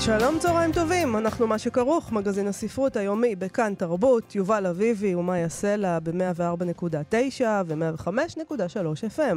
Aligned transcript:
שלום, 0.00 0.38
צהריים 0.38 0.72
טובים, 0.72 1.16
אנחנו 1.16 1.46
מה 1.46 1.58
שכרוך, 1.58 2.12
מגזין 2.12 2.46
הספרות 2.46 2.96
היומי 2.96 3.36
בכאן 3.36 3.74
תרבות, 3.74 4.34
יובל 4.34 4.66
אביבי 4.66 5.14
ומאיה 5.14 5.48
סלע 5.48 5.98
ב-104.9 5.98 7.44
ו-105.3 7.66 9.16
FM. 9.16 9.36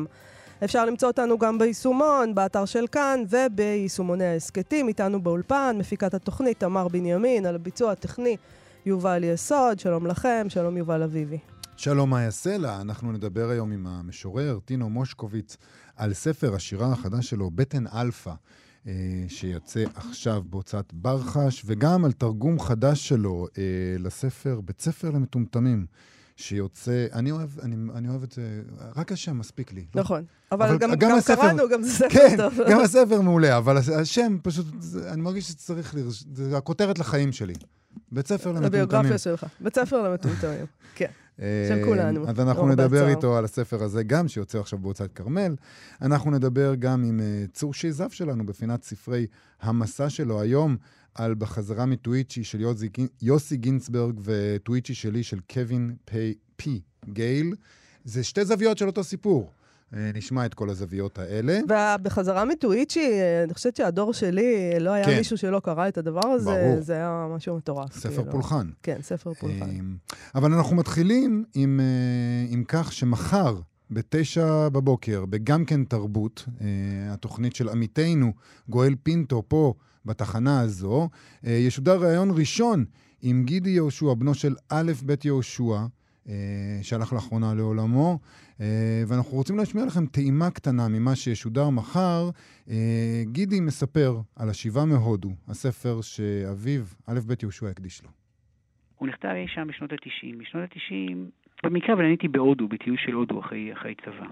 אפשר 0.63 0.85
למצוא 0.85 1.07
אותנו 1.07 1.37
גם 1.37 1.57
ביישומון, 1.57 2.35
באתר 2.35 2.65
של 2.65 2.87
כאן 2.87 3.23
וביישומוני 3.29 4.25
ההסכתים, 4.25 4.87
איתנו 4.87 5.21
באולפן, 5.21 5.75
מפיקת 5.79 6.13
התוכנית 6.13 6.59
תמר 6.59 6.87
בנימין, 6.87 7.45
על 7.45 7.55
הביצוע 7.55 7.91
הטכני 7.91 8.37
יובל 8.85 9.23
יסוד, 9.23 9.79
שלום 9.79 10.07
לכם, 10.07 10.45
שלום 10.49 10.77
יובל 10.77 11.03
אביבי. 11.03 11.39
שלום 11.77 12.09
מאיה 12.09 12.31
סלע, 12.31 12.81
אנחנו 12.81 13.11
נדבר 13.11 13.49
היום 13.49 13.71
עם 13.71 13.87
המשורר 13.87 14.59
טינו 14.65 14.89
מושקוביץ 14.89 15.57
על 15.95 16.13
ספר 16.13 16.55
השירה 16.55 16.91
החדש 16.91 17.29
שלו, 17.29 17.51
בטן 17.51 17.87
אלפא. 17.87 18.31
אה, 18.87 18.93
שיוצא 19.27 19.83
עכשיו 19.95 20.43
בהוצאת 20.49 20.93
בר 20.93 21.16
חש, 21.16 21.63
וגם 21.65 22.05
על 22.05 22.11
תרגום 22.11 22.59
חדש 22.59 23.09
שלו 23.09 23.47
אה, 23.57 23.63
לספר 23.99 24.61
בית 24.61 24.81
ספר 24.81 25.09
למטומטמים. 25.09 25.85
שיוצא, 26.35 27.05
אני 27.13 27.31
אוהב, 27.31 27.49
אני, 27.59 27.75
אני 27.95 28.09
אוהב 28.09 28.23
את 28.23 28.31
זה, 28.31 28.61
רק 28.95 29.11
השם 29.11 29.37
מספיק 29.37 29.73
לי. 29.73 29.85
נכון, 29.95 30.19
לא? 30.19 30.55
אבל, 30.55 30.67
אבל 30.67 30.77
גם, 30.77 30.89
גם, 30.91 30.97
גם 30.97 31.17
הספר, 31.17 31.35
קראנו, 31.35 31.69
גם 31.69 31.83
זה 31.83 31.89
ספר 31.89 32.09
כן, 32.09 32.37
טוב. 32.37 32.53
כן, 32.53 32.63
גם 32.71 32.79
הספר 32.79 33.21
מעולה, 33.21 33.57
אבל 33.57 33.77
השם 33.77 34.37
פשוט, 34.43 34.65
אני 35.07 35.21
מרגיש 35.21 35.47
שצריך, 35.47 35.95
זה 36.33 36.57
הכותרת 36.57 36.99
לחיים 36.99 37.31
שלי. 37.31 37.53
בית 38.11 38.27
ספר 38.27 38.49
למטומטמים. 38.49 38.81
לביוגרפיה 38.81 39.17
שלך, 39.17 39.45
בית 39.59 39.75
ספר 39.75 40.01
למטומטמים, 40.09 40.65
כן. 40.95 41.11
של 41.37 41.43
אה, 41.79 41.85
כולנו. 41.85 42.29
אז 42.29 42.39
אנחנו 42.39 42.67
נדבר 42.67 43.07
איתו 43.07 43.37
על 43.37 43.45
הספר 43.45 43.83
הזה 43.83 44.03
גם, 44.03 44.27
שיוצא 44.27 44.59
עכשיו 44.59 44.79
בהוצאת 44.79 45.11
כרמל. 45.11 45.55
אנחנו 46.01 46.31
נדבר 46.31 46.75
גם 46.75 47.03
עם 47.03 47.19
אה, 47.19 47.45
צור 47.53 47.73
שייזף 47.73 48.13
שלנו 48.13 48.45
בפינת 48.45 48.83
ספרי 48.83 49.27
המסע 49.61 50.09
שלו 50.09 50.41
היום, 50.41 50.77
על 51.15 51.35
בחזרה 51.35 51.85
מטוויצ'י 51.85 52.43
של 52.43 52.61
יוסי, 52.61 52.89
יוסי 53.21 53.57
גינצברג 53.57 54.19
וטוויצ'י 54.23 54.93
שלי 54.93 55.23
של 55.23 55.39
קווין 55.53 55.95
פי, 56.05 56.33
פי 56.55 56.81
גייל. 57.05 57.55
זה 58.05 58.23
שתי 58.23 58.45
זוויות 58.45 58.77
של 58.77 58.87
אותו 58.87 59.03
סיפור. 59.03 59.51
אה, 59.93 60.11
נשמע 60.13 60.45
את 60.45 60.53
כל 60.53 60.69
הזוויות 60.69 61.19
האלה. 61.19 61.59
ובחזרה 61.63 62.45
מטוויצ'י, 62.45 63.11
אה, 63.11 63.43
אני 63.43 63.53
חושבת 63.53 63.75
שהדור 63.75 64.13
שלי, 64.13 64.79
לא 64.79 64.91
היה 64.91 65.05
כן. 65.05 65.17
מישהו 65.17 65.37
שלא 65.37 65.59
קרא 65.59 65.87
את 65.87 65.97
הדבר 65.97 66.27
הזה, 66.27 66.51
ברור. 66.51 66.81
זה 66.81 66.93
היה 66.93 67.27
משהו 67.35 67.57
מטורף. 67.57 67.93
ספר 67.93 68.15
כאילו. 68.15 68.31
פולחן. 68.31 68.69
כן, 68.83 68.97
ספר 69.01 69.33
פולחן. 69.33 69.61
אה, 69.61 69.79
אבל 70.35 70.53
אנחנו 70.53 70.75
מתחילים 70.75 71.43
עם, 71.53 71.79
עם 72.49 72.63
כך 72.67 72.93
שמחר, 72.93 73.55
בתשע 73.91 74.69
בבוקר, 74.69 75.25
בגם 75.25 75.65
כן 75.65 75.83
תרבות, 75.83 76.45
התוכנית 77.09 77.55
של 77.55 77.69
עמיתנו, 77.69 78.33
גואל 78.69 78.95
פינטו, 79.03 79.43
פה, 79.47 79.73
בתחנה 80.05 80.59
הזו, 80.59 81.09
ישודר 81.43 82.01
ראיון 82.03 82.31
ראשון 82.31 82.85
עם 83.21 83.43
גידי 83.43 83.69
יהושע, 83.69 84.13
בנו 84.13 84.33
של 84.33 84.55
א' 84.69 84.91
ב' 85.05 85.13
יהושע, 85.23 85.77
שהלך 86.81 87.13
לאחרונה 87.13 87.53
לעולמו. 87.57 88.19
אה, 88.61 89.03
ואנחנו 89.07 89.37
רוצים 89.37 89.57
להשמיע 89.57 89.85
לכם 89.85 90.05
טעימה 90.05 90.51
קטנה 90.51 90.87
ממה 90.89 91.15
שישודר 91.15 91.69
מחר. 91.69 92.29
אה, 92.69 93.21
גידי 93.31 93.59
מספר 93.59 94.11
על 94.39 94.49
השיבה 94.49 94.85
מהודו, 94.85 95.29
הספר 95.47 96.01
שאביו, 96.01 96.83
א' 97.07 97.19
ב' 97.27 97.33
יהושע, 97.41 97.67
הקדיש 97.67 98.03
לו. 98.03 98.09
הוא 98.97 99.07
נכתב 99.07 99.29
אי 99.35 99.47
שם 99.47 99.67
בשנות 99.67 99.91
ה-90. 99.91 100.37
בשנות 100.39 100.63
ה-90, 100.63 101.15
במקרה, 101.63 101.95
אבל 101.95 102.05
הייתי 102.05 102.27
בהודו, 102.27 102.67
בטיול 102.67 102.97
של 102.97 103.13
הודו 103.13 103.39
אחרי, 103.39 103.73
אחרי 103.73 103.95
צבא. 104.05 104.25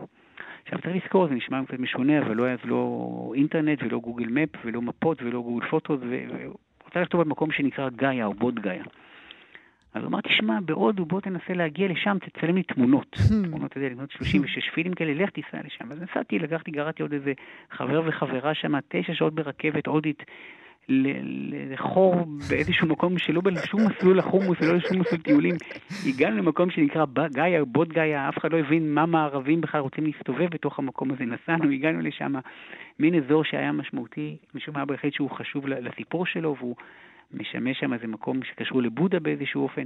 עכשיו 0.63 0.79
צריך 0.81 1.03
לזכור, 1.03 1.27
זה 1.27 1.33
נשמע 1.33 1.65
קצת 1.65 1.79
משונה, 1.79 2.21
אבל 2.21 2.35
לא 2.35 2.43
היה 2.43 2.55
לא 2.63 3.33
אינטרנט 3.35 3.79
ולא 3.83 3.99
גוגל 3.99 4.27
מפ 4.27 4.49
ולא 4.65 4.81
מפות 4.81 5.21
ולא 5.21 5.41
גוגל 5.41 5.65
פוטו, 5.69 5.97
ורוצה 5.99 7.01
לכתוב 7.01 7.21
במקום 7.21 7.51
שנקרא 7.51 7.89
גאיה 7.89 8.25
או 8.25 8.33
בוט 8.33 8.55
גאיה. 8.55 8.83
אז 9.93 10.01
הוא 10.01 10.09
אמר, 10.09 10.21
תשמע, 10.21 10.59
בהודו, 10.65 11.05
בוא 11.05 11.21
תנסה 11.21 11.53
להגיע 11.53 11.87
לשם, 11.87 12.17
תצלם 12.19 12.55
לי 12.55 12.63
תמונות. 12.63 13.15
Hmm. 13.15 13.47
תמונות, 13.47 13.71
אתה 13.71 13.77
יודע, 13.77 13.89
לקנות 13.89 14.11
36 14.11 14.69
פילים 14.69 14.93
כאלה, 14.93 15.23
לך 15.23 15.29
תיסע 15.29 15.57
לשם. 15.63 15.91
אז 15.91 16.01
נסעתי, 16.01 16.39
לקחתי, 16.39 16.71
גרתי 16.71 17.01
עוד 17.03 17.13
איזה 17.13 17.33
חבר 17.71 18.01
וחברה 18.05 18.53
שם, 18.53 18.79
תשע 18.87 19.13
שעות 19.13 19.35
ברכבת 19.35 19.87
הודית. 19.87 20.23
לחור 20.89 22.15
באיזשהו 22.49 22.87
מקום 22.87 23.17
שלא 23.17 23.41
בשום 23.41 23.81
מסלול 23.87 24.17
לחומוס 24.17 24.57
ולא 24.61 24.77
בשום 24.77 24.99
מסלול 24.99 25.21
טיולים. 25.21 25.55
הגענו 26.07 26.37
למקום 26.37 26.69
שנקרא 26.69 27.05
גאיה, 27.33 27.65
בוט 27.65 27.87
גאיה, 27.87 28.29
אף 28.29 28.37
אחד 28.37 28.51
לא 28.51 28.57
הבין 28.57 28.93
מה 28.93 29.05
מערבים 29.05 29.61
בכלל 29.61 29.81
רוצים 29.81 30.05
להסתובב 30.05 30.47
בתוך 30.51 30.79
המקום 30.79 31.11
הזה. 31.11 31.23
נסענו, 31.25 31.71
הגענו 31.71 32.01
לשם, 32.01 32.33
מין 32.99 33.15
אזור 33.15 33.43
שהיה 33.43 33.71
משמעותי, 33.71 34.37
משום 34.55 34.75
מה 34.77 34.85
בהחלט 34.85 35.13
שהוא 35.13 35.29
חשוב 35.29 35.67
לסיפור 35.67 36.25
שלו, 36.25 36.55
והוא 36.59 36.75
משמש 37.33 37.79
שם 37.79 37.93
איזה 37.93 38.07
מקום 38.07 38.43
שקשור 38.43 38.81
לבודה 38.81 39.19
באיזשהו 39.19 39.63
אופן. 39.63 39.85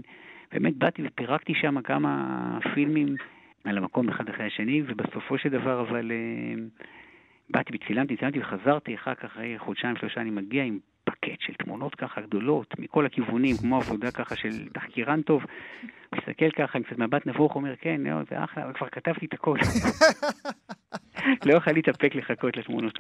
באמת 0.52 0.78
באתי 0.78 1.02
ופירקתי 1.06 1.54
שם 1.56 1.82
כמה 1.82 2.60
פילמים 2.74 3.16
על 3.64 3.78
המקום 3.78 4.10
אחד 4.10 4.30
אחרי 4.30 4.46
השני, 4.46 4.82
ובסופו 4.88 5.38
של 5.38 5.50
דבר 5.50 5.82
אבל 5.82 6.12
אה, 6.12 6.64
באתי 7.50 7.74
וצילמתי, 7.76 8.18
צילמתי 8.18 8.40
וחזרתי, 8.40 8.96
אחר 8.96 9.16
כך 9.16 9.26
אחרי 9.26 9.60
חודשיים 9.60 9.96
שלושה 9.98 10.22
אני 10.22 10.30
מגיע 10.30 10.64
עם 10.64 10.80
פקט 11.04 11.40
של 11.40 11.54
תמונות 11.54 11.96
ככה 11.96 12.22
גדולות, 12.22 12.80
מכל 12.80 13.06
הכיוונים, 13.06 13.58
כמו 13.58 13.78
עבודה 13.78 14.12
ככה 14.12 14.36
של 14.36 14.68
תחקירן 14.74 15.22
טוב. 15.22 15.44
מסתכל 16.16 16.50
ככה 16.52 16.78
עם 16.78 16.84
קצת 16.84 16.98
מבט 16.98 17.28
נבוך, 17.28 17.56
אומר, 17.56 17.74
כן, 17.82 18.02
לא, 18.02 18.16
זה 18.30 18.44
אחלה, 18.44 18.64
אבל 18.64 18.74
כבר 18.74 18.88
כתבתי 18.90 19.26
את 19.26 19.34
הכל. 19.34 19.58
לא 21.46 21.54
יכול 21.54 21.74
להתאפק 21.74 22.16
לחכות 22.16 22.58
לתמונות. 22.58 23.00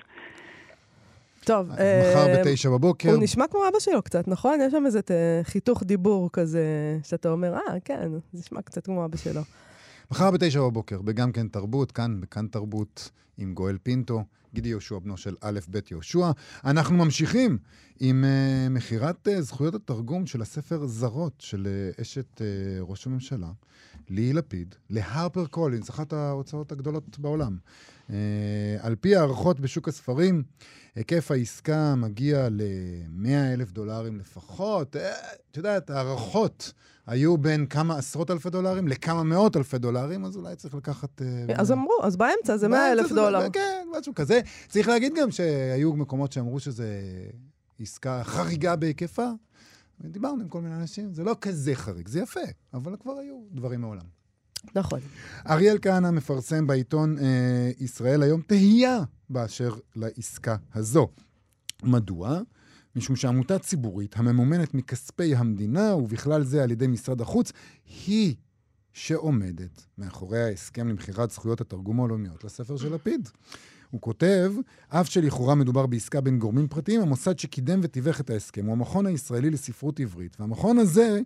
טוב. 1.45 1.69
מחר 1.69 1.79
אה, 1.79 2.44
בתשע 2.44 2.69
בבוקר. 2.69 3.09
הוא 3.09 3.23
נשמע 3.23 3.47
כמו 3.47 3.67
אבא 3.69 3.79
שלו 3.79 4.01
קצת, 4.01 4.28
נכון? 4.28 4.59
יש 4.61 4.72
שם 4.72 4.85
איזה 4.85 5.00
חיתוך 5.44 5.84
דיבור 5.84 6.29
כזה, 6.34 6.97
שאתה 7.03 7.29
אומר, 7.29 7.53
אה, 7.53 7.79
כן, 7.85 8.09
זה 8.09 8.19
נשמע 8.34 8.61
קצת 8.61 8.85
כמו 8.85 9.05
אבא 9.05 9.17
שלו. 9.17 9.41
מחר 10.11 10.31
בתשע 10.31 10.61
בבוקר, 10.61 11.01
בגם 11.01 11.31
כן 11.31 11.47
תרבות, 11.47 11.91
כאן, 11.91 12.21
בכאן 12.21 12.47
תרבות, 12.47 13.09
עם 13.38 13.53
גואל 13.53 13.77
פינטו, 13.83 14.23
גידי 14.53 14.69
יהושע, 14.69 14.99
בנו 14.99 15.17
של 15.17 15.35
א' 15.41 15.59
ב' 15.71 15.79
יהושע. 15.91 16.31
אנחנו 16.66 16.97
ממשיכים 16.97 17.57
עם 17.99 18.23
uh, 18.23 18.69
מכירת 18.69 19.27
uh, 19.27 19.41
זכויות 19.41 19.75
התרגום 19.75 20.25
של 20.25 20.41
הספר 20.41 20.88
זרות 20.88 21.33
של 21.39 21.67
uh, 21.97 22.01
אשת 22.01 22.41
uh, 22.41 22.41
ראש 22.81 23.07
הממשלה, 23.07 23.51
ליהי 24.09 24.33
לפיד, 24.33 24.75
להרפר 24.89 25.45
קולינס, 25.45 25.89
אחת 25.89 26.13
ההוצאות 26.13 26.72
הגדולות 26.72 27.19
בעולם. 27.19 27.57
Uh, 28.09 28.13
על 28.79 28.95
פי 28.95 29.16
הערכות 29.16 29.59
בשוק 29.59 29.88
הספרים, 29.88 30.43
היקף 30.95 31.31
העסקה 31.31 31.95
מגיע 31.95 32.47
ל-100 32.51 33.53
אלף 33.53 33.71
דולרים 33.71 34.19
לפחות. 34.19 34.95
אה, 34.95 35.13
את 35.51 35.57
יודעת, 35.57 35.89
הערכות 35.89 36.73
היו 37.07 37.38
בין 37.38 37.66
כמה 37.66 37.97
עשרות 37.97 38.31
אלפי 38.31 38.49
דולרים 38.49 38.88
לכמה 38.88 39.23
מאות 39.23 39.57
אלפי 39.57 39.77
דולרים, 39.77 40.25
אז 40.25 40.38
אולי 40.38 40.55
צריך 40.55 40.75
לקחת... 40.75 41.21
אה, 41.21 41.55
אז 41.55 41.71
אמרו, 41.71 41.93
אז 42.03 42.16
באמצע 42.16 42.57
זה 42.57 42.67
100 42.67 42.91
אלף 42.91 43.11
דולר. 43.11 43.49
כן, 43.49 43.88
משהו 43.99 44.16
כזה. 44.16 44.41
צריך 44.67 44.87
להגיד 44.87 45.13
גם 45.22 45.31
שהיו 45.31 45.93
מקומות 45.93 46.31
שאמרו 46.31 46.59
שזה 46.59 47.01
עסקה 47.79 48.23
חריגה 48.23 48.75
בהיקפה. 48.75 49.29
דיברנו 50.01 50.41
עם 50.41 50.49
כל 50.49 50.61
מיני 50.61 50.75
אנשים, 50.75 51.13
זה 51.13 51.23
לא 51.23 51.35
כזה 51.41 51.75
חריג, 51.75 52.07
זה 52.07 52.19
יפה, 52.19 52.40
אבל 52.73 52.96
כבר 52.99 53.13
היו 53.19 53.35
דברים 53.51 53.81
מעולם. 53.81 54.05
נכון. 54.76 55.00
אריאל 55.50 55.78
כהנא 55.82 56.12
מפרסם 56.12 56.67
בעיתון 56.67 57.17
אה, 57.20 57.72
ישראל 57.79 58.23
היום 58.23 58.41
תהייה 58.41 59.00
באשר 59.29 59.73
לעסקה 59.96 60.56
הזו. 60.76 61.08
מדוע? 61.84 62.40
משום 62.96 63.16
שעמותה 63.16 63.59
ציבורית 63.59 64.17
הממומנת 64.17 64.73
מכספי 64.73 65.35
המדינה, 65.35 65.96
ובכלל 65.96 66.44
זה 66.44 66.64
על 66.64 66.72
ידי 66.72 66.88
משרד 66.88 67.22
החוץ, 67.22 67.52
היא 68.08 68.35
שעומדת 68.94 69.85
מאחורי 69.97 70.44
ההסכם 70.44 70.88
למכירת 70.88 71.32
זכויות 71.32 71.61
התרגום 71.61 72.00
העולמיות 72.00 72.44
לספר 72.44 72.78
של 72.78 72.94
לפיד. 72.94 73.29
הוא 73.91 74.02
כותב, 74.02 74.53
אף 74.90 75.09
שלכאורה 75.09 75.56
מדובר 75.56 75.85
בעסקה 75.85 76.22
בין 76.22 76.40
גורמים 76.40 76.68
פרטיים, 76.68 77.02
המוסד 77.02 77.40
שקידם 77.40 77.79
ותיווך 77.84 78.20
את 78.20 78.29
ההסכם 78.29 78.66
הוא 78.66 78.73
המכון 78.73 79.06
הישראלי 79.06 79.50
לספרות 79.50 80.00
עברית, 80.00 80.38
והמכון 80.40 80.78
הזה 80.78 81.20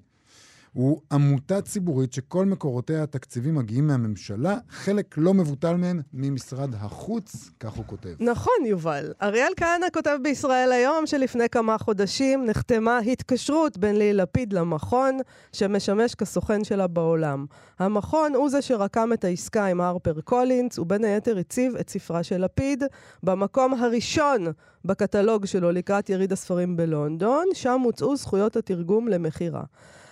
הוא 0.74 1.02
עמותה 1.12 1.62
ציבורית 1.62 2.14
שכל 2.14 2.46
מקורותיה 2.46 3.04
התקציבים 3.04 3.56
מגיעים 3.56 3.88
מהממשלה, 3.88 4.58
חלק 4.70 5.16
לא 5.18 5.34
מבוטל 5.34 5.76
מהם 5.76 6.02
ממשרד 6.14 6.76
החוץ, 6.76 7.50
כך 7.60 7.74
הוא 7.74 7.86
כותב. 7.88 8.10
נכון, 8.20 8.66
יובל. 8.66 9.14
אריאל 9.22 9.54
כהנא 9.58 9.86
כותב 9.94 10.18
בישראל 10.24 10.72
היום 10.72 11.08
שלפני 11.08 11.50
כמה 11.50 11.78
חודשים 11.78 12.46
נחתמה 12.46 12.98
התקשרות 12.98 13.78
בין 13.78 13.96
ליהי 13.96 14.14
לפיד 14.14 14.54
למכון, 14.54 15.18
שמשמש 15.54 16.16
כסוכן 16.16 16.64
שלה 16.64 16.88
בעולם. 16.88 17.46
המכון 17.80 18.36
הוא 18.36 18.50
זה 18.50 18.62
שרקם 18.62 19.14
את 19.14 19.24
העסקה 19.24 19.66
עם 19.66 19.82
הרפר 19.82 20.22
קולינס, 20.22 20.80
ובין 20.80 21.04
היתר 21.04 21.38
הציב 21.38 21.76
את 21.76 21.90
ספרה 21.90 22.24
של 22.24 22.44
לפיד 22.46 22.84
במקום 23.24 23.74
הראשון 23.74 24.46
בקטלוג 24.86 25.46
שלו 25.46 25.72
לקראת 25.72 26.10
יריד 26.10 26.32
הספרים 26.32 26.78
בלונדון, 26.78 27.46
שם 27.54 27.82
הוצאו 27.84 28.16
זכויות 28.16 28.56
התרגום 28.56 29.08
למכירה. 29.08 29.64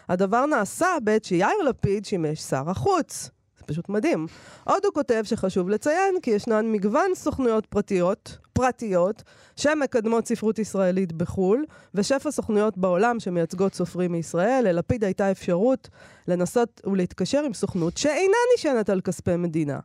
הדבר 0.09 0.45
נעשה 0.45 0.87
בעת 1.03 1.25
שיאיר 1.25 1.61
לפיד 1.69 2.05
שימש 2.05 2.39
שר 2.39 2.69
החוץ. 2.69 3.29
זה 3.59 3.63
פשוט 3.65 3.89
מדהים. 3.89 4.27
עוד 4.63 4.85
הוא 4.85 4.93
כותב 4.93 5.21
שחשוב 5.23 5.69
לציין 5.69 6.15
כי 6.21 6.31
ישנן 6.31 6.71
מגוון 6.71 7.11
סוכנויות 7.15 7.65
פרטיות, 7.65 8.37
פרטיות, 8.53 9.23
שמקדמות 9.55 10.27
ספרות 10.27 10.59
ישראלית 10.59 11.13
בחו"ל, 11.13 11.65
ושפע 11.93 12.31
סוכנויות 12.31 12.77
בעולם 12.77 13.19
שמייצגות 13.19 13.73
סופרים 13.73 14.11
מישראל. 14.11 14.63
ללפיד 14.67 15.03
הייתה 15.03 15.31
אפשרות 15.31 15.89
לנסות 16.27 16.81
ולהתקשר 16.85 17.43
עם 17.43 17.53
סוכנות 17.53 17.97
שאינה 17.97 18.37
נשענת 18.55 18.89
על 18.89 19.01
כספי 19.01 19.35
מדינה. 19.35 19.79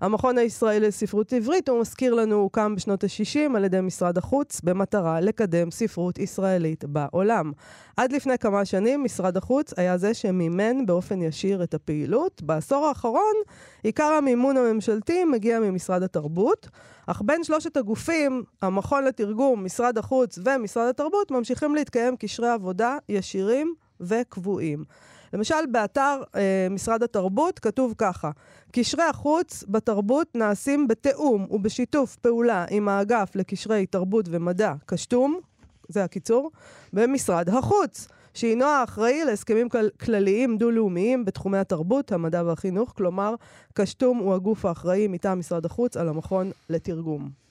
המכון 0.00 0.38
הישראלי 0.38 0.86
לספרות 0.86 1.32
עברית, 1.32 1.68
הוא 1.68 1.80
מזכיר 1.80 2.14
לנו, 2.14 2.36
הוקם 2.36 2.74
בשנות 2.76 3.04
ה-60 3.04 3.56
על 3.56 3.64
ידי 3.64 3.80
משרד 3.80 4.18
החוץ 4.18 4.60
במטרה 4.60 5.20
לקדם 5.20 5.70
ספרות 5.70 6.18
ישראלית 6.18 6.84
בעולם. 6.84 7.52
עד 7.96 8.12
לפני 8.12 8.38
כמה 8.38 8.64
שנים 8.64 9.04
משרד 9.04 9.36
החוץ 9.36 9.72
היה 9.76 9.98
זה 9.98 10.14
שמימן 10.14 10.86
באופן 10.86 11.22
ישיר 11.22 11.62
את 11.62 11.74
הפעילות. 11.74 12.42
בעשור 12.42 12.86
האחרון 12.86 13.34
עיקר 13.82 14.04
המימון 14.04 14.56
הממשלתי 14.56 15.24
מגיע 15.24 15.60
ממשרד 15.60 16.02
התרבות, 16.02 16.68
אך 17.06 17.22
בין 17.24 17.44
שלושת 17.44 17.76
הגופים, 17.76 18.42
המכון 18.62 19.04
לתרגום, 19.04 19.64
משרד 19.64 19.98
החוץ 19.98 20.38
ומשרד 20.44 20.88
התרבות, 20.88 21.30
ממשיכים 21.30 21.74
להתקיים 21.74 22.16
קשרי 22.16 22.48
עבודה 22.48 22.98
ישירים 23.08 23.74
וקבועים. 24.00 24.84
למשל, 25.32 25.66
באתר 25.72 26.22
אה, 26.36 26.66
משרד 26.70 27.02
התרבות 27.02 27.58
כתוב 27.58 27.94
ככה: 27.98 28.30
קשרי 28.72 29.04
החוץ 29.04 29.64
בתרבות 29.68 30.34
נעשים 30.34 30.88
בתיאום 30.88 31.46
ובשיתוף 31.50 32.16
פעולה 32.16 32.64
עם 32.70 32.88
האגף 32.88 33.30
לקשרי 33.34 33.86
תרבות 33.86 34.26
ומדע, 34.30 34.72
קשתום, 34.86 35.40
זה 35.88 36.04
הקיצור, 36.04 36.50
במשרד 36.92 37.48
החוץ. 37.48 38.08
שהינו 38.34 38.64
האחראי 38.64 39.24
להסכמים 39.24 39.68
כל, 39.68 39.88
כלליים 40.00 40.58
דו-לאומיים 40.58 41.24
בתחומי 41.24 41.58
התרבות, 41.58 42.12
המדע 42.12 42.42
והחינוך, 42.46 42.92
כלומר, 42.96 43.34
קשתום 43.74 44.18
הוא 44.18 44.34
הגוף 44.34 44.64
האחראי 44.64 45.08
מטעם 45.08 45.38
משרד 45.38 45.64
החוץ 45.64 45.96
על 45.96 46.08
המכון 46.08 46.50
לתרגום. 46.70 47.45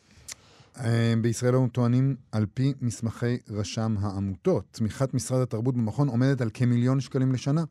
אה, 0.80 1.14
בישראל 1.22 1.56
הם 1.56 1.68
טוענים, 1.68 2.16
על 2.32 2.46
פי 2.54 2.74
מסמכי 2.82 3.38
רשם 3.50 3.96
העמותות, 4.00 4.66
תמיכת 4.72 5.14
משרד 5.14 5.42
התרבות 5.42 5.76
במכון 5.76 6.08
עומדת 6.08 6.42
על 6.42 6.50
כמיליון 6.54 7.00
שקלים 7.00 7.32
לשנה, 7.32 7.64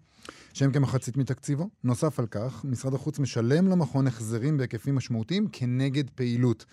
שהם 0.52 0.72
כמחצית 0.72 1.16
מתקציבו. 1.16 1.68
נוסף 1.84 2.20
על 2.20 2.26
כך, 2.26 2.64
משרד 2.64 2.94
החוץ 2.94 3.18
משלם 3.18 3.68
למכון 3.68 4.06
החזרים 4.06 4.56
בהיקפים 4.56 4.94
משמעותיים 4.94 5.48
כנגד 5.52 6.10
פעילות. 6.10 6.64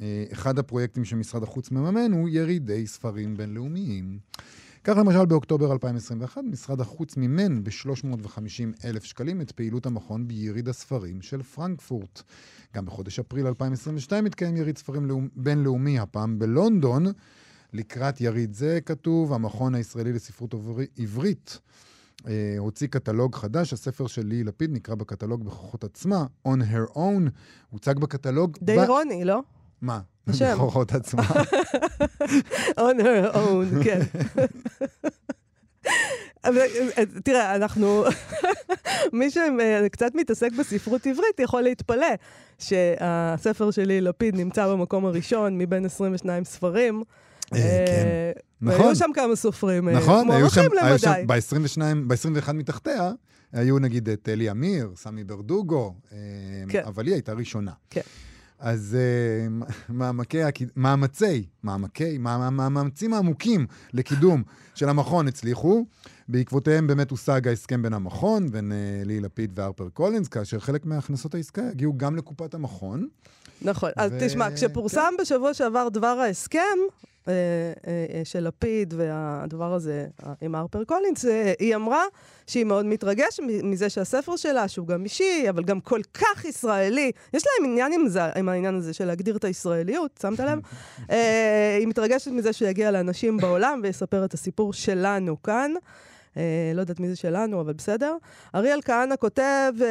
אה, 0.00 0.24
אחד 0.32 0.58
הפרויקטים 0.58 1.04
שמשרד 1.04 1.42
החוץ 1.42 1.70
מממן 1.70 2.12
הוא 2.12 2.28
ירידי 2.28 2.86
ספרים 2.86 3.36
בינלאומיים. 3.36 4.18
כך 4.88 4.96
למשל 4.96 5.26
באוקטובר 5.26 5.72
2021, 5.72 6.42
משרד 6.44 6.80
החוץ 6.80 7.16
מימן 7.16 7.64
ב-350 7.64 8.84
אלף 8.84 9.04
שקלים 9.04 9.40
את 9.40 9.52
פעילות 9.52 9.86
המכון 9.86 10.28
ביריד 10.28 10.68
הספרים 10.68 11.22
של 11.22 11.42
פרנקפורט. 11.42 12.22
גם 12.74 12.86
בחודש 12.86 13.18
אפריל 13.18 13.46
2022 13.46 14.26
התקיים 14.26 14.56
יריד 14.56 14.78
ספרים 14.78 15.06
לאומ... 15.06 15.28
בינלאומי, 15.36 15.98
הפעם 15.98 16.38
בלונדון. 16.38 17.06
לקראת 17.72 18.20
יריד 18.20 18.54
זה 18.54 18.78
כתוב, 18.86 19.32
המכון 19.32 19.74
הישראלי 19.74 20.12
לספרות 20.12 20.54
עברית 20.98 21.58
אה, 22.26 22.54
הוציא 22.58 22.86
קטלוג 22.86 23.34
חדש, 23.34 23.72
הספר 23.72 24.06
של 24.06 24.26
ליהי 24.26 24.44
לפיד 24.44 24.72
נקרא 24.72 24.94
בקטלוג 24.94 25.44
בכוחות 25.44 25.84
עצמה, 25.84 26.26
On 26.48 26.60
Her 26.72 26.96
Own, 26.96 27.30
הוצג 27.70 27.98
בקטלוג... 27.98 28.58
די 28.62 28.80
אירוני, 28.80 29.24
ב... 29.24 29.26
לא? 29.26 29.42
מה? 29.80 30.00
השם. 30.28 30.54
בכוחות 30.54 30.92
עצמה. 30.92 31.22
On 32.78 33.00
her 33.00 33.34
own, 33.34 33.84
כן. 33.84 34.00
אה, 36.44 36.50
תראה, 37.24 37.54
אנחנו... 37.54 38.04
מי 39.12 39.30
שקצת 39.30 40.14
מתעסק 40.14 40.52
בספרות 40.52 41.06
עברית 41.06 41.40
יכול 41.40 41.62
להתפלא 41.62 42.06
שהספר 42.58 43.70
שלי, 43.70 44.00
לפיד, 44.00 44.36
נמצא 44.36 44.68
במקום 44.68 45.06
הראשון 45.06 45.58
מבין 45.58 45.84
22 45.84 46.44
ספרים. 46.44 47.02
אה, 47.54 47.58
כן. 47.86 48.40
נכון. 48.60 48.80
והיו 48.80 48.96
שם 48.96 49.10
כמה 49.14 49.36
סופרים 49.36 49.88
נכון, 49.88 50.26
מוערכים 50.26 50.70
למדי. 50.82 51.24
ב-22, 51.26 51.80
ב-21 52.06 52.52
מתחתיה, 52.52 53.12
היו 53.52 53.78
נגיד 53.78 54.08
את 54.08 54.28
אלי 54.28 54.50
אמיר, 54.50 54.92
סמי 54.96 55.24
ברדוגו, 55.24 55.94
כן. 56.68 56.82
אבל 56.86 57.06
היא 57.06 57.14
הייתה 57.14 57.32
ראשונה. 57.32 57.72
כן. 57.90 58.00
אז 58.58 58.96
uh, 58.96 59.66
מאמקי, 59.88 60.38
מאמצי, 60.76 61.46
מאמקי, 61.64 62.18
מאמצים 62.18 63.14
העמוקים 63.14 63.66
לקידום 63.92 64.42
של 64.74 64.88
המכון 64.88 65.28
הצליחו. 65.28 65.86
בעקבותיהם 66.28 66.86
באמת 66.86 67.10
הושג 67.10 67.48
ההסכם 67.48 67.82
בין 67.82 67.92
המכון, 67.92 68.50
בין 68.50 68.72
אה, 68.72 69.06
ליהי 69.06 69.20
לפיד 69.20 69.58
והרפר 69.58 69.88
קולינס, 69.88 70.28
כאשר 70.28 70.58
חלק 70.58 70.86
מהכנסות 70.86 71.34
העסקה 71.34 71.62
יגיעו 71.72 71.94
גם 71.96 72.16
לקופת 72.16 72.54
המכון. 72.54 73.08
נכון. 73.62 73.90
אז 73.96 74.10
תשמע, 74.20 74.48
כשפורסם 74.54 75.10
כן. 75.16 75.22
בשבוע 75.22 75.54
שעבר 75.54 75.88
דבר 75.88 76.06
ההסכם, 76.06 76.78
אה, 77.28 77.32
אה, 77.86 78.24
של 78.24 78.46
לפיד 78.46 78.94
והדבר 78.96 79.74
הזה 79.74 80.06
עם 80.40 80.54
הרפר 80.54 80.84
קולינס, 80.84 81.24
היא 81.58 81.74
אמרה 81.74 82.02
שהיא 82.46 82.64
מאוד 82.64 82.86
מתרגשת 82.86 83.42
מזה 83.62 83.90
שהספר 83.90 84.36
שלה, 84.36 84.68
שהוא 84.68 84.86
גם 84.86 85.04
אישי, 85.04 85.46
אבל 85.48 85.64
גם 85.64 85.80
כל 85.80 86.00
כך 86.14 86.44
ישראלי, 86.44 87.10
יש 87.34 87.42
להם 87.46 87.70
עניין 87.70 87.92
עם, 87.92 88.08
זה, 88.08 88.24
עם 88.24 88.48
העניין 88.48 88.74
הזה 88.74 88.92
של 88.92 89.04
להגדיר 89.04 89.36
את 89.36 89.44
הישראליות, 89.44 90.18
שמת 90.22 90.40
לב? 90.40 90.58
היא 91.78 91.86
מתרגשת 91.86 92.30
מזה 92.30 92.52
שהוא 92.52 92.68
יגיע 92.68 92.90
לאנשים 92.90 93.36
בעולם 93.36 93.80
ויספר 93.82 94.24
את 94.24 94.34
הסיפור 94.34 94.72
שלנו 94.72 95.42
כאן. 95.42 95.72
Uh, 96.36 96.38
לא 96.74 96.80
יודעת 96.80 97.00
מי 97.00 97.08
זה 97.08 97.16
שלנו, 97.16 97.60
אבל 97.60 97.72
בסדר. 97.72 98.16
אריאל 98.54 98.80
כהנא 98.84 99.14
כותב 99.16 99.72
uh, 99.78 99.82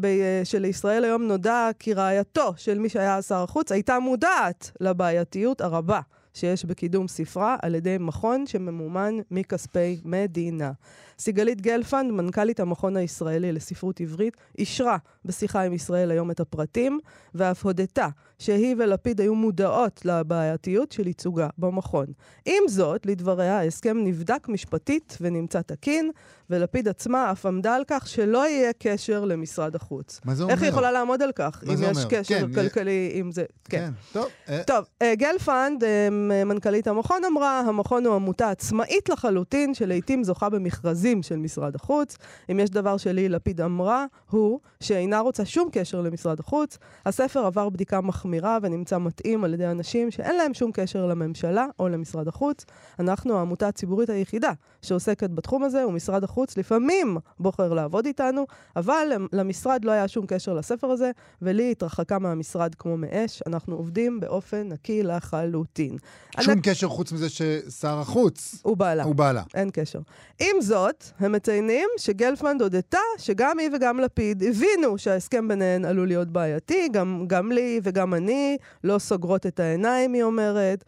ב- 0.00 0.44
שלישראל 0.44 1.04
היום 1.04 1.22
נודע 1.22 1.68
כי 1.78 1.94
רעייתו 1.94 2.54
של 2.56 2.78
מי 2.78 2.88
שהיה 2.88 3.22
שר 3.22 3.42
החוץ 3.42 3.72
הייתה 3.72 3.98
מודעת 3.98 4.70
לבעייתיות 4.80 5.60
הרבה 5.60 6.00
שיש 6.34 6.64
בקידום 6.64 7.08
ספרה 7.08 7.56
על 7.62 7.74
ידי 7.74 7.96
מכון 8.00 8.46
שממומן 8.46 9.14
מכספי 9.30 10.00
מדינה. 10.04 10.72
סיגלית 11.20 11.60
גלפנד, 11.60 12.12
מנכ"לית 12.12 12.60
המכון 12.60 12.96
הישראלי 12.96 13.52
לספרות 13.52 14.00
עברית, 14.00 14.36
אישרה 14.58 14.96
בשיחה 15.24 15.62
עם 15.62 15.72
ישראל 15.72 16.10
היום 16.10 16.30
את 16.30 16.40
הפרטים, 16.40 16.98
ואף 17.34 17.64
הודתה 17.64 18.08
שהיא 18.38 18.76
ולפיד 18.78 19.20
היו 19.20 19.34
מודעות 19.34 20.04
לבעייתיות 20.04 20.92
של 20.92 21.06
ייצוגה 21.06 21.48
במכון. 21.58 22.06
עם 22.46 22.68
זאת, 22.68 23.06
לדבריה, 23.06 23.58
ההסכם 23.58 23.98
נבדק 24.04 24.48
משפטית 24.48 25.18
ונמצא 25.20 25.62
תקין, 25.62 26.10
ולפיד 26.50 26.88
עצמה 26.88 27.32
אף 27.32 27.46
עמדה 27.46 27.74
על 27.74 27.82
כך 27.86 28.08
שלא 28.08 28.48
יהיה 28.48 28.72
קשר 28.78 29.24
למשרד 29.24 29.76
החוץ. 29.76 30.20
מה 30.24 30.34
זה 30.34 30.42
אומר? 30.42 30.54
איך 30.54 30.62
היא 30.62 30.70
יכולה 30.70 30.92
לעמוד 30.92 31.22
על 31.22 31.32
כך, 31.32 31.62
אם 31.66 31.72
יש 31.72 31.80
אומר? 31.80 32.08
קשר 32.08 32.40
כן, 32.40 32.52
כלכלי 32.52 33.10
עם 33.14 33.32
זה? 33.32 33.44
כן, 33.64 33.78
כן. 33.78 33.92
טוב. 34.12 34.26
אה, 34.48 34.62
טוב, 34.66 34.84
אה, 35.02 35.14
גלפנד, 35.14 35.84
אה, 35.84 36.08
מנכ"לית 36.44 36.86
המכון, 36.86 37.24
אמרה, 37.24 37.60
המכון 37.60 38.06
הוא 38.06 38.14
עמותה 38.14 38.50
עצמאית 38.50 39.08
לחלוטין, 39.08 39.74
שלעיתים 39.74 40.24
זוכה 40.24 40.48
במכרזים 40.48 41.07
של 41.22 41.36
משרד 41.36 41.74
החוץ. 41.74 42.16
אם 42.50 42.60
יש 42.60 42.70
דבר 42.70 42.96
שלי 42.96 43.28
לפיד 43.28 43.60
אמרה, 43.60 44.06
הוא 44.30 44.60
שאינה 44.80 45.20
רוצה 45.20 45.44
שום 45.44 45.68
קשר 45.72 46.00
למשרד 46.00 46.40
החוץ. 46.40 46.78
הספר 47.06 47.46
עבר 47.46 47.68
בדיקה 47.68 48.00
מחמירה 48.00 48.58
ונמצא 48.62 48.98
מתאים 48.98 49.44
על 49.44 49.54
ידי 49.54 49.66
אנשים 49.66 50.10
שאין 50.10 50.36
להם 50.36 50.54
שום 50.54 50.70
קשר 50.72 51.06
לממשלה 51.06 51.66
או 51.78 51.88
למשרד 51.88 52.28
החוץ. 52.28 52.64
אנחנו 52.98 53.38
העמותה 53.38 53.68
הציבורית 53.68 54.10
היחידה 54.10 54.52
שעוסקת 54.82 55.30
בתחום 55.30 55.62
הזה, 55.62 55.86
ומשרד 55.86 56.24
החוץ 56.24 56.56
לפעמים 56.56 57.16
בוחר 57.38 57.74
לעבוד 57.74 58.06
איתנו, 58.06 58.46
אבל 58.76 59.08
למשרד 59.32 59.84
לא 59.84 59.92
היה 59.92 60.08
שום 60.08 60.26
קשר 60.26 60.54
לספר 60.54 60.86
הזה, 60.86 61.10
ולי 61.42 61.70
התרחקה 61.70 62.18
מהמשרד 62.18 62.74
כמו 62.74 62.96
מאש. 62.96 63.42
אנחנו 63.46 63.76
עובדים 63.76 64.20
באופן 64.20 64.68
נקי 64.68 65.02
לחלוטין. 65.02 65.96
שום 66.40 66.52
אני... 66.52 66.62
קשר 66.62 66.88
חוץ 66.88 67.12
מזה 67.12 67.28
ששר 67.28 67.98
החוץ 67.98 68.60
הוא 68.62 68.76
בעלה. 68.76 69.02
הוא 69.02 69.14
בעלה. 69.14 69.42
אין 69.54 69.70
קשר. 69.72 70.00
עם 70.40 70.60
זאת, 70.60 70.97
הם 71.18 71.32
מציינים 71.32 71.88
שגלפנד 71.98 72.62
הודתה 72.62 72.98
שגם 73.18 73.58
היא 73.58 73.70
וגם 73.74 74.00
לפיד 74.00 74.42
הבינו 74.42 74.98
שההסכם 74.98 75.48
ביניהן 75.48 75.84
עלול 75.84 76.06
להיות 76.06 76.28
בעייתי, 76.28 76.88
גם, 76.92 77.24
גם 77.26 77.52
לי 77.52 77.80
וגם 77.82 78.14
אני 78.14 78.56
לא 78.84 78.98
סוגרות 78.98 79.46
את 79.46 79.60
העיניים, 79.60 80.12
היא 80.12 80.22
אומרת. 80.22 80.84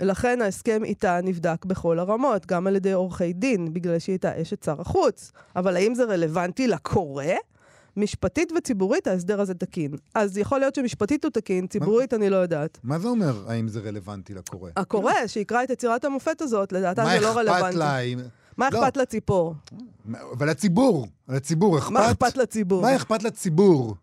לכן 0.00 0.42
ההסכם 0.42 0.84
איתה 0.84 1.20
נבדק 1.22 1.64
בכל 1.64 1.98
הרמות, 1.98 2.46
גם 2.46 2.66
על 2.66 2.76
ידי 2.76 2.92
עורכי 2.92 3.32
דין, 3.32 3.72
בגלל 3.74 3.98
שהיא 3.98 4.12
הייתה 4.12 4.42
אשת 4.42 4.62
שר 4.62 4.80
החוץ. 4.80 5.32
אבל 5.56 5.76
האם 5.76 5.94
זה 5.94 6.04
רלוונטי 6.04 6.66
לקורא? 6.66 7.24
משפטית 7.96 8.52
וציבורית 8.56 9.06
ההסדר 9.06 9.40
הזה 9.40 9.54
תקין. 9.54 9.94
אז 10.14 10.38
יכול 10.38 10.58
להיות 10.60 10.74
שמשפטית 10.74 11.24
הוא 11.24 11.30
תקין, 11.30 11.66
ציבורית 11.66 12.14
אני 12.14 12.30
לא 12.30 12.36
יודעת. 12.36 12.78
מה 12.82 12.98
זה 12.98 13.08
אומר, 13.08 13.34
האם 13.46 13.68
זה 13.68 13.80
רלוונטי 13.80 14.34
לקורא? 14.34 14.70
הקורא 14.76 15.12
שיקרא 15.26 15.64
את 15.64 15.70
יצירת 15.70 16.04
המופת 16.04 16.42
הזאת, 16.42 16.72
לדעתה 16.72 17.04
מה 17.04 17.14
זה 17.14 17.20
לא 17.20 17.28
אכפת 17.28 17.38
רלוונטי. 17.38 17.76
לה 17.76 17.98
אם... 17.98 18.18
מה 18.58 18.68
לא. 18.72 18.78
אכפת 18.84 18.96
לציפור? 18.96 19.54
אבל 20.32 20.50
לציבור, 20.50 21.06
לציבור 21.28 21.78
אכפת? 21.78 21.90
מה 21.92 22.10
אכפת 22.10 22.36
לציבור? 22.36 22.82
מה 22.82 22.96
אכפת 22.96 23.22
לציבור? 23.22 23.94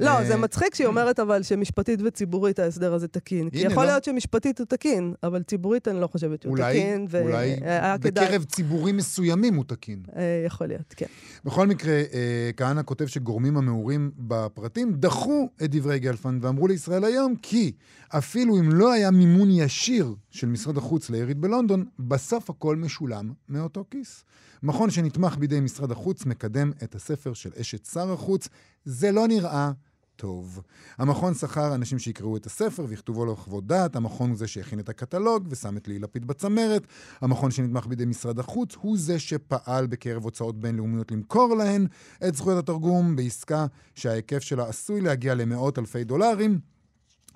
לא, 0.00 0.10
אה, 0.10 0.24
זה 0.24 0.36
מצחיק 0.36 0.74
שהיא 0.74 0.86
אומרת 0.86 1.20
אבל 1.20 1.42
שמשפטית 1.42 2.00
וציבורית 2.04 2.58
ההסדר 2.58 2.94
הזה 2.94 3.08
תקין. 3.08 3.50
כי 3.50 3.58
יכול 3.58 3.84
לא. 3.84 3.90
להיות 3.90 4.04
שמשפטית 4.04 4.58
הוא 4.58 4.66
תקין, 4.66 5.14
אבל 5.22 5.42
ציבורית 5.42 5.88
אני 5.88 6.00
לא 6.00 6.06
חושבת 6.06 6.42
שהוא 6.42 6.56
תקין. 6.56 7.06
אולי 7.22 7.56
כדאי- 8.02 8.24
בקרב 8.26 8.44
ציבורים 8.44 8.96
מסוימים 8.96 9.54
הוא 9.54 9.64
תקין. 9.66 10.02
אה, 10.16 10.22
יכול 10.46 10.66
להיות, 10.66 10.94
כן. 10.96 11.06
בכל 11.44 11.66
מקרה, 11.66 11.92
אה, 11.92 12.50
כהנא 12.56 12.80
כותב 12.84 13.06
שגורמים 13.06 13.56
המעורים 13.56 14.10
בפרטים 14.18 14.92
דחו 14.92 15.48
את 15.64 15.70
דברי 15.70 15.98
גלפנד 15.98 16.44
ואמרו 16.44 16.66
לישראל 16.68 17.04
היום 17.04 17.34
כי 17.42 17.72
אפילו 18.08 18.58
אם 18.58 18.72
לא 18.72 18.92
היה 18.92 19.10
מימון 19.10 19.50
ישיר 19.50 20.14
של 20.30 20.46
משרד 20.46 20.78
החוץ 20.78 21.10
ליריד 21.10 21.40
בלונדון, 21.40 21.84
בסוף 21.98 22.50
הכל 22.50 22.76
משולם 22.76 23.32
מאותו 23.48 23.84
כיס. 23.90 24.24
מכון 24.62 24.90
שנתמך 24.90 25.36
בידי 25.36 25.60
משרד 25.60 25.90
החוץ 25.90 26.26
מקדם 26.26 26.72
את 26.84 26.94
הספר 26.94 27.32
של 27.32 27.50
אשת 27.60 27.84
שר 27.84 28.12
החוץ. 28.12 28.48
זה 28.84 29.12
לא 29.12 29.28
נראה 29.28 29.72
טוב. 30.20 30.60
המכון 30.98 31.34
שכר 31.34 31.74
אנשים 31.74 31.98
שיקראו 31.98 32.36
את 32.36 32.46
הספר 32.46 32.84
ויכתבו 32.88 33.24
לו 33.24 33.36
חוות 33.36 33.66
דעת, 33.66 33.96
המכון 33.96 34.30
הוא 34.30 34.38
זה 34.38 34.46
שהכין 34.46 34.80
את 34.80 34.88
הקטלוג 34.88 35.46
ושם 35.50 35.76
את 35.76 35.88
ליהי 35.88 35.98
לפיד 35.98 36.26
בצמרת, 36.26 36.86
המכון 37.20 37.50
שנתמך 37.50 37.86
בידי 37.86 38.04
משרד 38.04 38.38
החוץ 38.38 38.74
הוא 38.80 38.96
זה 38.98 39.18
שפעל 39.18 39.86
בקרב 39.86 40.24
הוצאות 40.24 40.60
בינלאומיות 40.60 41.12
למכור 41.12 41.56
להן 41.56 41.86
את 42.28 42.34
זכויות 42.34 42.58
התרגום 42.58 43.16
בעסקה 43.16 43.66
שההיקף 43.94 44.42
שלה 44.42 44.68
עשוי 44.68 45.00
להגיע 45.00 45.34
למאות 45.34 45.78
אלפי 45.78 46.04
דולרים. 46.04 46.60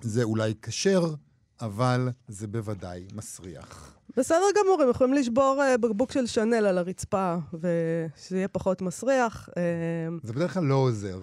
זה 0.01 0.23
אולי 0.23 0.53
כשר, 0.61 1.13
אבל 1.61 2.09
זה 2.27 2.47
בוודאי 2.47 3.07
מסריח. 3.13 3.95
בסדר 4.17 4.45
גמור, 4.63 4.81
הם 4.81 4.89
יכולים 4.89 5.13
לשבור 5.13 5.61
אה, 5.63 5.77
בקבוק 5.77 6.11
של 6.11 6.25
שאנל 6.25 6.65
על 6.65 6.77
הרצפה, 6.77 7.35
ושזה 7.53 8.37
יהיה 8.37 8.47
פחות 8.47 8.81
מסריח. 8.81 9.49
אה, 9.57 9.63
זה 10.23 10.33
בדרך 10.33 10.53
כלל 10.53 10.63
לא 10.63 10.75
עוזר. 10.75 11.19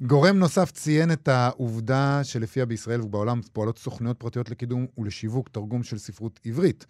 גורם 0.00 0.38
נוסף 0.38 0.70
ציין 0.70 1.12
את 1.12 1.28
העובדה 1.28 2.20
שלפיה 2.24 2.66
בישראל 2.66 3.00
ובעולם 3.00 3.40
פועלות 3.52 3.78
סוכנויות 3.78 4.20
פרטיות 4.20 4.50
לקידום 4.50 4.86
ולשיווק 4.98 5.48
תרגום 5.48 5.82
של 5.82 5.98
ספרות 5.98 6.40
עברית. 6.44 6.86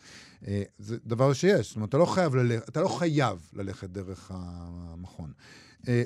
אה, 0.46 0.62
זה 0.78 0.96
דבר 1.06 1.32
שיש, 1.32 1.66
זאת 1.68 1.76
אומרת, 1.76 1.88
אתה 1.88 1.98
לא 1.98 2.06
חייב, 2.06 2.36
ללכת, 2.36 2.68
אתה 2.68 2.80
לא 2.80 2.88
חייב 2.88 3.50
ללכת 3.52 3.90
דרך 3.90 4.30
המכון. 4.34 5.32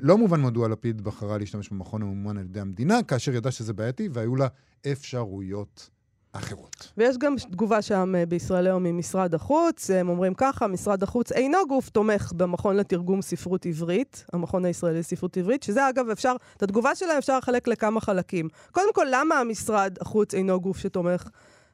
לא 0.02 0.18
מובן 0.18 0.42
מדוע 0.42 0.68
לפיד 0.68 1.00
בחרה 1.00 1.38
להשתמש 1.38 1.68
במכון 1.68 2.02
הממומן 2.02 2.38
על 2.38 2.44
ידי 2.44 2.60
המדינה, 2.60 3.02
כאשר 3.02 3.34
ידע 3.34 3.50
שזה 3.50 3.72
בעייתי 3.72 4.08
והיו 4.12 4.36
לה 4.36 4.46
אפשרויות 4.92 5.90
אחרות. 6.36 6.92
ויש 6.96 7.18
גם 7.18 7.34
תגובה 7.50 7.82
שם 7.82 8.14
אה, 8.18 8.26
בישראל 8.26 8.66
היום 8.66 8.82
ממשרד 8.82 9.34
החוץ, 9.34 9.90
הם 9.90 10.08
אומרים 10.08 10.34
ככה, 10.34 10.66
משרד 10.66 11.02
החוץ 11.02 11.32
אינו 11.32 11.58
גוף 11.68 11.88
תומך 11.88 12.32
במכון 12.36 12.76
לתרגום 12.76 13.22
ספרות 13.22 13.66
עברית, 13.66 14.26
המכון 14.32 14.64
הישראלי 14.64 14.98
לספרות 14.98 15.36
עברית, 15.36 15.62
שזה 15.62 15.88
אגב 15.88 16.08
אפשר, 16.08 16.36
את 16.56 16.62
התגובה 16.62 16.94
שלהם 16.94 17.18
אפשר 17.18 17.38
לחלק 17.38 17.68
לכמה 17.68 18.00
חלקים. 18.00 18.48
קודם 18.72 18.92
כל, 18.94 19.06
למה 19.10 19.34
המשרד 19.40 19.96
החוץ 20.00 20.34
אינו 20.34 20.60
גוף 20.60 20.78
שתומך 20.78 21.28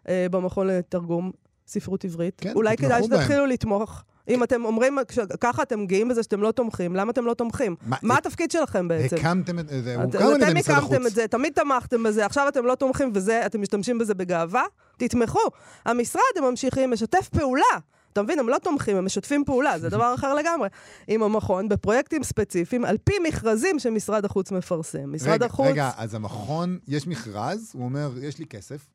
אה, 0.09 0.27
במכון 0.31 0.67
לתרגום 0.67 1.31
ספרות 1.67 2.05
עברית? 2.05 2.41
כן, 2.41 2.53
אולי 2.55 2.77
כדאי. 2.77 3.03
שתתחילו 3.05 3.47
לתמוך. 3.47 4.03
אם 4.31 4.43
אתם 4.43 4.65
אומרים, 4.65 4.99
ככה 5.41 5.63
אתם 5.63 5.87
גאים 5.87 6.09
בזה 6.09 6.23
שאתם 6.23 6.43
לא 6.43 6.53
תומכים, 6.53 6.97
למה 6.97 7.11
אתם 7.11 7.27
לא 7.27 7.35
תומכים? 7.35 7.77
מה, 7.87 7.97
מה 8.03 8.15
אה, 8.15 8.19
התפקיד 8.19 8.51
שלכם 8.51 8.89
בעצם? 8.89 9.17
הקמתם 9.17 9.59
את 9.59 9.69
זה, 9.69 9.95
הוא 9.95 10.03
הוקם 10.05 10.19
על 10.19 10.35
ידי 10.35 10.45
אתם 10.45 10.57
משרד 10.57 10.77
החוץ. 10.77 10.93
הקמתם 10.93 11.07
את 11.07 11.15
זה, 11.15 11.29
תמיד 11.29 11.53
תמכתם 11.53 12.03
בזה, 12.03 12.27
עכשיו 12.27 12.49
אתם 12.49 12.67
לא 12.67 12.75
תומכים 12.75 13.11
וזה, 13.15 13.47
אתם 13.47 13.61
משתמשים 13.63 13.99
בזה 13.99 14.15
בגאווה? 14.15 14.65
תתמכו. 14.97 15.41
המשרד, 15.85 16.23
הם 16.37 16.45
ממשיכים 16.45 16.93
לשתף 16.93 17.29
פעולה. 17.29 17.79
אתה 18.13 18.23
מבין, 18.23 18.39
הם 18.39 18.49
לא 18.49 18.59
תומכים, 18.59 18.97
הם 18.97 19.05
משתפים 19.05 19.45
פעולה, 19.45 19.79
זה 19.79 19.89
דבר 19.89 20.15
אחר 20.15 20.35
לגמרי. 20.35 20.69
עם 21.09 21.23
המכון, 21.23 21.69
בפרויקטים 21.69 22.25
ספציפיים, 22.25 22.85
על 22.85 22.97
פי 23.05 23.13
מכרזים 23.29 23.79
שמשרד 23.79 24.25
החוץ 24.25 24.53
מפרסם. 24.53 25.13
משרד 25.13 25.29
רגע, 25.29 25.47
החוץ... 25.47 25.67
רגע, 25.67 25.91
אז 25.97 26.15
המכון, 26.15 26.79
יש 26.89 27.07
מכרז, 27.07 27.71
הוא 27.75 27.85
אומר, 27.85 28.11
יש 28.23 28.39
לי 28.39 28.47
כסף, 28.47 28.87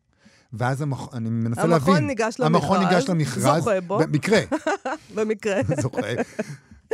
ואז 0.58 0.82
המכון, 0.82 1.10
אני 1.14 1.30
מנסה 1.30 1.66
להבין. 1.66 1.94
המכון 1.94 2.08
ניגש 2.08 2.40
למכרז, 2.40 2.64
המכון 2.64 2.80
ניגש 2.80 3.10
למכרז. 3.10 3.44
זוכה 3.44 3.82
בו. 3.82 4.00
במקרה, 4.00 4.40
במקרה. 5.16 5.62
זוכה. 5.82 6.02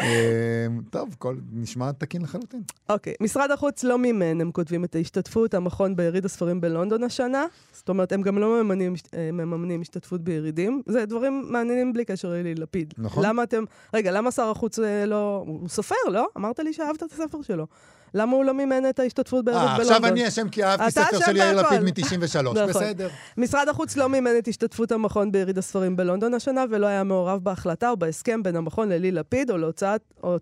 אה, 0.02 0.68
טוב, 0.90 1.10
הכל 1.14 1.36
נשמע 1.52 1.92
תקין 1.92 2.22
לחלוטין. 2.22 2.62
אוקיי, 2.90 3.14
משרד 3.22 3.52
החוץ 3.52 3.84
לא 3.84 3.98
מימן, 3.98 4.42
הם 4.42 4.52
כותבים 4.52 4.84
את 4.84 4.96
ההשתתפות 4.96 5.54
המכון 5.54 5.96
ביריד 5.96 6.26
הספרים 6.26 6.62
בלונדון 6.62 7.04
השנה. 7.04 7.46
זאת 7.74 7.90
אומרת, 7.90 8.12
הם 8.12 8.22
גם 8.22 8.38
לא 8.38 8.64
מממנים, 8.64 8.94
אה, 9.14 9.32
מממנים 9.32 9.82
השתתפות 9.82 10.22
בירידים. 10.22 10.82
זה 10.86 11.06
דברים 11.06 11.46
מעניינים 11.50 11.94
בלי 11.94 12.06
קשר 12.06 12.40
אלי 12.40 12.56
לפיד. 12.56 12.94
נכון. 12.98 13.26
למה 13.26 13.44
אתם... 13.44 13.64
רגע, 13.94 14.12
למה 14.12 14.32
שר 14.32 14.50
החוץ 14.50 14.80
אה, 14.80 15.06
לא... 15.06 15.44
הוא 15.48 15.70
סופר, 15.70 15.96
לא? 16.12 16.28
אמרת 16.38 16.60
לי 16.60 16.74
שאהבת 16.74 17.04
את 17.04 17.12
הספר 17.12 17.42
שלו. 17.42 17.68
למה 18.14 18.36
הוא 18.36 18.46
לא 18.46 18.54
מימן 18.54 18.90
את 18.90 19.00
ההשתתפות 19.00 19.48
אה, 19.48 19.54
בלונדון? 19.54 19.82
עכשיו 19.82 20.06
אני 20.06 20.28
אשם 20.28 20.50
כי 20.50 20.64
אהבתי 20.64 20.92
ספר 20.92 21.20
של 21.26 21.38
יאיר. 21.38 21.62
לפיד 21.62 21.82
מ-93, 21.82 22.42
נכון. 22.42 22.68
בסדר. 22.68 23.10
משרד 23.38 23.70
החוץ 23.70 23.98
לא 23.98 24.10
מימן 24.10 24.32
את 24.38 24.48
השתתפות 24.48 24.92
המכון 24.92 25.32
ביריד 25.32 25.58
הספרים 25.58 25.96
בלונדון 25.96 26.34
השנה, 26.34 26.66
ולא 26.70 26.88
היה 26.88 27.04
מעורב 27.04 27.40
בהחלטה 27.44 27.90
או 27.90 27.98
בהסכם 27.98 28.44
בין 28.44 28.56
המכון 28.56 28.90
ללי 28.90 29.12
לפיד, 29.12 29.52
או 29.52 29.58
להוצאת, 29.58 30.02
או, 30.24 30.38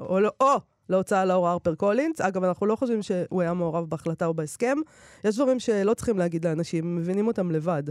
או, 0.00 0.20
לא- 0.20 0.28
או 0.40 0.56
להוצאה 0.88 1.24
לאור 1.24 1.48
הרפר 1.48 1.74
קולינס. 1.74 2.20
אגב, 2.20 2.44
אנחנו 2.44 2.66
לא 2.66 2.76
חושבים 2.76 3.02
שהוא 3.02 3.42
היה 3.42 3.54
מעורב 3.54 3.90
בהחלטה 3.90 4.26
או 4.26 4.34
בהסכם. 4.34 4.78
יש 5.24 5.36
דברים 5.36 5.60
שלא 5.60 5.94
צריכים 5.94 6.18
להגיד 6.18 6.44
לאנשים, 6.46 6.96
מבינים 6.96 7.26
אותם 7.26 7.50
לבד. 7.50 7.82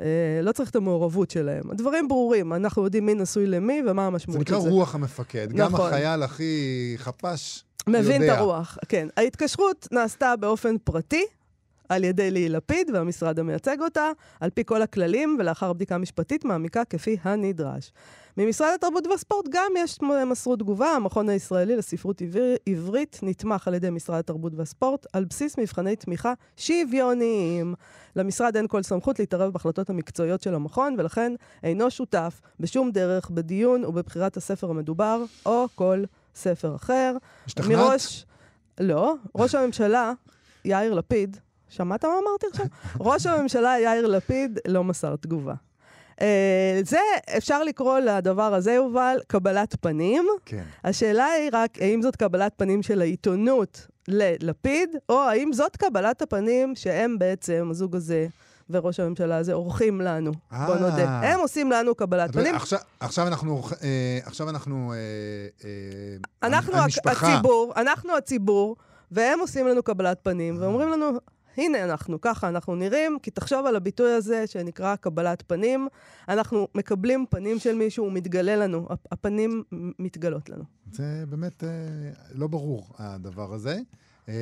אה, 0.00 0.06
לא 0.42 0.52
צריך 0.52 0.70
את 0.70 0.76
המעורבות 0.76 1.30
שלהם. 1.30 1.70
הדברים 1.70 2.08
ברורים, 2.08 2.52
אנחנו 2.52 2.84
יודעים 2.84 3.06
מי 3.06 3.14
נשוי 3.14 3.46
למי 3.46 3.82
ומה 3.86 4.02
זה 4.02 4.06
המשמעות 4.06 4.40
נקרא 4.40 4.56
של 4.58 4.62
זה. 4.64 4.70
רוח 4.70 4.94
המפקד. 4.94 5.52
גם 5.52 5.72
נכון. 5.72 5.86
החייל 5.86 6.22
הכי 6.22 6.94
חפש 6.98 7.64
מבין 7.88 8.22
יודע. 8.22 8.34
את 8.34 8.38
הרוח, 8.38 8.78
כן. 8.88 9.08
ההתקשרות 9.16 9.88
נעשתה 9.92 10.36
באופן 10.36 10.78
פרטי 10.78 11.24
על 11.88 12.04
ידי 12.04 12.30
ליהי 12.30 12.48
לפיד 12.48 12.90
והמשרד 12.94 13.38
המייצג 13.38 13.80
אותה, 13.80 14.10
על 14.40 14.50
פי 14.50 14.62
כל 14.64 14.82
הכללים 14.82 15.36
ולאחר 15.38 15.72
בדיקה 15.72 15.98
משפטית 15.98 16.44
מעמיקה 16.44 16.84
כפי 16.84 17.16
הנדרש. 17.22 17.92
ממשרד 18.36 18.68
התרבות 18.74 19.06
והספורט 19.06 19.46
גם 19.50 19.72
יש 19.78 19.98
מסרו 20.26 20.56
תגובה, 20.56 20.90
המכון 20.90 21.28
הישראלי 21.28 21.76
לספרות 21.76 22.22
עבר, 22.22 22.54
עברית 22.66 23.20
נתמך 23.22 23.68
על 23.68 23.74
ידי 23.74 23.90
משרד 23.90 24.18
התרבות 24.18 24.52
והספורט 24.54 25.06
על 25.12 25.24
בסיס 25.24 25.58
מבחני 25.58 25.96
תמיכה 25.96 26.32
שוויוניים. 26.56 27.74
למשרד 28.16 28.56
אין 28.56 28.66
כל 28.68 28.82
סמכות 28.82 29.18
להתערב 29.18 29.52
בהחלטות 29.52 29.90
המקצועיות 29.90 30.42
של 30.42 30.54
המכון, 30.54 30.94
ולכן 30.98 31.32
אינו 31.62 31.90
שותף 31.90 32.40
בשום 32.60 32.90
דרך 32.90 33.30
בדיון 33.30 33.84
ובבחירת 33.84 34.36
הספר 34.36 34.70
המדובר, 34.70 35.24
או 35.46 35.66
כל 35.74 36.04
ספר 36.36 36.76
אחר. 36.76 37.16
השתכנעת? 37.46 37.78
מראש... 37.78 38.26
לא, 38.80 39.14
ראש 39.34 39.54
הממשלה, 39.54 40.12
יאיר 40.64 40.94
לפיד, 40.94 41.36
שמעת 41.68 42.04
מה 42.04 42.14
אמרתי 42.24 42.46
עכשיו? 42.50 42.66
ראש 43.10 43.26
הממשלה 43.26 43.80
יאיר 43.80 44.06
לפיד 44.06 44.58
לא 44.68 44.84
מסר 44.84 45.16
תגובה. 45.16 45.54
Uh, 46.14 46.18
זה, 46.82 46.98
אפשר 47.36 47.64
לקרוא 47.64 47.98
לדבר 47.98 48.54
הזה, 48.54 48.72
יובל, 48.72 49.18
קבלת 49.26 49.76
פנים. 49.80 50.26
כן. 50.44 50.62
השאלה 50.84 51.26
היא 51.26 51.50
רק, 51.52 51.78
האם 51.80 52.02
זאת 52.02 52.16
קבלת 52.16 52.52
פנים 52.56 52.82
של 52.82 53.00
העיתונות 53.00 53.86
ללפיד, 54.08 54.96
או 55.08 55.22
האם 55.22 55.52
זאת 55.52 55.76
קבלת 55.76 56.22
הפנים 56.22 56.74
שהם 56.74 57.18
בעצם, 57.18 57.68
הזוג 57.70 57.96
הזה 57.96 58.26
וראש 58.70 59.00
הממשלה 59.00 59.36
הזה, 59.36 59.52
עורכים 59.52 60.00
לנו. 60.00 60.32
בוא 60.50 60.74
אה. 60.74 60.80
נודה. 60.80 61.20
הם 61.20 61.40
עושים 61.40 61.70
לנו 61.72 61.94
קבלת 61.94 62.32
פנים. 62.32 62.54
עכשיו- 63.00 63.26
אנחנו, 63.26 63.62
אה, 63.82 64.18
עכשיו 64.24 64.48
אנחנו, 64.50 64.92
אה, 64.92 64.98
אה, 65.64 66.48
אנחנו 66.48 66.72
המשפחה. 66.76 67.32
הציבור, 67.34 67.72
אנחנו 67.76 68.16
הציבור, 68.16 68.76
והם 69.10 69.40
עושים 69.40 69.66
לנו 69.68 69.82
קבלת 69.82 70.18
פנים, 70.22 70.56
ואומרים 70.60 70.88
לנו, 70.88 71.10
הנה 71.56 71.84
אנחנו, 71.84 72.20
ככה 72.20 72.48
אנחנו 72.48 72.74
נראים, 72.74 73.18
כי 73.22 73.30
תחשוב 73.30 73.66
על 73.66 73.76
הביטוי 73.76 74.12
הזה 74.12 74.46
שנקרא 74.46 74.96
קבלת 74.96 75.42
פנים. 75.46 75.88
אנחנו 76.28 76.68
מקבלים 76.74 77.24
פנים 77.30 77.58
של 77.58 77.74
מישהו, 77.74 78.04
הוא 78.04 78.12
מתגלה 78.12 78.56
לנו, 78.56 78.86
הפ- 78.90 79.06
הפנים 79.12 79.62
מתגלות 79.98 80.48
לנו. 80.48 80.64
זה 80.92 81.04
באמת 81.28 81.64
אה, 81.64 81.68
לא 82.34 82.46
ברור, 82.46 82.86
הדבר 82.98 83.54
הזה. 83.54 83.78
אה, 84.28 84.34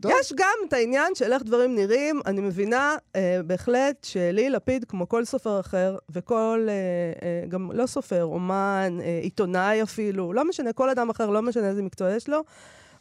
טוב, 0.00 0.12
יש 0.20 0.32
גם 0.36 0.54
את 0.68 0.72
העניין 0.72 1.14
של 1.14 1.32
איך 1.32 1.42
דברים 1.42 1.74
נראים. 1.74 2.20
אני 2.26 2.40
מבינה 2.40 2.96
אה, 3.16 3.40
בהחלט 3.46 4.04
שלי 4.04 4.50
לפיד, 4.50 4.84
כמו 4.84 5.08
כל 5.08 5.24
סופר 5.24 5.60
אחר, 5.60 5.96
וכל, 6.10 6.66
אה, 6.68 6.74
אה, 7.28 7.46
גם 7.48 7.72
לא 7.72 7.86
סופר, 7.86 8.24
אומן, 8.24 8.98
אה, 9.02 9.20
עיתונאי 9.22 9.82
אפילו, 9.82 10.32
לא 10.32 10.48
משנה, 10.48 10.72
כל 10.72 10.90
אדם 10.90 11.10
אחר, 11.10 11.30
לא 11.30 11.42
משנה 11.42 11.68
איזה 11.68 11.82
מקצוע 11.82 12.10
יש 12.10 12.28
לו, 12.28 12.42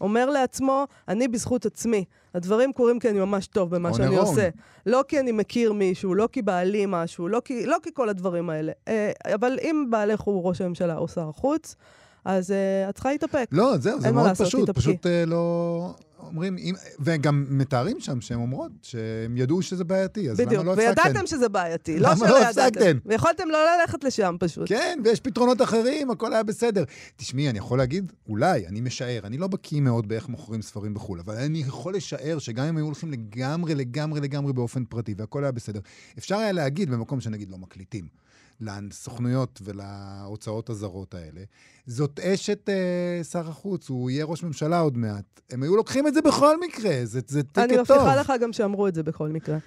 אומר 0.02 0.30
לעצמו, 0.30 0.88
אני 1.08 1.28
בזכות 1.28 1.66
עצמי. 1.66 2.06
הדברים 2.36 2.74
קורים 2.74 3.00
כי 3.00 3.10
אני 3.10 3.20
ממש 3.20 3.48
טוב 3.48 3.76
במה 3.76 3.94
שאני 3.94 4.18
own. 4.18 4.20
עושה. 4.20 4.50
לא 4.86 5.04
כי 5.08 5.20
אני 5.20 5.32
מכיר 5.32 5.74
מישהו, 5.74 6.16
לא 6.16 6.30
כי 6.32 6.42
בעלי 6.42 6.86
משהו, 6.88 7.28
לא 7.28 7.42
כי, 7.46 7.66
לא 7.66 7.78
כי 7.84 7.90
כל 7.94 8.10
הדברים 8.10 8.50
האלה. 8.50 8.72
אה, 8.88 9.12
אבל 9.26 9.60
אם 9.62 9.86
בעלך 9.90 10.22
הוא 10.22 10.48
ראש 10.48 10.62
הממשלה 10.62 10.98
או 10.98 11.08
שר 11.08 11.30
החוץ, 11.30 11.76
אז 12.26 12.52
אה, 12.52 12.90
את 12.90 12.94
צריכה 12.96 13.12
להתאפק. 13.12 13.48
לא, 13.52 13.78
זהו, 13.78 14.02
זה 14.02 14.12
מאוד 14.12 14.28
לעשות, 14.28 14.48
פשוט. 14.48 14.64
תתאפקי. 14.64 14.82
פשוט 14.82 15.06
אה, 15.06 15.26
לא... 15.26 15.94
אומרים, 16.24 16.58
אם, 16.58 16.76
וגם 17.00 17.46
מתארים 17.50 18.00
שם 18.00 18.22
שהן 18.22 18.40
אומרות 18.40 18.72
שהם 18.82 19.38
ידעו 19.38 19.62
שזה 19.62 19.84
בעייתי, 19.84 20.30
אז 20.30 20.38
בדיוק, 20.38 20.54
למה 20.54 20.64
לא 20.64 20.74
הפסקתם? 20.74 21.08
וידעתם 21.08 21.28
שזה 21.28 21.50
בעייתי, 21.50 22.00
לא 22.00 22.16
שלא 22.16 22.28
לא 22.28 22.50
ידעתם. 22.50 22.98
ויכולתם 23.06 23.50
לא 23.50 23.58
ללכת 23.66 24.04
לשם 24.04 24.36
פשוט. 24.40 24.70
כן, 24.70 25.00
ויש 25.04 25.20
פתרונות 25.20 25.62
אחרים, 25.62 26.12
הכל 26.12 26.34
היה 26.34 26.44
בסדר. 26.44 26.84
תשמעי, 27.16 27.50
אני 27.50 27.58
יכול 27.58 27.78
להגיד, 27.78 28.12
אולי, 28.30 28.68
אני 28.68 28.82
משער, 28.82 29.20
אני 29.24 29.38
לא 29.38 29.48
בקיא 29.48 29.82
מאוד 29.82 30.08
באיך 30.08 30.30
מוכרים 30.30 30.62
ספרים 30.62 30.94
בחו"ל, 30.94 31.20
אבל 31.20 31.36
אני 31.36 31.60
יכול 31.60 31.96
לשער 31.96 32.40
שגם 32.40 32.66
אם 32.66 32.78
היו 32.78 32.86
הולכים 32.86 33.12
לגמרי, 33.12 33.76
לגמרי, 33.76 34.22
לגמרי 34.22 34.54
באופן 34.54 34.86
פרטי, 34.86 35.14
והכל 35.18 35.44
היה 35.44 35.52
בסדר, 35.52 35.80
אפשר 36.18 36.38
היה 36.38 36.52
להגיד, 36.52 36.90
במקום 36.90 37.22
שנגיד 37.22 37.50
לא 37.50 37.58
מקליטים, 37.58 38.21
לסוכנויות 38.62 39.62
ולהוצאות 39.64 40.70
הזרות 40.70 41.14
האלה, 41.14 41.42
זאת 41.86 42.20
אשת 42.20 42.70
אה, 42.70 43.24
שר 43.24 43.50
החוץ, 43.50 43.90
הוא 43.90 44.10
יהיה 44.10 44.26
ראש 44.26 44.44
ממשלה 44.44 44.80
עוד 44.80 44.98
מעט. 44.98 45.42
הם 45.50 45.64
היו 45.64 45.76
לוקחים 45.76 46.08
את 46.08 46.14
זה 46.14 46.22
בכל 46.22 46.60
מקרה, 46.60 46.92
זה, 47.04 47.20
זה 47.28 47.44
ticket 47.44 47.58
אני 47.58 47.74
טוב. 47.74 47.98
מבטיחה 47.98 48.16
לך 48.16 48.34
גם 48.42 48.54
שאמרו 48.54 48.88
את 48.88 48.96
זה 48.96 49.04
בכל 49.04 49.30
מקרה. 49.30 49.58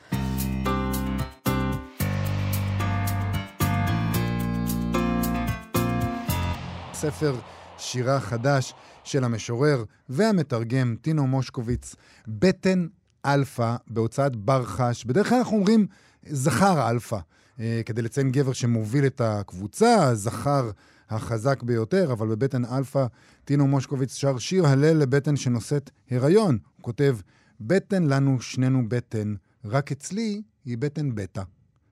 ספר 6.94 7.34
שירה 7.78 8.20
חדש 8.20 8.74
של 9.04 9.24
המשורר 9.24 9.84
והמתרגם 10.08 10.96
טינו 11.02 11.26
מושקוביץ, 11.26 11.94
בטן 12.28 12.86
אלפא, 13.26 13.76
בהוצאת 13.88 14.36
בר 14.36 14.64
חש. 14.64 15.04
בדרך 15.04 15.28
כלל 15.28 15.38
אנחנו 15.38 15.56
אומרים 15.56 15.86
זכר 16.26 16.90
אלפא, 16.90 17.18
כדי 17.58 18.02
לציין 18.02 18.32
גבר 18.32 18.52
שמוביל 18.52 19.06
את 19.06 19.20
הקבוצה, 19.20 20.04
הזכר 20.04 20.70
החזק 21.10 21.62
ביותר, 21.62 22.12
אבל 22.12 22.28
בבטן 22.28 22.64
אלפא, 22.64 23.06
טינו 23.44 23.66
מושקוביץ 23.66 24.14
שר 24.14 24.38
שיר 24.38 24.66
הלל 24.66 24.96
לבטן 24.96 25.36
שנושאת 25.36 25.90
הריון. 26.10 26.58
הוא 26.76 26.84
כותב, 26.84 27.16
בטן 27.60 28.02
לנו 28.02 28.40
שנינו 28.40 28.88
בטן, 28.88 29.34
רק 29.64 29.92
אצלי 29.92 30.42
היא 30.64 30.78
בטן 30.78 31.14
בטא. 31.14 31.42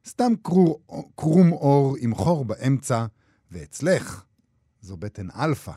סתם 0.06 0.32
קרום, 0.42 0.80
קרום 1.16 1.52
עור 1.52 1.96
עם 2.00 2.14
חור 2.14 2.44
באמצע, 2.44 3.06
ואצלך 3.50 4.24
זו 4.80 4.96
בטן 4.96 5.26
אלפא. 5.30 5.72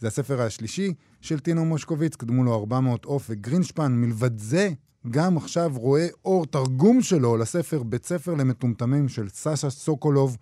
זה 0.00 0.06
הספר 0.06 0.42
השלישי 0.42 0.94
של 1.20 1.40
טינו 1.40 1.64
מושקוביץ, 1.64 2.16
קדמו 2.16 2.44
לו 2.44 2.54
400 2.54 3.04
עוף 3.04 3.26
וגרינשפן. 3.30 3.92
מלבד 3.92 4.38
זה, 4.38 4.70
גם 5.10 5.36
עכשיו 5.36 5.70
רואה 5.74 6.06
אור 6.24 6.46
תרגום 6.46 7.00
שלו 7.00 7.36
לספר 7.36 7.82
בית 7.82 8.04
ספר 8.04 8.34
למטומטמים 8.34 9.08
של 9.08 9.28
סשה 9.28 9.70
סוקולוב, 9.70 10.36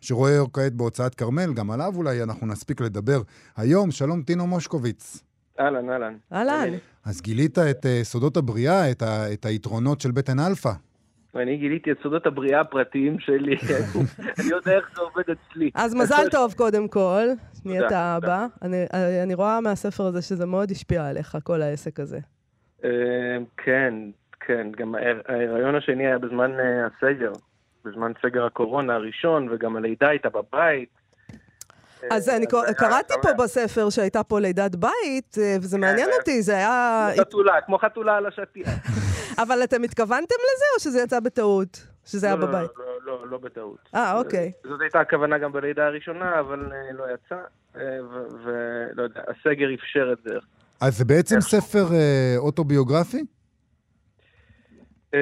שרואה 0.00 0.38
אור 0.38 0.48
כעת 0.52 0.72
בהוצאת 0.72 1.14
כרמל, 1.14 1.54
גם 1.54 1.70
עליו 1.70 1.92
אולי 1.96 2.22
אנחנו 2.22 2.46
נספיק 2.46 2.80
לדבר 2.80 3.20
היום. 3.56 3.90
שלום, 3.90 4.22
טינו 4.22 4.46
מושקוביץ. 4.46 5.22
אהלן, 5.60 5.90
אהלן. 5.90 6.14
אהלן. 6.32 6.74
אז 7.04 7.22
גילית 7.22 7.58
את 7.58 7.84
אה, 7.84 7.88
סודות 8.04 8.36
הבריאה, 8.36 8.90
את, 8.90 9.02
ה, 9.02 9.32
את 9.32 9.44
היתרונות 9.44 10.00
של 10.00 10.10
בטן 10.10 10.40
אלפא. 10.40 10.72
ואני 11.34 11.56
גיליתי 11.56 11.92
את 11.92 11.96
סודות 12.02 12.26
הבריאה 12.26 12.60
הפרטיים 12.60 13.18
שלי. 13.18 13.56
אני 14.38 14.48
יודע 14.50 14.76
איך 14.76 14.90
זה 14.96 15.00
עובד 15.00 15.22
אצלי. 15.22 15.70
אז 15.74 15.94
מזל 15.94 16.28
טוב 16.30 16.52
קודם 16.52 16.88
כל, 16.88 17.26
נהיית 17.64 17.92
אבא. 17.92 18.46
אני, 18.62 18.84
אני 19.22 19.34
רואה 19.34 19.60
מהספר 19.60 20.06
הזה 20.06 20.22
שזה 20.22 20.46
מאוד 20.46 20.70
השפיע 20.70 21.06
עליך, 21.06 21.38
כל 21.44 21.62
העסק 21.62 22.00
הזה. 22.00 22.18
אה, 22.86 23.36
כן, 23.56 23.94
כן. 24.40 24.66
גם 24.76 24.94
ההיריון 25.28 25.74
השני 25.74 26.06
היה 26.06 26.18
בזמן 26.18 26.60
אה, 26.60 26.86
הסגר. 26.86 27.32
בזמן 27.84 28.12
סגר 28.22 28.44
הקורונה 28.44 28.94
הראשון, 28.94 29.48
וגם 29.50 29.76
הלידה 29.76 30.08
הייתה 30.08 30.28
בבית. 30.28 30.88
אז 32.10 32.28
אה, 32.28 32.36
אני 32.36 32.46
זה 32.50 32.60
היה 32.62 32.74
קראתי 32.74 33.14
פה. 33.22 33.32
בספר 33.32 33.90
שהייתה 33.90 34.22
פה 34.22 34.40
לידת 34.40 34.74
בית, 34.74 35.36
אה, 35.38 35.56
וזה 35.62 35.78
מעניין 35.78 36.08
כן. 36.10 36.16
אותי, 36.18 36.42
זה 36.42 36.56
היה... 36.56 37.08
כמו 37.14 37.22
חתולה, 37.22 37.60
כמו 37.60 37.78
חתולה 37.78 38.16
על 38.16 38.26
השטיח. 38.26 38.68
אבל 39.42 39.64
אתם 39.64 39.82
התכוונתם 39.82 40.34
לזה, 40.34 40.64
או 40.74 40.80
שזה 40.80 41.02
יצא 41.02 41.20
בטעות? 41.20 41.86
שזה 42.04 42.26
היה 42.26 42.36
לא, 42.36 42.40
לא, 42.40 42.46
בבית? 42.46 42.70
לא, 42.76 42.84
לא, 43.04 43.26
לא 43.30 43.38
בטעות. 43.38 43.78
אה, 43.94 44.18
אוקיי. 44.18 44.52
זאת 44.64 44.80
הייתה 44.80 45.00
הכוונה 45.00 45.38
גם 45.38 45.52
בלידה 45.52 45.86
הראשונה, 45.86 46.40
אבל 46.40 46.72
לא 46.92 47.04
יצא, 47.14 47.36
ולא 48.44 49.02
יודע, 49.02 49.20
הסגר 49.28 49.74
אפשר 49.74 50.12
את 50.12 50.18
זה. 50.24 50.38
אז 50.80 50.98
זה 50.98 51.04
בעצם 51.04 51.36
איך? 51.36 51.44
ספר 51.44 51.94
אה, 51.94 52.34
אוטוביוגרפי? 52.36 53.24
אה, 55.14 55.20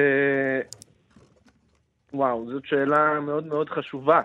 וואו, 2.13 2.45
זאת 2.51 2.63
שאלה 2.65 3.19
מאוד 3.19 3.47
מאוד 3.47 3.69
חשובה. 3.69 4.21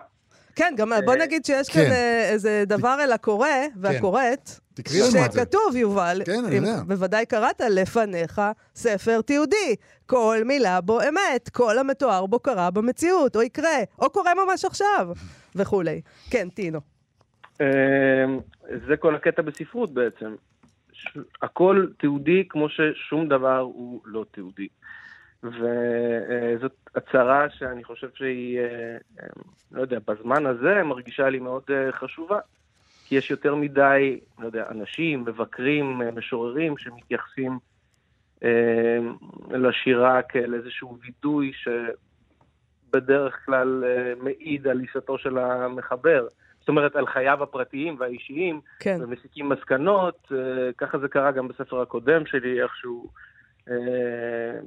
כן, 0.55 0.75
גם 0.77 0.93
בוא 1.05 1.15
נגיד 1.15 1.45
שיש 1.45 1.69
כאן 1.69 1.83
כן. 1.83 1.91
אה, 1.91 2.29
איזה 2.29 2.65
דבר 2.67 2.97
אל 3.01 3.13
הקורא 3.13 3.49
והקוראת, 3.77 4.51
תקראי 4.75 4.99
לנו 4.99 5.27
את 5.27 5.33
זה. 5.33 5.41
שכתוב, 5.41 5.77
יובל, 5.77 6.23
כן, 6.27 6.45
אני 6.45 6.59
אם 6.59 6.65
יודע. 6.65 6.83
בוודאי 6.87 7.27
קראת 7.27 7.61
לפניך 7.71 8.41
ספר 8.75 9.21
תיעודי. 9.21 9.77
כל 10.07 10.39
מילה 10.45 10.81
בו 10.81 11.01
אמת, 11.01 11.49
כל 11.49 11.79
המתואר 11.79 12.27
בו 12.27 12.39
קרה 12.39 12.71
במציאות, 12.71 13.37
או 13.37 13.43
יקרה, 13.43 13.79
או 13.99 14.11
קורה 14.11 14.33
ממש 14.35 14.65
עכשיו, 14.65 15.09
וכולי. 15.55 16.01
כן, 16.31 16.49
טינו. 16.49 16.81
אה, 17.61 17.67
זה 18.89 18.97
כל 18.97 19.15
הקטע 19.15 19.43
בספרות 19.43 19.95
בעצם. 19.95 20.35
הכל 21.43 21.87
תיעודי 21.99 22.45
כמו 22.49 22.69
ששום 22.69 23.29
דבר 23.29 23.59
הוא 23.59 24.01
לא 24.05 24.25
תיעודי. 24.31 24.69
וזאת 25.43 26.73
הצהרה 26.95 27.51
שאני 27.51 27.85
חושב 27.85 28.09
שהיא, 28.15 28.59
אה, 28.59 28.97
אה, 29.21 29.27
לא 29.73 29.81
יודע, 29.81 29.99
בזמן 30.07 30.47
הזה 30.47 30.83
מרגישה 30.85 31.29
לי 31.29 31.39
מאוד 31.39 31.63
אה, 31.71 31.93
חשובה. 31.93 32.39
כי 33.05 33.15
יש 33.15 33.31
יותר 33.31 33.55
מדי, 33.55 34.21
לא 34.39 34.47
יודע, 34.47 34.65
אנשים, 34.71 35.21
מבקרים, 35.21 36.03
משוררים 36.15 36.79
שמתייחסים 36.79 37.59
לשירה 39.51 40.23
כאל 40.23 40.55
איזשהו 40.55 40.99
וידוי 41.01 41.53
שבדרך 42.89 43.47
כלל 43.47 43.85
מעיד 44.23 44.69
על 44.69 44.81
עיסתו 44.81 45.19
של 45.19 45.39
המחבר. 45.39 46.27
אומרת, 46.71 46.97
על 46.97 47.07
חייו 47.07 47.43
הפרטיים 47.43 47.97
והאישיים, 47.99 48.61
כן. 48.81 48.99
ומסיקים 49.03 49.49
מסקנות. 49.49 50.33
אה, 50.33 50.73
ככה 50.79 50.99
זה 50.99 51.09
קרה 51.09 51.31
גם 51.31 51.49
בספר 51.49 51.81
הקודם 51.81 52.27
שלי, 52.27 52.63
איכשהו 52.63 53.11
אה, 53.69 54.61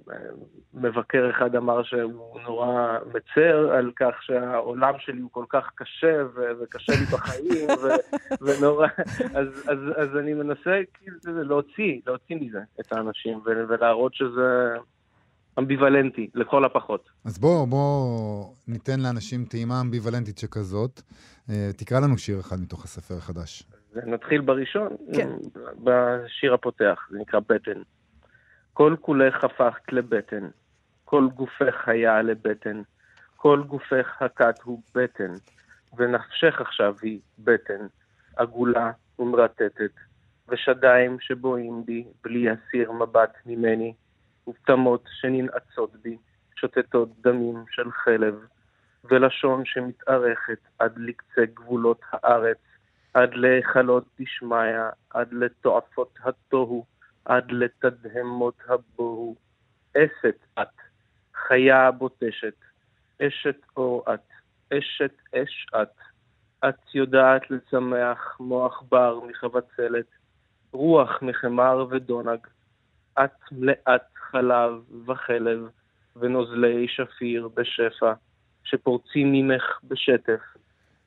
מבקר 0.74 1.30
אחד 1.30 1.56
אמר 1.56 1.84
שהוא 1.84 2.42
נורא 2.42 2.98
מצר 3.08 3.72
על 3.72 3.92
כך 3.96 4.24
שהעולם 4.24 4.94
שלי 5.00 5.22
הוא 5.22 5.30
כל 5.32 5.46
כך 5.50 5.72
קשה 5.76 6.24
ו- 6.36 6.52
וקשה 6.62 6.94
לי 7.00 7.06
בחיים, 7.06 7.70
ו- 7.70 8.16
ונורא... 8.46 8.88
אז, 9.36 9.48
אז, 9.68 9.78
אז 9.96 10.18
אני 10.18 10.34
מנסה 10.34 10.80
כאילו 10.94 11.44
להוציא, 11.44 12.02
להוציא 12.08 12.36
מזה 12.36 12.60
את 12.80 12.94
האנשים 12.94 13.38
ו- 13.38 13.68
ולהראות 13.68 14.14
שזה 14.14 14.76
אמביוולנטי, 15.60 16.30
לכל 16.36 16.66
הפחות. 16.66 17.10
אז 17.26 17.38
בוא, 17.38 17.68
בוא 17.68 18.46
ניתן 18.68 19.00
לאנשים 19.00 19.46
טעימה 19.46 19.82
אמביוולנטית 19.82 20.38
שכזאת. 20.38 21.02
אה, 21.50 21.70
תקרא 21.78 22.00
לנו 22.00 22.18
שיר 22.18 22.40
אחד 22.40 22.56
מתוך 22.60 22.84
הספר 22.84 23.16
החדש. 23.18 23.64
נתחיל 23.96 24.42
בראשון, 24.42 24.88
כן. 25.16 25.30
בשיר 25.84 26.54
הפותח, 26.54 27.08
זה 27.12 27.18
נקרא 27.20 27.40
בטן. 27.50 27.82
כל 28.74 28.96
כולך 29.02 29.44
הפכת 29.44 29.94
לבטן, 29.94 30.48
כל 31.06 31.28
גופך 31.36 31.88
היה 31.88 32.22
לבטן, 32.22 32.82
כל 33.36 33.64
גופך 33.68 34.22
הכת 34.22 34.62
הוא 34.64 34.82
בטן, 34.96 35.34
ונפשך 35.98 36.62
עכשיו 36.62 36.96
היא 37.02 37.20
בטן, 37.40 37.88
עגולה 38.36 38.92
ומרטטת, 39.20 39.92
ושדיים 40.50 41.18
שבואים 41.20 41.86
בי 41.86 42.06
בלי 42.24 42.46
הסיר 42.50 42.92
מבט 42.92 43.34
ממני, 43.46 43.94
ופטמות 44.48 45.04
שננעצות 45.22 45.96
בי, 46.02 46.18
שותתות 46.56 47.10
דמים 47.22 47.64
של 47.72 47.92
חלב, 47.92 48.36
ולשון 49.04 49.66
שמתארכת 49.66 50.60
עד 50.80 50.94
לקצה 50.98 51.42
גבולות 51.54 52.02
הארץ, 52.12 52.58
עד 53.14 53.34
להיכלות 53.34 54.06
דשמיא, 54.20 54.80
עד 55.10 55.34
לתועפות 55.34 56.18
התוהו, 56.24 56.86
עד 57.26 57.52
לתדהמות 57.52 58.62
הבוהו. 58.68 59.36
אסת 59.98 60.38
את, 60.62 60.68
חיה 61.36 61.92
בוטשת, 61.92 62.56
אשת 63.22 63.58
אור 63.78 64.04
את, 64.14 64.30
אשת 64.74 65.14
אש 65.36 65.68
את. 65.82 65.98
את 66.70 66.96
יודעת 66.96 67.52
לצמח 67.52 68.38
מוח 68.40 68.84
בר 68.90 69.20
מחבצלת, 69.20 70.06
רוח 70.72 71.22
מחמר 71.22 71.86
ודונג. 71.90 72.48
את 73.20 73.52
מלאת 73.52 74.13
חלב 74.34 74.72
וחלב, 75.08 75.60
ונוזלי 76.16 76.88
שפיר 76.88 77.50
בשפע, 77.56 78.14
שפורצים 78.64 79.32
ממך 79.32 79.64
בשטף, 79.84 80.42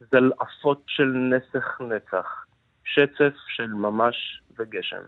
זלעפות 0.00 0.82
של 0.86 1.04
נסך 1.04 1.80
נצח, 1.80 2.44
שצף 2.84 3.34
של 3.48 3.66
ממש 3.66 4.42
וגשם. 4.58 5.02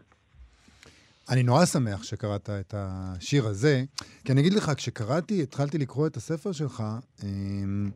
אני 1.30 1.42
נורא 1.42 1.64
שמח 1.64 2.02
שקראת 2.02 2.50
את 2.50 2.74
השיר 2.76 3.46
הזה, 3.46 3.82
כי 4.24 4.32
אני 4.32 4.40
אגיד 4.40 4.52
לך, 4.52 4.70
כשקראתי, 4.76 5.42
התחלתי 5.42 5.78
לקרוא 5.78 6.06
את 6.06 6.16
הספר 6.16 6.52
שלך, 6.52 6.82
אמ, 7.24 7.90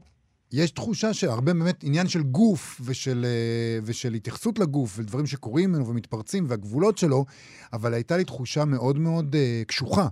יש 0.53 0.71
תחושה 0.71 1.13
שהרבה 1.13 1.53
באמת 1.53 1.85
עניין 1.85 2.07
של 2.07 2.23
גוף 2.23 2.81
ושל, 2.87 3.25
אה, 3.25 3.79
ושל 3.87 4.15
התייחסות 4.15 4.59
לגוף 4.59 4.99
ודברים 4.99 5.27
שקורים 5.27 5.71
ממנו 5.71 5.87
ומתפרצים 5.87 6.45
והגבולות 6.49 6.99
שלו, 6.99 7.25
אבל 7.73 7.95
הייתה 7.95 8.17
לי 8.17 8.25
תחושה 8.25 8.65
מאוד 8.65 8.99
מאוד 8.99 9.35
uh, 9.35 9.69
קשוחה. 9.69 10.07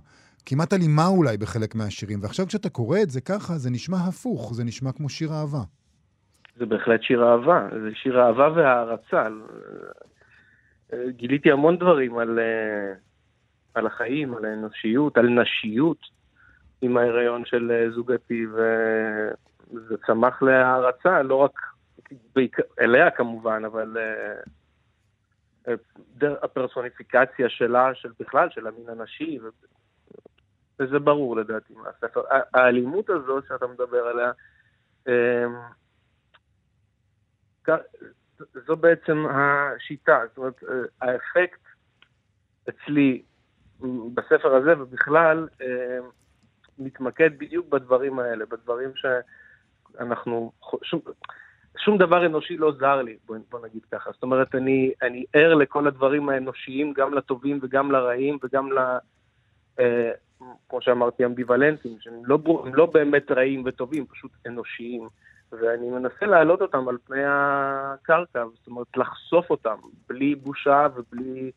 כמעט 0.45 0.73
אלימה 0.73 1.07
אולי 1.07 1.37
בחלק 1.37 1.75
מהשירים, 1.75 2.19
ועכשיו 2.21 2.47
כשאתה 2.47 2.69
קורא 2.69 2.99
את 3.03 3.09
זה 3.09 3.21
ככה, 3.21 3.53
זה 3.53 3.69
נשמע 3.71 3.97
הפוך, 3.97 4.53
זה 4.53 4.63
נשמע 4.63 4.91
כמו 4.91 5.09
שיר 5.09 5.29
אהבה. 5.31 5.63
זה 6.57 6.65
בהחלט 6.65 7.01
שיר 7.03 7.23
אהבה, 7.23 7.67
זה 7.83 7.89
שיר 7.93 8.21
אהבה 8.21 8.49
והערצה. 8.55 9.27
גיליתי 11.09 11.51
המון 11.51 11.77
דברים 11.77 12.17
על, 12.17 12.39
אה, 12.39 12.93
על 13.73 13.87
החיים, 13.87 14.33
על 14.33 14.45
האנושיות, 14.45 15.17
על 15.17 15.29
נשיות 15.29 15.97
עם 16.81 16.97
ההיריון 16.97 17.45
של 17.45 17.89
זוגתי, 17.95 18.45
וזה 19.73 19.95
צמח 20.07 20.41
להערצה, 20.41 21.21
לא 21.21 21.35
רק 21.35 21.59
אליה 22.79 23.11
כמובן, 23.11 23.65
אבל 23.65 23.97
אה, 25.67 25.73
הפרסוניפיקציה 26.43 27.49
שלה, 27.49 27.95
של 27.95 28.11
בכלל, 28.19 28.49
של 28.49 28.67
המין 28.67 28.89
הנשי, 28.89 29.39
וזה 30.79 30.99
ברור 30.99 31.37
לדעתי 31.37 31.73
מהספר. 31.73 32.21
האלימות 32.53 33.09
הזו 33.09 33.39
שאתה 33.47 33.67
מדבר 33.67 34.07
עליה, 34.07 34.31
אה, 35.07 35.45
זו 38.67 38.75
בעצם 38.75 39.25
השיטה, 39.29 40.19
זאת 40.27 40.37
אומרת, 40.37 40.63
אה, 40.63 40.75
האפקט 41.01 41.61
אצלי 42.69 43.23
בספר 44.13 44.55
הזה 44.55 44.81
ובכלל 44.81 45.47
אה, 45.61 45.97
מתמקד 46.77 47.29
בדיוק 47.37 47.67
בדברים 47.67 48.19
האלה, 48.19 48.45
בדברים 48.45 48.91
שאנחנו, 49.93 50.51
שום, 50.83 51.01
שום 51.77 51.97
דבר 51.97 52.25
אנושי 52.25 52.57
לא 52.57 52.71
זר 52.79 53.01
לי, 53.01 53.17
בוא, 53.25 53.37
בוא 53.51 53.59
נגיד 53.67 53.85
ככה. 53.91 54.11
זאת 54.11 54.23
אומרת, 54.23 54.55
אני, 54.55 54.91
אני 55.01 55.25
ער 55.33 55.53
לכל 55.53 55.87
הדברים 55.87 56.29
האנושיים, 56.29 56.93
גם 56.93 57.13
לטובים 57.13 57.59
וגם 57.61 57.91
לרעים 57.91 58.37
וגם 58.43 58.71
ל... 58.71 58.77
אה, 59.79 60.11
כמו 60.69 60.81
שאמרתי, 60.81 61.25
אמביוולנטיים, 61.25 61.97
שהם 61.99 62.25
לא, 62.25 62.39
לא 62.73 62.85
באמת 62.85 63.31
רעים 63.31 63.63
וטובים, 63.65 64.05
פשוט 64.05 64.31
אנושיים. 64.47 65.07
ואני 65.51 65.89
מנסה 65.89 66.25
להעלות 66.25 66.61
אותם 66.61 66.87
על 66.87 66.97
פני 67.05 67.23
הקרקע, 67.25 68.43
זאת 68.55 68.67
אומרת, 68.67 68.97
לחשוף 68.97 69.49
אותם, 69.49 69.75
בלי 70.09 70.35
בושה 70.35 70.87
ובלי, 70.95 71.51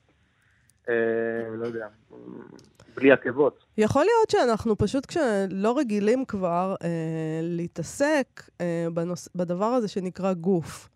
לא 1.59 1.67
יודע, 1.67 1.87
בלי 2.97 3.13
עקבות. 3.13 3.65
יכול 3.79 4.05
להיות 4.05 4.31
שאנחנו 4.31 4.79
פשוט, 4.79 5.07
כשלא 5.07 5.79
רגילים 5.79 6.25
כבר 6.25 6.75
אה, 6.83 6.89
להתעסק 7.43 8.27
אה, 8.61 8.87
בנוס... 8.95 9.29
בדבר 9.35 9.65
הזה 9.65 9.89
שנקרא 9.89 10.33
גוף, 10.33 10.89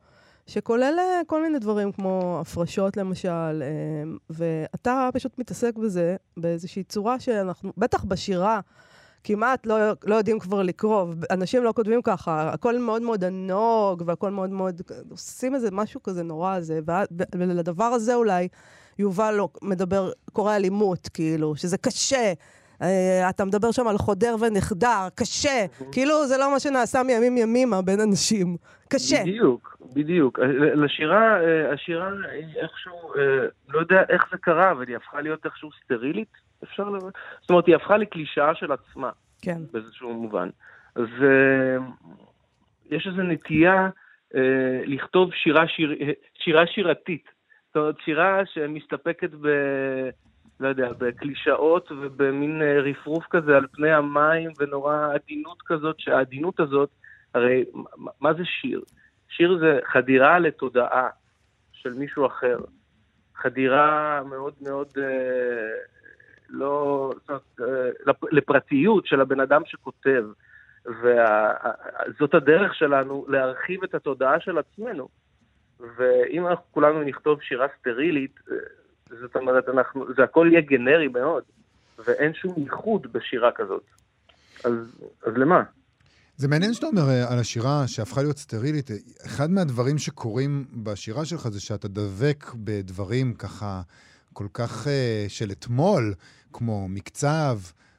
שכולל 0.46 0.94
אה, 0.98 1.20
כל 1.26 1.42
מיני 1.42 1.58
דברים 1.58 1.92
כמו 1.92 2.38
הפרשות 2.40 2.96
למשל, 2.96 3.62
אה, 3.62 4.02
ואתה 4.30 5.08
פשוט 5.12 5.38
מתעסק 5.38 5.76
בזה 5.76 6.16
באיזושהי 6.36 6.84
צורה 6.84 7.20
שאנחנו, 7.20 7.72
בטח 7.76 8.04
בשירה, 8.04 8.60
כמעט 9.24 9.66
לא, 9.66 9.76
לא 10.04 10.14
יודעים 10.14 10.38
כבר 10.38 10.62
לקרוא, 10.62 11.06
אנשים 11.30 11.64
לא 11.64 11.72
כותבים 11.76 12.02
ככה, 12.02 12.50
הכל 12.52 12.78
מאוד 12.78 13.02
מאוד 13.02 13.24
ענוג, 13.24 14.02
והכל 14.06 14.30
מאוד 14.30 14.50
מאוד, 14.50 14.82
עושים 15.10 15.54
איזה 15.54 15.70
משהו 15.70 16.02
כזה 16.02 16.22
נורא 16.22 16.60
זה, 16.60 16.80
ולדבר 17.34 17.84
הזה 17.84 18.14
אולי 18.14 18.48
יובל 18.98 19.34
לא 19.36 19.48
מדבר, 19.62 20.10
קורא 20.32 20.56
אלימות, 20.56 21.08
כאילו, 21.14 21.56
שזה 21.56 21.78
קשה. 21.78 22.32
Uh, 22.82 22.84
אתה 23.30 23.44
מדבר 23.44 23.70
שם 23.70 23.88
על 23.88 23.98
חודר 23.98 24.36
ונחדר, 24.40 25.08
קשה. 25.14 25.66
כאילו 25.92 26.26
זה 26.26 26.36
לא 26.38 26.52
מה 26.52 26.60
שנעשה 26.60 27.02
מימים 27.02 27.36
ימימה 27.36 27.82
בין 27.82 28.00
אנשים. 28.00 28.56
קשה. 28.88 29.22
בדיוק, 29.22 29.76
בדיוק. 29.94 30.38
לשירה, 30.74 31.40
אה, 31.40 31.72
השירה 31.72 32.10
איכשהו, 32.56 33.14
אה, 33.14 33.46
לא 33.68 33.80
יודע 33.80 34.02
איך 34.08 34.26
זה 34.30 34.38
קרה, 34.38 34.70
אבל 34.70 34.88
היא 34.88 34.96
הפכה 34.96 35.20
להיות 35.20 35.46
איכשהו 35.46 35.70
סטרילית. 35.84 36.32
אפשר 36.64 36.88
ל... 36.88 36.98
זאת 37.40 37.50
אומרת, 37.50 37.66
היא 37.66 37.76
הפכה 37.76 37.96
לקלישאה 37.96 38.54
של 38.54 38.72
עצמה. 38.72 39.10
כן. 39.42 39.58
באיזשהו 39.72 40.14
מובן. 40.14 40.48
אז 40.94 41.08
יש 42.90 43.06
איזו 43.06 43.22
נטייה 43.22 43.88
uh, 44.32 44.36
לכתוב 44.86 45.30
שירה, 45.34 45.68
שיר, 45.68 45.94
שירה 46.34 46.66
שירתית. 46.66 47.37
זאת 47.78 47.82
אומרת, 47.82 47.98
שירה 48.04 48.40
שמסתפקת 48.46 49.30
ב... 49.40 49.48
לא 50.60 50.68
יודע, 50.68 50.92
בקלישאות 50.98 51.92
ובמין 51.92 52.62
uh, 52.62 52.64
רפרוף 52.64 53.24
כזה 53.30 53.56
על 53.56 53.66
פני 53.72 53.92
המים 53.92 54.50
ונורא 54.58 55.08
עדינות 55.14 55.62
כזאת, 55.66 56.00
שהעדינות 56.00 56.60
הזאת, 56.60 56.88
הרי 57.34 57.64
מה 58.20 58.34
זה 58.34 58.44
שיר? 58.44 58.82
שיר 59.28 59.58
זה 59.58 59.78
חדירה 59.92 60.38
לתודעה 60.38 61.08
של 61.72 61.92
מישהו 61.92 62.26
אחר. 62.26 62.58
חדירה 63.36 64.20
מאוד 64.28 64.54
מאוד 64.60 64.88
uh, 64.88 65.00
לא, 66.50 67.10
זאת, 67.28 67.60
אה, 67.60 68.14
לפרטיות 68.32 69.06
של 69.06 69.20
הבן 69.20 69.40
אדם 69.40 69.62
שכותב. 69.66 70.24
וזאת 70.86 72.34
הדרך 72.34 72.74
שלנו 72.74 73.26
להרחיב 73.28 73.84
את 73.84 73.94
התודעה 73.94 74.40
של 74.40 74.58
עצמנו. 74.58 75.08
ואם 75.80 76.46
אנחנו 76.46 76.64
כולנו 76.70 77.02
נכתוב 77.02 77.42
שירה 77.42 77.66
סטרילית, 77.80 78.34
אה, 78.50 78.56
זאת 79.20 79.36
אומרת, 79.36 79.68
אנחנו, 79.68 80.14
זה 80.16 80.24
הכל 80.24 80.48
יהיה 80.52 80.60
גנרי 80.60 81.08
מאוד, 81.08 81.42
ואין 82.04 82.34
שום 82.34 82.54
ייחוד 82.56 83.06
בשירה 83.12 83.52
כזאת. 83.52 83.84
אז, 84.64 84.72
אז 85.22 85.32
למה? 85.36 85.62
זה 86.36 86.48
מעניין 86.48 86.74
שאתה 86.74 86.86
אומר 86.86 87.08
אה, 87.08 87.32
על 87.32 87.38
השירה 87.38 87.84
שהפכה 87.86 88.22
להיות 88.22 88.38
סטרילית. 88.38 88.90
אחד 89.26 89.50
מהדברים 89.50 89.98
שקורים 89.98 90.64
בשירה 90.72 91.24
שלך 91.24 91.48
זה 91.48 91.60
שאתה 91.60 91.88
דבק 91.88 92.44
בדברים 92.54 93.34
ככה 93.34 93.82
כל 94.32 94.46
כך 94.54 94.86
uh, 94.86 94.88
של 95.28 95.50
אתמול, 95.50 96.14
כמו 96.52 96.88
מקצב 96.88 97.58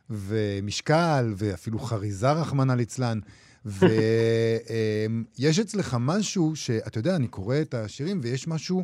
ומשקל 0.10 1.34
ואפילו 1.38 1.80
חריזה, 1.80 2.32
רחמנא 2.32 2.74
ליצלן. 2.74 3.20
ויש 3.66 5.60
אצלך 5.60 5.98
משהו 6.00 6.56
שאתה 6.56 7.00
יודע, 7.00 7.16
אני 7.16 7.28
קורא 7.28 7.56
את 7.62 7.74
השירים 7.74 8.20
ויש 8.24 8.48
משהו, 8.48 8.84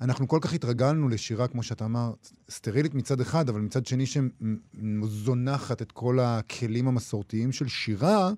אנחנו 0.00 0.28
כל 0.28 0.38
כך 0.40 0.54
התרגלנו 0.54 1.08
לשירה, 1.08 1.48
כמו 1.48 1.62
שאתה 1.62 1.84
אמר, 1.84 2.12
סטרילית 2.50 2.94
מצד 2.94 3.20
אחד, 3.20 3.48
אבל 3.48 3.60
מצד 3.60 3.86
שני 3.86 4.04
שזונחת 4.06 5.82
את 5.82 5.92
כל 5.92 6.18
הכלים 6.20 6.88
המסורתיים 6.88 7.52
של 7.52 7.68
שירה, 7.68 8.32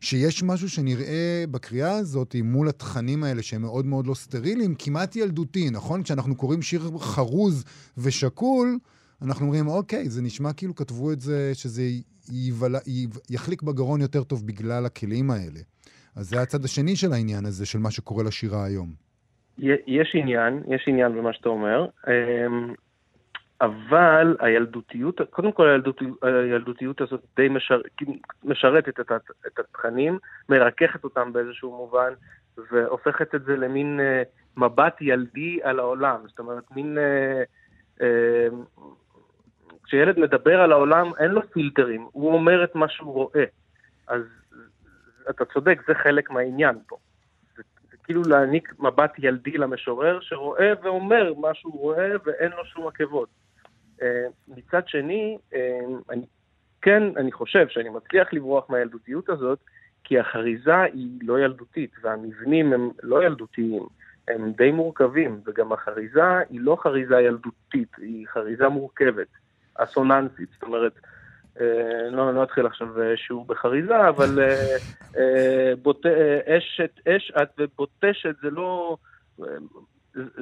שיש 0.00 0.42
משהו 0.42 0.68
שנראה 0.70 1.44
בקריאה 1.50 1.92
הזאת 1.92 2.36
מול 2.44 2.68
התכנים 2.68 3.24
האלה 3.24 3.42
שהם 3.42 3.62
מאוד 3.62 3.86
מאוד 3.86 4.06
לא 4.06 4.14
סטריליים, 4.14 4.74
כמעט 4.78 5.16
ילדותי, 5.16 5.70
נכון? 5.70 6.02
כשאנחנו 6.02 6.36
קוראים 6.36 6.62
שיר 6.62 6.90
חרוז 6.98 7.64
ושקול, 7.98 8.78
אנחנו 9.22 9.46
אומרים, 9.46 9.68
אוקיי, 9.68 10.08
זה 10.08 10.22
נשמע 10.22 10.52
כאילו 10.56 10.74
כתבו 10.74 11.12
את 11.12 11.20
זה, 11.20 11.54
שזה 11.54 11.82
יבלה, 12.32 12.78
יחליק 13.30 13.62
בגרון 13.62 14.00
יותר 14.00 14.24
טוב 14.24 14.46
בגלל 14.46 14.86
הכלים 14.86 15.30
האלה. 15.30 15.60
אז 16.16 16.28
זה 16.28 16.42
הצד 16.42 16.64
השני 16.64 16.96
של 16.96 17.12
העניין 17.12 17.44
הזה, 17.44 17.66
של 17.66 17.78
מה 17.78 17.90
שקורה 17.90 18.24
לשירה 18.24 18.64
היום. 18.64 18.88
יש 19.58 20.14
עניין, 20.14 20.62
יש 20.68 20.84
עניין 20.88 21.12
במה 21.12 21.32
שאתה 21.32 21.48
אומר, 21.48 21.86
אמ, 22.08 22.74
אבל 23.60 24.36
הילדותיות, 24.40 25.20
קודם 25.30 25.52
כל 25.52 25.68
הילדותיות, 25.68 26.24
הילדותיות 26.24 27.00
הזאת 27.00 27.20
די 27.36 27.48
משר, 27.48 27.80
משרתת 28.44 29.00
את, 29.00 29.10
את 29.46 29.58
התכנים, 29.58 30.18
מרככת 30.48 31.04
אותם 31.04 31.32
באיזשהו 31.32 31.76
מובן, 31.76 32.12
והופכת 32.72 33.34
את 33.34 33.44
זה 33.44 33.56
למין 33.56 34.00
אה, 34.00 34.22
מבט 34.56 34.96
ילדי 35.00 35.58
על 35.62 35.78
העולם. 35.78 36.20
זאת 36.26 36.38
אומרת, 36.38 36.64
מין... 36.70 36.98
אה, 39.84 39.98
אה, 39.98 40.08
כשילד 40.08 40.18
מדבר 40.18 40.60
על 40.60 40.72
העולם, 40.72 41.10
אין 41.18 41.30
לו 41.30 41.48
פילטרים, 41.48 42.08
הוא 42.12 42.32
אומר 42.32 42.64
את 42.64 42.74
מה 42.74 42.88
שהוא 42.88 43.12
רואה. 43.12 43.44
אז 44.08 44.22
אתה 45.30 45.44
צודק, 45.44 45.78
זה 45.88 45.94
חלק 45.94 46.30
מהעניין 46.30 46.78
פה. 46.86 46.96
זה, 47.56 47.62
זה 47.90 47.96
כאילו 48.04 48.22
להעניק 48.22 48.74
מבט 48.78 49.12
ילדי 49.18 49.58
למשורר 49.58 50.20
שרואה 50.20 50.72
ואומר 50.82 51.34
מה 51.34 51.54
שהוא 51.54 51.80
רואה 51.80 52.10
ואין 52.24 52.50
לו 52.50 52.64
שום 52.64 52.88
עקבות. 52.88 53.28
Uh, 54.00 54.04
מצד 54.48 54.88
שני, 54.88 55.38
uh, 55.52 55.56
אני, 56.10 56.26
כן, 56.82 57.02
אני 57.16 57.32
חושב 57.32 57.68
שאני 57.68 57.88
מצליח 57.88 58.32
לברוח 58.32 58.70
מהילדותיות 58.70 59.28
הזאת, 59.28 59.58
כי 60.04 60.18
החריזה 60.18 60.82
היא 60.82 61.18
לא 61.22 61.40
ילדותית, 61.40 61.90
והמבנים 62.02 62.72
הם 62.72 62.90
לא 63.02 63.24
ילדותיים, 63.24 63.82
הם 64.28 64.52
די 64.52 64.70
מורכבים, 64.70 65.40
וגם 65.46 65.72
החריזה 65.72 66.38
היא 66.50 66.60
לא 66.60 66.76
חריזה 66.80 67.20
ילדותית, 67.20 67.96
היא 67.98 68.26
חריזה 68.26 68.68
מורכבת. 68.68 69.26
אסוננסית, 69.78 70.48
זאת 70.52 70.62
אומרת, 70.62 70.92
אה, 71.60 72.10
לא, 72.10 72.34
לא 72.34 72.42
אתחיל 72.42 72.66
עכשיו 72.66 73.02
אה, 73.02 73.16
שיעור 73.16 73.44
בחריזה, 73.46 74.08
אבל 74.08 74.38
אה, 75.16 75.72
בוט... 75.82 76.06
אשת, 76.46 77.08
אש 77.08 77.32
את 77.42 77.48
ובוטשת 77.58 78.34
זה 78.42 78.50
לא... 78.50 78.96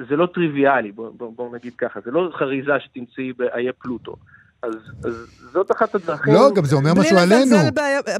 זה 0.09 0.15
לא 0.15 0.25
טריוויאלי, 0.25 0.91
בואו 0.91 1.13
בוא, 1.13 1.33
בוא 1.35 1.55
נגיד 1.55 1.75
ככה, 1.75 1.99
זה 2.01 2.11
לא 2.11 2.29
חריזה 2.33 2.79
שתמצאי 2.79 3.33
באיי 3.33 3.71
פלוטו. 3.71 4.15
אז, 4.63 4.73
אז 5.03 5.13
זאת 5.53 5.71
אחת 5.71 5.95
הדרכים. 5.95 6.33
לא, 6.33 6.51
גם 6.55 6.65
זה 6.65 6.75
אומר 6.75 6.93
משהו 6.93 7.17
עלינו. 7.17 7.45
בלי 7.45 7.57
לזלזל 7.57 7.69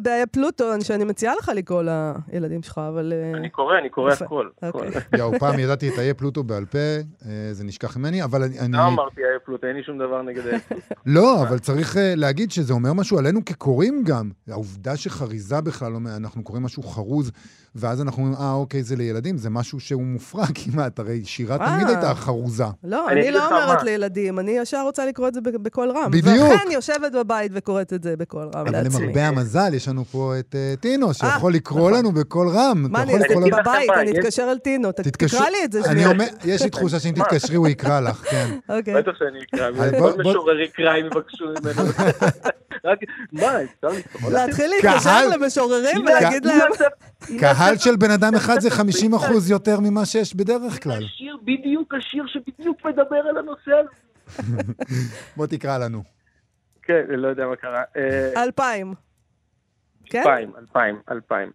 באיי 0.01 0.25
פלוטו, 0.31 0.65
שאני 0.81 1.03
מציעה 1.03 1.33
לך 1.39 1.51
לקרוא 1.55 1.83
לילדים 2.31 2.63
שלך, 2.63 2.81
אבל... 2.89 3.13
אה, 3.13 3.37
אני 3.37 3.49
קורא, 3.49 3.77
אני 3.77 3.89
קורא 3.89 4.13
הכל. 4.13 4.47
אוקיי. 4.63 4.89
יאו, 5.19 5.39
פעם 5.39 5.59
ידעתי 5.59 5.89
את 5.89 5.99
איי 5.99 6.13
פלוטו 6.13 6.43
בעל 6.43 6.65
פה, 6.65 6.77
אה, 6.77 7.49
זה 7.51 7.63
נשכח 7.63 7.97
ממני, 7.97 8.23
אבל 8.23 8.43
אני... 8.43 8.77
לא 8.77 8.87
אמרתי 8.87 9.21
איי 9.21 9.39
פלוטו, 9.45 9.67
אין 9.67 9.75
לי 9.75 9.83
שום 9.83 9.97
דבר 9.97 10.21
נגד 10.21 10.47
איי 10.47 10.59
פלוטו. 10.59 10.83
לא, 11.15 11.41
אבל 11.41 11.59
צריך 11.59 11.97
אה, 11.97 12.13
להגיד 12.15 12.51
שזה 12.51 12.73
אומר 12.73 12.93
משהו 12.93 13.17
עלינו 13.17 13.45
כקוראים 13.45 14.03
גם. 14.03 14.29
העובדה 14.47 14.97
שחריזה 14.97 15.61
בכלל, 15.61 15.91
אנחנו 16.17 16.43
קוראים 16.43 16.63
משהו 16.63 16.83
חרוז. 16.83 17.31
ואז 17.75 18.01
אנחנו 18.01 18.23
אומרים, 18.23 18.41
אה, 18.41 18.53
אוקיי, 18.53 18.83
זה 18.83 18.95
לילדים, 18.95 19.37
זה 19.37 19.49
משהו 19.49 19.79
שהוא 19.79 20.03
מופרע 20.03 20.45
כמעט, 20.63 20.99
הרי 20.99 21.25
שירה 21.25 21.57
תמיד 21.57 21.87
הייתה 21.87 22.15
חרוזה. 22.15 22.63
לא, 22.83 23.09
אני 23.09 23.31
לא 23.31 23.63
אומרת 23.63 23.83
לילדים, 23.83 24.39
אני 24.39 24.51
ישר 24.51 24.81
רוצה 24.83 25.05
לקרוא 25.05 25.27
את 25.27 25.33
זה 25.33 25.41
בקול 25.41 25.91
רם. 25.91 26.11
בדיוק. 26.11 26.25
ולכן 26.41 26.71
יושבת 26.71 27.11
בבית 27.11 27.51
וקוראת 27.55 27.93
את 27.93 28.03
זה 28.03 28.17
בקול 28.17 28.49
רם 28.55 28.65
לעצמי. 28.65 28.87
אבל 28.87 29.03
למרבה 29.03 29.27
המזל, 29.27 29.73
יש 29.73 29.87
לנו 29.87 30.05
פה 30.05 30.33
את 30.39 30.55
טינו, 30.79 31.13
שיכול 31.13 31.53
לקרוא 31.53 31.91
לנו 31.91 32.11
בקול 32.11 32.47
רם. 32.49 32.85
מה, 32.89 33.03
אני 33.03 33.15
אגיד 33.15 33.53
בבית, 33.53 33.89
אני 33.89 34.19
אתקשר 34.19 34.47
אל 34.51 34.57
טינו, 34.57 34.91
תקרא 34.91 35.49
לי 35.49 35.57
את 35.63 35.71
זה 35.71 35.83
שנייה. 35.83 36.09
יש 36.45 36.61
לי 36.61 36.69
תחושה 36.69 36.99
שאם 36.99 37.13
תתקשרי, 37.19 37.55
הוא 37.55 37.67
יקרא 37.67 37.99
לך, 37.99 38.15
כן. 38.29 38.57
אוקיי. 38.69 38.93
בטח 38.93 39.11
שאני 39.19 39.39
אקרא, 39.43 39.99
כל 39.99 40.13
משורר 40.17 40.59
יקרא 40.59 40.95
אם 40.99 41.05
יבקשו 41.05 41.45
ממנו. 41.45 41.89
רק, 42.85 42.99
מה, 43.31 43.63
אפשר 43.63 43.87
לקרוא 43.87 44.31
להתחיל 44.31 44.69
להתקשר 44.69 45.27
למשוררים 45.27 46.01
ולהגיד 46.01 46.45
להם... 46.45 46.71
קהל 47.39 47.77
של 47.77 47.95
בן 47.95 48.11
אדם 48.11 48.35
אחד 48.35 48.59
זה 48.59 48.69
50 48.69 49.13
אחוז 49.13 49.51
יותר 49.51 49.79
ממה 49.79 50.05
שיש 50.05 50.35
בדרך 50.35 50.83
כלל. 50.83 51.03
השיר, 51.05 51.37
בדיוק 51.43 51.93
השיר 51.93 52.23
שבדיוק 52.27 52.85
מדבר 52.85 53.15
על 53.29 53.37
הנושא 53.37 53.71
הזה. 53.71 54.03
בוא 55.37 55.45
תקרא 55.45 55.77
לנו. 55.77 56.03
כן, 56.83 57.03
לא 57.09 57.27
יודע 57.27 57.47
מה 57.47 57.55
קרה. 57.55 57.83
אה, 57.97 58.43
אלפיים. 58.43 58.93
כן? 60.05 60.19
אלפיים, 60.19 60.51
אלפיים, 60.57 61.01
אלפיים. 61.11 61.51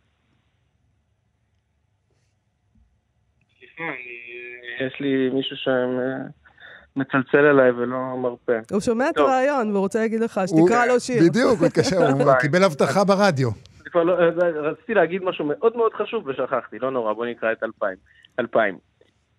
יש 4.80 5.00
לי 5.00 5.30
מישהו 5.30 5.56
שמצלצל 5.56 7.46
אליי 7.46 7.70
ולא 7.70 8.16
מרפה. 8.16 8.52
הוא 8.72 8.80
שומע 8.80 9.10
את 9.10 9.16
הרעיון 9.16 9.70
והוא 9.70 9.80
רוצה 9.80 9.98
להגיד 9.98 10.20
לך 10.20 10.40
שתקרא 10.46 10.86
לו 10.86 11.00
שיר. 11.00 11.22
בדיוק, 11.28 11.58
הוא 11.58 11.66
התקשר, 11.66 11.96
הוא 11.96 12.34
קיבל 12.40 12.64
הבטחה 12.64 13.04
ברדיו. 13.04 13.48
לא, 13.94 14.12
רציתי 14.54 14.94
להגיד 14.94 15.22
משהו 15.22 15.44
מאוד 15.44 15.76
מאוד 15.76 15.92
חשוב 15.94 16.26
ושכחתי, 16.26 16.78
לא 16.78 16.90
נורא, 16.90 17.12
בוא 17.12 17.26
נקרא 17.26 17.52
את 17.52 17.62
אלפיים. 17.62 17.96
אלפיים. 18.40 18.78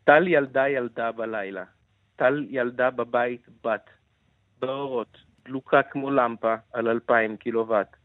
טל 0.03 0.27
ילדה 0.27 0.69
ילדה 0.69 1.11
בלילה. 1.11 1.63
טל 2.15 2.45
ילדה 2.49 2.89
בבית 2.89 3.41
בת. 3.63 3.89
באורות, 4.61 5.17
דלוקה 5.49 5.83
כמו 5.83 6.11
למפה 6.11 6.55
על 6.73 6.87
אלפיים 6.87 7.37
קילוואט. 7.37 7.95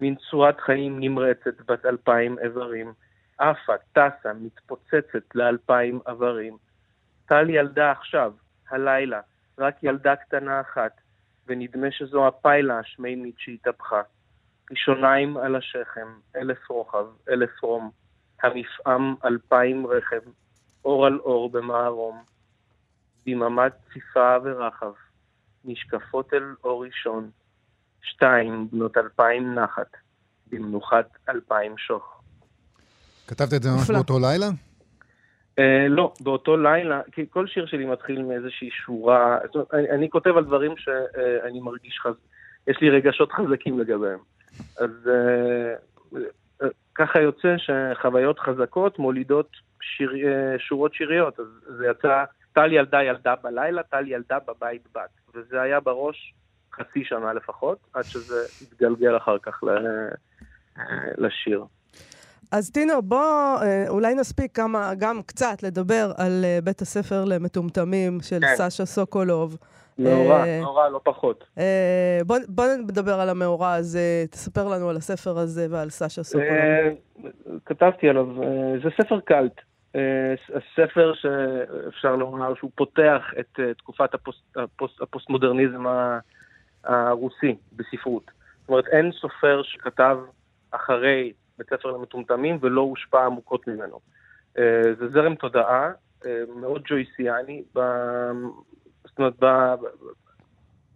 מין 0.00 0.14
צורת 0.30 0.60
חיים 0.60 1.00
נמרצת 1.00 1.60
בת 1.66 1.86
אלפיים 1.86 2.38
איברים. 2.38 2.92
עפה, 3.38 3.72
טסה, 3.92 4.32
מתפוצצת 4.40 5.34
לאלפיים 5.34 6.00
איברים. 6.08 6.56
טל 7.26 7.50
ילדה 7.50 7.90
עכשיו, 7.90 8.32
הלילה, 8.70 9.20
רק 9.58 9.74
ילדה 9.82 10.16
קטנה 10.16 10.60
אחת, 10.60 11.00
ונדמה 11.46 11.90
שזו 11.90 12.26
הפיילה 12.26 12.78
השמימית 12.78 13.34
שהתהפכה. 13.38 14.02
ראשוניים 14.70 15.36
על 15.36 15.56
השכם, 15.56 16.08
אלף 16.36 16.70
רוחב, 16.70 17.06
אלף 17.28 17.62
רום, 17.62 17.90
המפעם 18.42 19.14
אלפיים 19.24 19.86
רכב, 19.86 20.20
אור 20.84 21.06
על 21.06 21.18
אור 21.18 21.50
במערום, 21.50 22.22
דממת 23.26 23.72
ציפה 23.92 24.36
ורחב, 24.44 24.92
נשקפות 25.64 26.34
אל 26.34 26.54
אור 26.64 26.84
ראשון, 26.84 27.30
שתיים 28.02 28.68
בנות 28.72 28.96
אלפיים 28.96 29.54
נחת, 29.54 29.96
במנוחת 30.46 31.08
אלפיים 31.28 31.78
שוך. 31.78 32.22
כתבת 33.26 33.54
את 33.54 33.62
זה 33.62 33.70
ממש 33.70 33.90
באותו 33.90 34.18
לילה? 34.18 34.46
Uh, 35.60 35.62
לא, 35.88 36.12
באותו 36.20 36.56
לילה, 36.56 37.00
כי 37.12 37.26
כל 37.30 37.46
שיר 37.46 37.66
שלי 37.66 37.84
מתחיל 37.84 38.22
מאיזושהי 38.22 38.70
שורה, 38.70 39.38
זאת 39.44 39.54
אומרת, 39.54 39.74
אני, 39.74 39.90
אני 39.90 40.10
כותב 40.10 40.36
על 40.36 40.44
דברים 40.44 40.74
שאני 40.76 41.60
uh, 41.60 41.64
מרגיש 41.64 41.98
חז... 42.02 42.14
יש 42.66 42.76
לי 42.80 42.90
רגשות 42.90 43.32
חזקים 43.32 43.78
לגביהם. 43.78 44.18
אז 44.78 44.90
uh, 45.04 46.14
uh, 46.14 46.66
ככה 46.94 47.20
יוצא 47.20 47.54
שחוויות 47.58 48.38
חזקות 48.38 48.98
מולידות 48.98 49.50
שיר, 49.82 50.10
uh, 50.10 50.58
שורות 50.58 50.94
שיריות. 50.94 51.40
אז 51.40 51.46
זה 51.76 51.86
יצא, 51.86 52.24
טל 52.52 52.72
ילדה 52.72 53.02
ילדה 53.02 53.34
בלילה, 53.42 53.82
טל 53.82 54.08
ילדה 54.08 54.38
בבית 54.48 54.82
בת. 54.94 55.34
וזה 55.34 55.60
היה 55.60 55.80
בראש 55.80 56.34
חצי 56.72 57.04
שנה 57.04 57.32
לפחות, 57.32 57.78
עד 57.94 58.04
שזה 58.04 58.46
התגלגל 58.62 59.16
אחר 59.16 59.38
כך 59.38 59.64
לשיר. 61.18 61.64
אז 62.52 62.70
טינו, 62.70 63.02
בוא 63.02 63.56
אולי 63.88 64.14
נספיק 64.14 64.56
כמה, 64.56 64.92
גם 64.98 65.22
קצת 65.26 65.62
לדבר 65.62 66.12
על 66.16 66.44
בית 66.64 66.80
הספר 66.80 67.24
למטומטמים 67.24 68.18
של 68.20 68.40
כן. 68.40 68.54
סשה 68.56 68.86
סוקולוב. 68.86 69.56
מאורע, 69.98 70.46
אה, 70.46 70.60
מאורע 70.60 70.88
לא 70.88 71.00
פחות. 71.04 71.44
אה, 71.58 72.20
בוא, 72.26 72.36
בוא 72.48 72.64
נדבר 72.78 73.20
על 73.20 73.28
המאורע 73.28 73.72
הזה, 73.72 74.24
תספר 74.30 74.68
לנו 74.68 74.88
על 74.88 74.96
הספר 74.96 75.38
הזה 75.38 75.66
ועל 75.70 75.90
סשה 75.90 76.22
סוקולוב. 76.22 76.50
אה, 76.50 76.90
כתבתי 77.66 78.08
עליו, 78.08 78.26
זה 78.82 78.88
ספר 79.02 79.20
cult. 79.20 79.60
הספר 80.54 81.12
שאפשר 81.14 82.16
לומר 82.16 82.54
שהוא 82.54 82.70
פותח 82.74 83.22
את 83.40 83.60
תקופת 83.78 84.14
הפוסט, 84.14 84.56
הפוסט, 84.56 85.02
הפוסט-מודרניזם 85.02 85.84
הרוסי 86.84 87.56
בספרות. 87.72 88.30
זאת 88.60 88.68
אומרת, 88.68 88.86
אין 88.86 89.12
סופר 89.12 89.62
שכתב 89.62 90.18
אחרי 90.70 91.32
בית 91.58 91.70
ספר 91.70 91.90
למטומטמים 91.90 92.58
ולא 92.60 92.80
הושפע 92.80 93.26
עמוקות 93.26 93.68
ממנו. 93.68 94.00
זה 94.98 95.08
זרם 95.12 95.34
תודעה 95.34 95.90
מאוד 96.56 96.82
ג'ויסיאני 96.84 97.62
זאת 99.10 99.18
אומרת, 99.18 99.34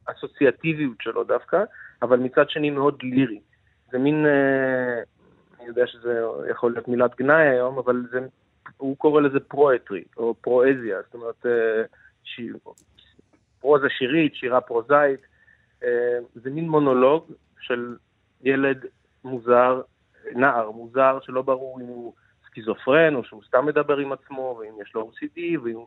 באסוציאטיביות 0.07 0.97
שלו 1.01 1.25
דווקא, 1.25 1.65
אבל 2.03 2.19
מצד 2.19 2.51
שני 2.51 2.71
מאוד 2.71 3.03
לירי. 3.03 3.41
זה 3.93 3.99
מין, 3.99 4.27
אה, 4.27 5.03
אני 5.59 5.69
יודע 5.69 5.87
שזה 5.87 6.21
יכול 6.51 6.73
להיות 6.73 6.89
מילת 6.89 7.17
גנאי 7.17 7.49
היום, 7.49 7.79
אבל 7.79 8.07
זה, 8.11 8.21
הוא 8.85 8.97
קורא 8.97 9.21
לזה 9.21 9.41
פרואטרי, 9.41 10.05
או 10.17 10.35
פרואזיה, 10.41 11.03
זאת 11.03 11.15
אומרת, 11.15 11.47
אה, 11.47 11.83
שיר, 12.25 12.57
פרוזה 13.61 13.87
שירית, 13.99 14.35
שירה 14.35 14.61
פרוזאית. 14.61 15.21
אה, 15.85 16.19
זה 16.35 16.51
מין 16.51 16.69
מונולוג 16.69 17.33
של 17.61 17.97
ילד 18.43 18.85
מוזר, 19.25 19.83
נער 20.35 20.71
מוזר, 20.71 21.19
שלא 21.23 21.43
ברור 21.43 21.81
אם 21.81 21.87
הוא 21.87 22.13
סכיזופרן, 22.47 23.15
או 23.15 23.25
שהוא 23.25 23.43
סתם 23.49 23.67
מדבר 23.67 23.97
עם 23.97 24.13
עצמו, 24.13 24.59
ואם 24.61 24.83
יש 24.83 24.95
לו 24.95 25.11
OCD, 25.11 25.41
ואם... 25.63 25.79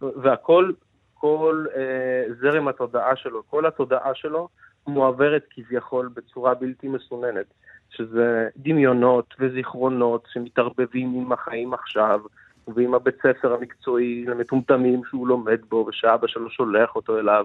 והכל 0.00 0.72
כל 1.14 1.66
אה, 1.76 2.34
זרם 2.40 2.68
התודעה 2.68 3.16
שלו, 3.16 3.42
כל 3.46 3.66
התודעה 3.66 4.14
שלו 4.14 4.48
מועברת 4.86 5.44
כביכול 5.50 6.08
בצורה 6.14 6.54
בלתי 6.54 6.88
מסוננת, 6.88 7.46
שזה 7.90 8.48
דמיונות 8.56 9.34
וזיכרונות 9.38 10.26
שמתערבבים 10.32 11.14
עם 11.14 11.32
החיים 11.32 11.74
עכשיו, 11.74 12.20
ועם 12.68 12.94
הבית 12.94 13.16
ספר 13.22 13.54
המקצועי 13.54 14.24
למטומטמים 14.26 15.02
שהוא 15.04 15.28
לומד 15.28 15.60
בו 15.68 15.86
ושאבא 15.88 16.26
שלו 16.26 16.50
שולח 16.50 16.96
אותו 16.96 17.18
אליו, 17.18 17.44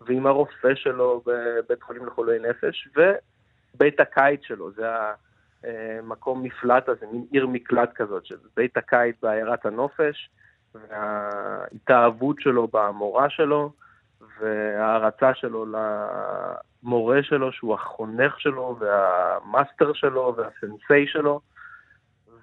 ועם 0.00 0.26
הרופא 0.26 0.74
שלו 0.74 1.22
בבית 1.26 1.82
חולים 1.82 2.06
לחולי 2.06 2.38
נפש, 2.38 2.88
ובית 2.96 4.00
הקיץ 4.00 4.40
שלו, 4.42 4.70
זה 4.72 4.86
המקום 5.64 6.42
מפלט 6.42 6.88
הזה, 6.88 7.06
מין 7.12 7.26
עיר 7.30 7.46
מקלט 7.46 7.92
כזאת, 7.94 8.26
שזה 8.26 8.48
בית 8.56 8.76
הקיץ 8.76 9.16
בעיירת 9.22 9.66
הנופש, 9.66 10.30
וההתאהבות 10.74 12.36
שלו 12.40 12.68
במורה 12.72 13.30
שלו, 13.30 13.72
וההערצה 14.40 15.34
שלו 15.34 15.66
למורה 16.82 17.22
שלו, 17.22 17.52
שהוא 17.52 17.74
החונך 17.74 18.40
שלו, 18.40 18.76
והמאסטר 18.80 19.92
שלו, 19.92 20.36
והסנסei 20.36 21.06
שלו. 21.06 21.40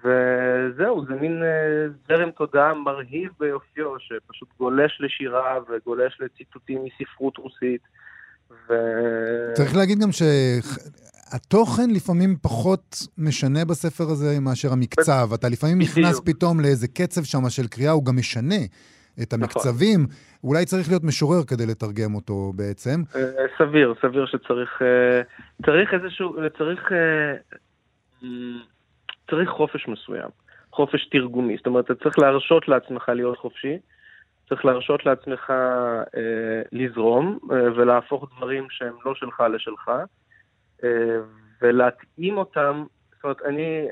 וזהו, 0.04 1.04
זה 1.08 1.14
מין 1.14 1.42
אה, 1.42 1.86
זרם 2.08 2.30
תודעה 2.30 2.74
מרהיב 2.74 3.30
ביופיו, 3.40 3.98
שפשוט 3.98 4.48
גולש 4.58 5.00
לשירה 5.00 5.58
וגולש 5.68 6.20
לציטוטים 6.20 6.84
מספרות 6.84 7.36
רוסית. 7.36 7.80
ו... 8.50 8.74
צריך 9.54 9.76
להגיד 9.76 9.98
גם 9.98 10.12
ש... 10.12 10.22
התוכן 11.32 11.90
לפעמים 11.90 12.36
פחות 12.42 12.96
משנה 13.18 13.64
בספר 13.64 14.04
הזה 14.04 14.40
מאשר 14.40 14.72
המקצב. 14.72 15.28
אתה 15.34 15.48
לפעמים 15.48 15.78
נכנס 15.78 16.20
פתאום 16.24 16.60
לאיזה 16.60 16.88
קצב 16.88 17.22
שם 17.24 17.48
של 17.48 17.66
קריאה, 17.66 17.92
הוא 17.92 18.04
גם 18.04 18.16
משנה 18.16 18.62
את 19.22 19.34
נכון. 19.34 19.42
המקצבים. 19.42 20.06
אולי 20.44 20.64
צריך 20.64 20.88
להיות 20.88 21.04
משורר 21.04 21.44
כדי 21.44 21.66
לתרגם 21.66 22.14
אותו 22.14 22.52
בעצם. 22.56 23.02
אה, 23.16 23.20
סביר, 23.58 23.94
סביר 24.02 24.26
שצריך... 24.26 24.82
אה, 24.82 25.22
צריך 25.66 25.94
איזשהו... 25.94 26.34
צריך... 26.58 26.92
צריך 29.30 29.50
חופש 29.50 29.88
מסוים. 29.88 30.28
חופש 30.72 31.08
תרגומי. 31.08 31.56
זאת 31.56 31.66
אומרת, 31.66 31.84
אתה 31.84 31.94
צריך 31.94 32.18
להרשות 32.18 32.68
לעצמך 32.68 33.08
להיות 33.08 33.38
חופשי, 33.38 33.78
צריך 34.48 34.64
להרשות 34.64 35.06
לעצמך 35.06 35.50
אה, 36.16 36.62
לזרום 36.72 37.38
אה, 37.52 37.72
ולהפוך 37.76 38.30
דברים 38.36 38.66
שהם 38.70 38.94
לא 39.04 39.14
שלך 39.14 39.42
לשלך, 39.54 39.90
אה, 40.84 41.18
ולהתאים 41.62 42.38
אותם, 42.38 42.84
זאת 43.14 43.24
אומרת, 43.24 43.42
אני, 43.42 43.88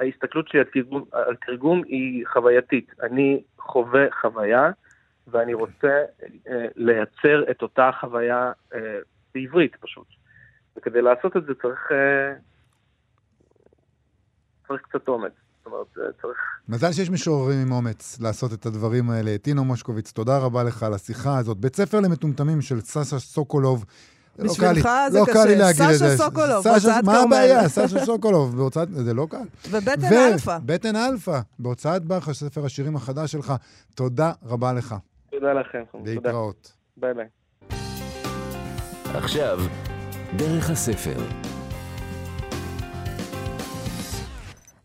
ההסתכלות 0.00 0.48
שלי 0.48 0.60
על 0.60 0.66
תרגום, 0.72 1.04
על 1.12 1.36
תרגום 1.46 1.82
היא 1.86 2.26
חווייתית. 2.26 2.92
אני 3.02 3.42
חווה 3.58 4.06
חוויה, 4.20 4.70
ואני 5.28 5.54
רוצה 5.54 6.04
אה, 6.48 6.66
לייצר 6.76 7.50
את 7.50 7.62
אותה 7.62 7.90
חוויה 8.00 8.52
אה, 8.74 8.98
בעברית 9.34 9.76
פשוט. 9.76 10.06
וכדי 10.76 11.02
לעשות 11.02 11.36
את 11.36 11.44
זה 11.44 11.54
צריך, 11.54 11.92
אה, 11.92 12.32
צריך 14.70 14.82
קצת 14.88 15.08
אומץ. 15.08 15.32
זאת 15.58 15.66
אומרת, 15.66 15.86
צריך... 16.22 16.36
מזל 16.68 16.92
שיש 16.92 17.10
משוררים 17.10 17.58
עם 17.60 17.72
אומץ 17.72 18.20
לעשות 18.20 18.52
את 18.52 18.66
הדברים 18.66 19.10
האלה. 19.10 19.38
טינו 19.38 19.64
מושקוביץ, 19.64 20.12
תודה 20.12 20.38
רבה 20.38 20.62
לך 20.62 20.82
על 20.82 20.94
השיחה 20.94 21.38
הזאת. 21.38 21.56
בית 21.58 21.76
ספר 21.76 22.00
למטומטמים 22.00 22.60
של 22.62 22.80
סשה 22.80 23.18
סוקולוב. 23.18 23.84
זה 24.36 24.44
לא 24.44 24.50
בשבילך 24.52 24.88
זה 25.10 25.18
לא 25.18 25.24
קשה. 25.24 25.32
קל 25.32 25.44
לי 25.44 25.56
להגיד 25.56 25.82
את 25.82 25.88
סשה 25.94 26.08
זה. 26.08 26.16
סוקולוב, 26.16 26.62
סשה- 26.64 26.70
בהוצאת 26.70 27.04
מה 27.04 27.12
כרמל. 27.12 27.24
הבעיה? 27.36 27.68
סשה 27.68 28.04
סוקולוב, 28.04 28.56
בהוצאת... 28.56 28.88
זה 28.90 29.14
לא 29.14 29.26
קל. 29.30 29.36
ובטן 29.70 30.00
ו- 30.12 30.32
אלפא. 30.32 30.58
בטן 30.66 30.96
אלפא, 30.96 31.40
בהוצאת 31.58 32.04
ברכה, 32.04 32.32
ספר 32.34 32.64
השירים 32.64 32.96
החדש 32.96 33.32
שלך. 33.32 33.52
תודה 33.94 34.32
רבה 34.46 34.72
לך. 34.72 34.94
תודה 35.30 35.52
לכם. 35.52 35.82
תודה. 35.92 36.10
להתראות. 36.10 36.72
ביי 36.96 37.14
ביי. 37.14 37.26
עכשיו, 39.14 39.58
דרך 40.36 40.70
הספר. 40.70 41.49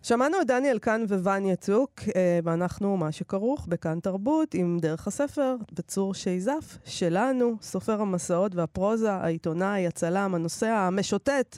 שמענו 0.07 0.41
את 0.41 0.47
דניאל 0.47 0.79
כאן 0.79 1.05
ווניה 1.09 1.55
צוק, 1.55 1.91
אה, 2.15 2.39
ואנחנו 2.43 2.97
מה 2.97 3.11
שכרוך 3.11 3.67
בכאן 3.67 3.99
תרבות 3.99 4.53
עם 4.53 4.77
דרך 4.81 5.07
הספר 5.07 5.55
בצור 5.73 6.13
שייזף 6.13 6.77
שלנו, 6.85 7.55
סופר 7.61 8.01
המסעות 8.01 8.55
והפרוזה, 8.55 9.11
העיתונאי, 9.11 9.87
הצלם, 9.87 10.35
הנוסע 10.35 10.77
המשוטט. 10.77 11.57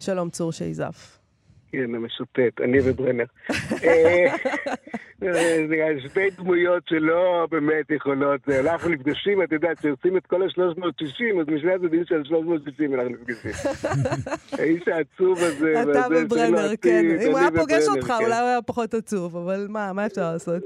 שלום 0.00 0.30
צור 0.30 0.52
שייזף. 0.52 1.23
כן, 1.76 1.94
המשוטט, 1.94 2.60
אני 2.64 2.78
וברנר. 2.84 3.24
אה, 3.84 4.34
זה 5.68 6.08
שתי 6.08 6.30
דמויות 6.38 6.82
שלא 6.88 7.46
באמת 7.50 7.90
יכולות, 7.90 8.40
אנחנו 8.48 8.90
נפגשים, 8.90 9.42
את 9.42 9.52
יודעת, 9.52 9.78
כשעושים 9.78 10.16
את 10.16 10.26
כל 10.26 10.42
ה-360, 10.42 11.40
אז 11.40 11.46
משני 11.48 11.72
הצדדים 11.74 12.04
של 12.04 12.14
ה-360 12.14 12.94
אנחנו 12.94 13.10
נפגשים. 13.10 13.50
האיש 14.52 14.88
העצוב 14.88 15.38
הזה, 15.38 15.82
אתה 15.82 16.06
וברנר, 16.10 16.76
כן. 16.82 17.04
אם 17.22 17.30
הוא 17.30 17.38
היה 17.38 17.50
פוגש 17.50 17.88
אותך, 17.88 18.06
כן. 18.06 18.24
אולי 18.24 18.38
הוא 18.38 18.48
היה 18.48 18.62
פחות 18.62 18.94
עצוב, 18.94 19.36
אבל 19.36 19.66
מה, 19.68 19.92
מה 19.92 20.06
אפשר 20.06 20.32
לעשות? 20.32 20.62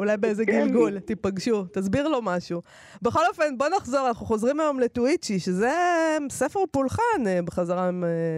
אולי 0.00 0.16
באיזה 0.16 0.46
כן. 0.46 0.52
גלגול, 0.52 0.98
תיפגשו, 0.98 1.64
תסביר 1.64 2.08
לו 2.08 2.22
משהו. 2.22 2.62
בכל 3.02 3.20
אופן, 3.28 3.58
בוא 3.58 3.66
נחזור, 3.76 4.08
אנחנו 4.08 4.26
חוזרים 4.26 4.60
היום 4.60 4.80
לטוויצ'י, 4.80 5.38
שזה 5.38 5.70
ספר 6.30 6.60
פולחן 6.70 7.26
אה, 7.26 7.42
בחזרה 7.44 7.84
אה, 7.84 7.90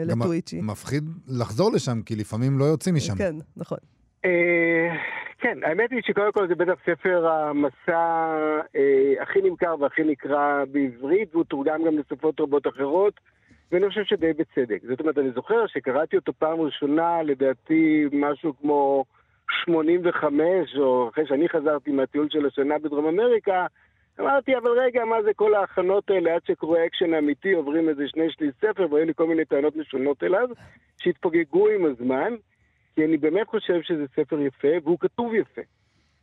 גם 0.08 0.20
לטוויצ'י. 0.20 0.60
מפחיד 0.60 1.04
לחזור 1.28 1.72
לשם, 1.72 2.02
כי 2.02 2.16
לפעמים 2.16 2.58
לא 2.58 2.64
יוצאים 2.64 2.94
משם. 2.94 3.14
כן, 3.14 3.34
נכון. 3.56 3.78
אה, 4.24 4.88
כן, 5.38 5.58
האמת 5.62 5.90
היא 5.90 6.00
שקודם 6.02 6.32
כל 6.32 6.48
זה 6.48 6.54
בטח 6.54 6.74
ספר 6.86 7.28
המסע 7.28 8.32
אה, 8.76 9.22
הכי 9.22 9.38
נמכר 9.42 9.74
והכי 9.80 10.04
נקרא 10.04 10.64
בעברית, 10.72 11.34
והוא 11.34 11.44
תורגם 11.44 11.84
גם 11.86 11.98
לשפות 11.98 12.40
רבות 12.40 12.66
אחרות, 12.66 13.20
ואני 13.72 13.88
חושב 13.88 14.04
שדי 14.04 14.32
בצדק. 14.32 14.82
זאת 14.88 15.00
אומרת, 15.00 15.18
אני 15.18 15.30
זוכר 15.34 15.66
שקראתי 15.66 16.16
אותו 16.16 16.32
פעם 16.32 16.60
ראשונה, 16.60 17.22
לדעתי 17.22 18.04
משהו 18.12 18.54
כמו 18.60 19.04
85, 19.64 20.76
או 20.76 21.08
אחרי 21.08 21.26
שאני 21.26 21.48
חזרתי 21.48 21.90
מהטיול 21.90 22.28
של 22.30 22.46
השנה 22.46 22.78
בדרום 22.78 23.06
אמריקה, 23.06 23.66
אמרתי, 24.20 24.56
אבל 24.56 24.70
רגע, 24.70 25.04
מה 25.04 25.22
זה 25.22 25.30
כל 25.36 25.54
ההכנות 25.54 26.10
האלה 26.10 26.34
עד 26.34 26.40
שקורה 26.46 26.86
אקשן 26.86 27.14
אמיתי, 27.14 27.52
עוברים 27.52 27.88
איזה 27.88 28.08
שני 28.08 28.30
שליש 28.30 28.54
ספר, 28.60 28.86
והיו 28.90 29.06
לי 29.06 29.14
כל 29.14 29.26
מיני 29.26 29.44
טענות 29.44 29.76
משונות 29.76 30.22
אליו, 30.22 30.48
שהתפוגגו 30.98 31.68
עם 31.68 31.84
הזמן. 31.84 32.34
כי 32.94 33.04
אני 33.04 33.16
באמת 33.16 33.46
חושב 33.46 33.82
שזה 33.82 34.04
ספר 34.16 34.40
יפה, 34.40 34.68
והוא 34.84 34.98
כתוב 34.98 35.34
יפה. 35.34 35.60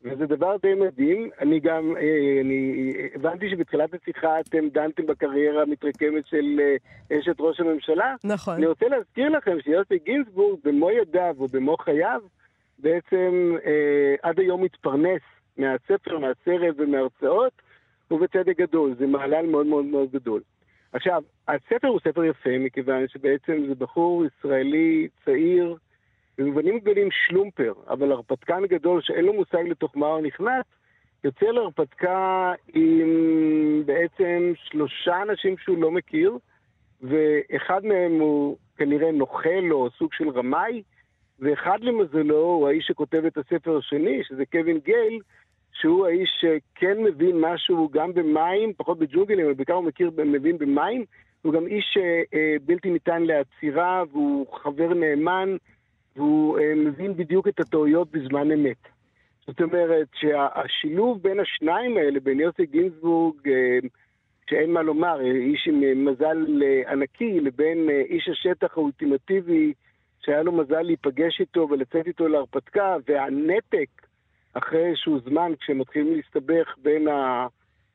וזה 0.03 0.25
דבר 0.25 0.55
די 0.61 0.73
מדהים. 0.73 1.29
אני 1.41 1.59
גם, 1.59 1.95
אה, 1.97 2.41
אני 2.41 2.93
הבנתי 3.15 3.49
שבתחילת 3.49 3.89
השיחה 3.93 4.39
אתם 4.39 4.69
דנתם 4.69 5.05
בקריירה 5.05 5.61
המתרקמת 5.61 6.27
של 6.27 6.59
אה, 6.59 7.17
אשת 7.19 7.35
ראש 7.39 7.59
הממשלה. 7.59 8.15
נכון. 8.23 8.53
אני 8.53 8.65
רוצה 8.65 8.87
להזכיר 8.87 9.29
לכם 9.29 9.57
שיוסי 9.63 9.97
גינזבורג 10.05 10.59
במו 10.63 10.91
ידיו 10.91 11.35
ובמו 11.37 11.77
חייו, 11.77 12.21
בעצם 12.79 13.55
אה, 13.65 14.15
עד 14.21 14.39
היום 14.39 14.63
מתפרנס 14.63 15.21
מהספר, 15.57 16.17
מהסרט 16.19 16.75
ומהרצאות, 16.77 17.53
ובצדק 18.11 18.57
גדול. 18.57 18.95
זה 18.99 19.07
מעלל 19.07 19.45
מאוד 19.45 19.65
מאוד 19.65 19.85
מאוד 19.85 20.11
גדול. 20.11 20.41
עכשיו, 20.93 21.23
הספר 21.47 21.87
הוא 21.87 21.99
ספר 21.99 22.23
יפה, 22.23 22.57
מכיוון 22.59 23.07
שבעצם 23.07 23.65
זה 23.67 23.75
בחור 23.75 24.25
ישראלי 24.25 25.07
צעיר, 25.25 25.75
במובנים 26.37 26.79
גדולים 26.79 27.09
שלומפר, 27.11 27.73
אבל 27.87 28.11
הרפתקן 28.11 28.65
גדול 28.65 29.01
שאין 29.01 29.25
לו 29.25 29.33
מושג 29.33 29.63
לתוך 29.67 29.97
מה 29.97 30.07
הוא 30.07 30.21
נכנס, 30.21 30.65
יוצא 31.23 31.45
להרפתקה 31.45 32.53
עם 32.73 33.83
בעצם 33.85 34.53
שלושה 34.55 35.21
אנשים 35.21 35.57
שהוא 35.57 35.77
לא 35.77 35.91
מכיר, 35.91 36.37
ואחד 37.01 37.85
מהם 37.85 38.19
הוא 38.19 38.57
כנראה 38.77 39.11
נוכל 39.11 39.71
או 39.71 39.89
סוג 39.97 40.13
של 40.13 40.29
רמאי, 40.29 40.83
ואחד 41.39 41.77
למזלו 41.81 42.41
הוא 42.41 42.67
האיש 42.67 42.87
שכותב 42.87 43.25
את 43.27 43.37
הספר 43.37 43.77
השני, 43.77 44.23
שזה 44.23 44.45
קווין 44.45 44.79
גייל, 44.79 45.19
שהוא 45.73 46.05
האיש 46.05 46.29
שכן 46.41 47.03
מבין 47.03 47.41
משהו 47.41 47.89
גם 47.89 48.13
במים, 48.13 48.73
פחות 48.77 48.99
בג'ונגלים, 48.99 49.45
אבל 49.45 49.53
בעיקר 49.53 49.73
הוא 49.73 49.83
מכיר, 49.83 50.11
מבין 50.25 50.57
במים, 50.57 51.05
הוא 51.41 51.53
גם 51.53 51.67
איש 51.67 51.97
אה, 52.33 52.55
בלתי 52.65 52.89
ניתן 52.89 53.23
לעצירה, 53.23 54.03
והוא 54.11 54.47
חבר 54.53 54.93
נאמן, 54.93 55.55
והוא 56.15 56.59
אה, 56.59 56.75
מבין 56.75 57.15
בדיוק 57.15 57.47
את 57.47 57.59
הטעויות 57.59 58.11
בזמן 58.11 58.51
אמת. 58.51 58.87
זאת 59.47 59.61
אומרת 59.61 60.07
שהשילוב 60.13 61.23
בין 61.23 61.39
השניים 61.39 61.97
האלה, 61.97 62.19
בין 62.19 62.39
יוסי 62.39 62.65
גינזבורג, 62.65 63.49
אה, 63.49 63.79
שאין 64.49 64.73
מה 64.73 64.81
לומר, 64.81 65.21
אה, 65.21 65.31
איש 65.31 65.67
עם 65.67 65.83
אה, 65.83 65.93
מזל 65.95 66.63
אה, 66.63 66.91
ענקי, 66.91 67.39
לבין 67.39 67.89
אה, 67.89 68.01
איש 68.09 68.29
השטח 68.29 68.77
האולטימטיבי, 68.77 69.73
שהיה 70.19 70.43
לו 70.43 70.51
מזל 70.51 70.81
להיפגש 70.81 71.39
איתו 71.39 71.67
ולצאת 71.69 72.07
איתו 72.07 72.27
להרפתקה, 72.27 72.95
והנתק 73.07 73.89
אחרי 74.53 74.85
איזשהו 74.85 75.19
זמן, 75.19 75.51
כשהם 75.59 75.77
מתחילים 75.77 76.15
להסתבך 76.15 76.75
בין 76.77 77.07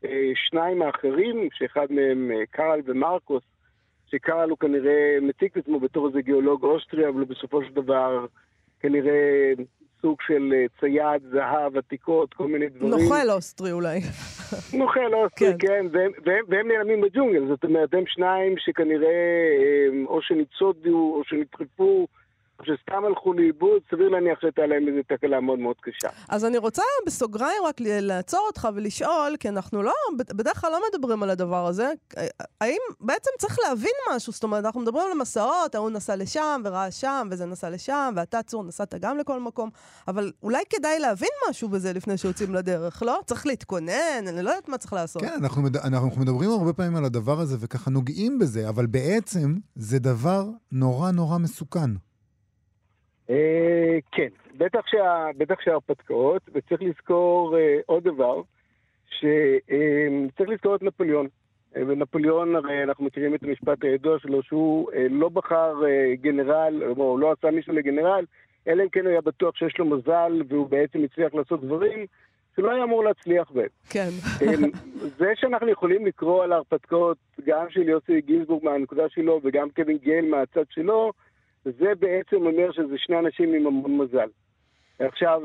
השניים 0.02 0.82
האחרים, 0.82 1.48
שאחד 1.52 1.86
מהם 1.90 2.30
אה, 2.30 2.46
קרל 2.50 2.80
ומרקוס, 2.84 3.42
שקרל 4.06 4.50
הוא 4.50 4.58
כנראה 4.58 5.18
מציג 5.22 5.48
את 5.52 5.56
עצמו 5.56 5.80
בתור 5.80 6.08
איזה 6.08 6.22
גיאולוג 6.22 6.64
אוסטריה, 6.64 7.08
אבל 7.08 7.24
בסופו 7.24 7.64
של 7.64 7.72
דבר 7.74 8.26
כנראה 8.80 9.52
סוג 10.04 10.16
של 10.26 10.52
אה, 10.54 10.64
צייד, 10.80 11.22
זהב, 11.32 11.76
עתיקות, 11.76 12.34
כל 12.34 12.46
מיני 12.46 12.68
דברים. 12.68 12.90
נוכל 12.90 13.30
אוסטרי 13.30 13.72
אולי. 13.72 14.00
נוכל 14.80 15.14
אוסטרי, 15.14 15.48
כן. 15.58 15.68
כן, 15.68 15.86
והם, 15.92 16.12
והם, 16.24 16.44
והם 16.48 16.68
נעלמים 16.68 17.00
בג'ונגל, 17.00 17.46
זאת 17.48 17.64
אומרת, 17.64 17.94
הם 17.94 18.04
שניים 18.06 18.54
שכנראה 18.58 19.08
אה, 19.08 20.06
או 20.06 20.22
שניצודו, 20.22 21.14
או 21.16 21.22
שנדחפו, 21.24 22.06
שסתם 22.62 23.04
הלכו 23.04 23.32
לאיבוד, 23.32 23.82
סביר 23.90 24.08
להניח 24.08 24.40
שהייתה 24.40 24.66
להם 24.66 24.88
איזו 24.88 25.00
תקלה 25.08 25.40
מאוד 25.40 25.58
מאוד 25.58 25.76
קשה. 25.80 26.08
אז 26.28 26.44
אני 26.44 26.58
רוצה 26.58 26.82
בסוגריים 27.06 27.62
רק 27.64 27.80
לעצור 27.80 28.40
אותך 28.46 28.68
ולשאול, 28.74 29.36
כי 29.40 29.48
אנחנו 29.48 29.82
לא, 29.82 29.92
בדרך 30.18 30.60
כלל 30.60 30.72
לא 30.72 30.80
מדברים 30.92 31.22
על 31.22 31.30
הדבר 31.30 31.66
הזה. 31.66 31.92
האם 32.60 32.78
בעצם 33.00 33.30
צריך 33.38 33.58
להבין 33.68 33.92
משהו? 34.14 34.32
זאת 34.32 34.42
אומרת, 34.42 34.64
אנחנו 34.64 34.80
מדברים 34.80 35.06
על 35.12 35.18
מסעות, 35.18 35.74
ההוא 35.74 35.90
נסע 35.90 36.16
לשם 36.16 36.60
וראה 36.64 36.90
שם, 36.90 37.28
וזה 37.30 37.46
נסע 37.46 37.70
לשם, 37.70 38.12
ואתה 38.16 38.42
צור 38.42 38.64
נסעת 38.64 38.94
גם 38.94 39.18
לכל 39.18 39.40
מקום, 39.40 39.70
אבל 40.08 40.32
אולי 40.42 40.62
כדאי 40.70 40.98
להבין 40.98 41.28
משהו 41.50 41.68
בזה 41.68 41.92
לפני 41.92 42.18
שיוצאים 42.18 42.54
לדרך, 42.54 43.02
לא? 43.02 43.20
צריך 43.26 43.46
להתכונן, 43.46 44.24
אני 44.28 44.42
לא 44.42 44.50
יודעת 44.50 44.68
מה 44.68 44.78
צריך 44.78 44.92
לעשות. 44.92 45.22
כן, 45.22 45.34
אנחנו, 45.40 45.62
מד... 45.62 45.76
אנחנו 45.76 46.20
מדברים 46.20 46.50
הרבה 46.50 46.72
פעמים 46.72 46.96
על 46.96 47.04
הדבר 47.04 47.40
הזה 47.40 47.56
וככה 47.60 47.90
נוגעים 47.90 48.38
בזה, 48.38 48.68
אבל 48.68 48.86
בעצם 48.86 49.54
זה 49.74 49.98
דבר 49.98 50.44
נורא 50.72 51.10
נורא 51.10 51.38
מסוכן. 51.38 51.90
אה, 53.30 53.98
כן, 54.12 54.28
בטח, 54.56 54.80
שה, 54.86 55.26
בטח 55.36 55.60
שההרפתקאות, 55.60 56.42
וצריך 56.54 56.82
לזכור 56.82 57.58
אה, 57.58 57.76
עוד 57.86 58.04
דבר, 58.04 58.42
שצריך 59.10 60.48
לזכור 60.50 60.74
את 60.74 60.82
נפוליאון. 60.82 61.26
אה, 61.76 61.82
ונפוליאון, 61.86 62.56
הרי 62.56 62.82
אנחנו 62.82 63.04
מכירים 63.04 63.34
את 63.34 63.42
המשפט 63.42 63.84
הידוע 63.84 64.18
שלו, 64.18 64.42
שהוא 64.42 64.92
אה, 64.92 65.06
לא 65.10 65.28
בחר 65.28 65.86
אה, 65.86 66.14
גנרל, 66.14 66.82
או 66.98 67.18
לא 67.18 67.32
עשה 67.32 67.50
מישהו 67.50 67.72
לגנרל, 67.72 68.24
אלא 68.68 68.82
אם 68.82 68.88
כן 68.88 69.00
הוא 69.00 69.10
היה 69.10 69.20
בטוח 69.20 69.56
שיש 69.56 69.78
לו 69.78 69.84
מזל, 69.84 70.42
והוא 70.48 70.68
בעצם 70.68 71.04
הצליח 71.04 71.34
לעשות 71.34 71.64
דברים 71.64 72.06
שלא 72.56 72.70
היה 72.70 72.84
אמור 72.84 73.04
להצליח 73.04 73.50
בהם. 73.50 73.68
כן. 73.90 74.08
זה 75.18 75.32
שאנחנו 75.34 75.68
יכולים 75.68 76.06
לקרוא 76.06 76.44
על 76.44 76.52
ההרפתקאות, 76.52 77.16
גם 77.46 77.66
של 77.70 77.88
יוסי 77.88 78.20
גינזבורג 78.20 78.64
מהנקודה 78.64 79.08
שלו 79.08 79.40
וגם 79.44 79.70
קווין 79.70 79.98
גייל 79.98 80.30
מהצד 80.30 80.64
שלו, 80.70 81.12
זה 81.64 81.92
בעצם 81.98 82.36
אומר 82.36 82.72
שזה 82.72 82.94
שני 82.98 83.18
אנשים 83.18 83.54
עם 83.54 83.66
המון 83.66 83.98
מזל. 83.98 84.28
עכשיו, 84.98 85.40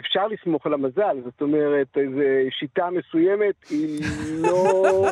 אפשר 0.00 0.26
לסמוך 0.28 0.66
על 0.66 0.74
המזל, 0.74 1.16
זאת 1.24 1.40
אומרת, 1.42 1.86
איזו 1.96 2.20
שיטה 2.50 2.88
מסוימת 2.90 3.54
היא 3.70 4.00
לא, 4.42 5.08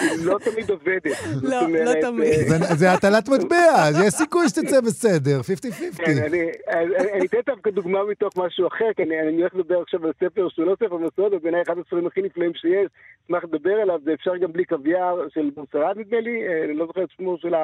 היא 0.00 0.26
לא 0.26 0.38
תמיד 0.38 0.70
עובדת. 0.70 1.06
לא, 1.42 1.60
אומרת, 1.64 1.86
לא 1.96 2.00
תמיד. 2.10 2.28
אה, 2.32 2.58
זה- 2.58 2.74
זה 2.74 2.92
הטלת 2.92 3.28
מטבע, 3.28 3.56
אז 3.88 4.00
יש 4.06 4.14
סיכוי 4.14 4.48
שתצא 4.48 4.80
בסדר, 4.80 5.40
50-50. 5.40 5.96
כן, 6.04 6.12
אני 6.26 6.40
אני- 6.68 7.12
אני 7.12 7.26
אתן 7.26 7.38
דווקא 7.46 7.70
דוגמה 7.70 8.04
מתוך 8.04 8.36
משהו 8.36 8.66
אחר, 8.66 8.92
כי 8.96 9.02
אני 9.02 9.20
אני 9.20 9.40
הולך 9.40 9.54
לדבר 9.54 9.80
עכשיו 9.80 10.06
על 10.06 10.12
ספר 10.24 10.48
שהוא 10.48 10.66
לא 10.66 10.76
ספר 10.76 10.96
מסורת, 10.96 11.42
בעיניי 11.42 11.62
אחד 11.62 11.78
הספרים 11.78 12.06
הכי 12.06 12.22
נפלאים 12.22 12.54
שיש, 12.54 12.86
אשמח 13.26 13.44
לדבר 13.44 13.72
עליו, 13.74 14.00
זה 14.04 14.14
אפשר 14.14 14.36
גם 14.36 14.52
בלי 14.52 14.64
קוויאר 14.64 15.28
של 15.34 15.50
מוסרד 15.56 15.98
נדמה 15.98 16.20
לי, 16.20 16.48
אה, 16.48 16.64
אני 16.64 16.74
לא 16.74 16.86
זוכר 16.86 17.02
את 17.04 17.08
שמו 17.16 17.38
של 17.38 17.54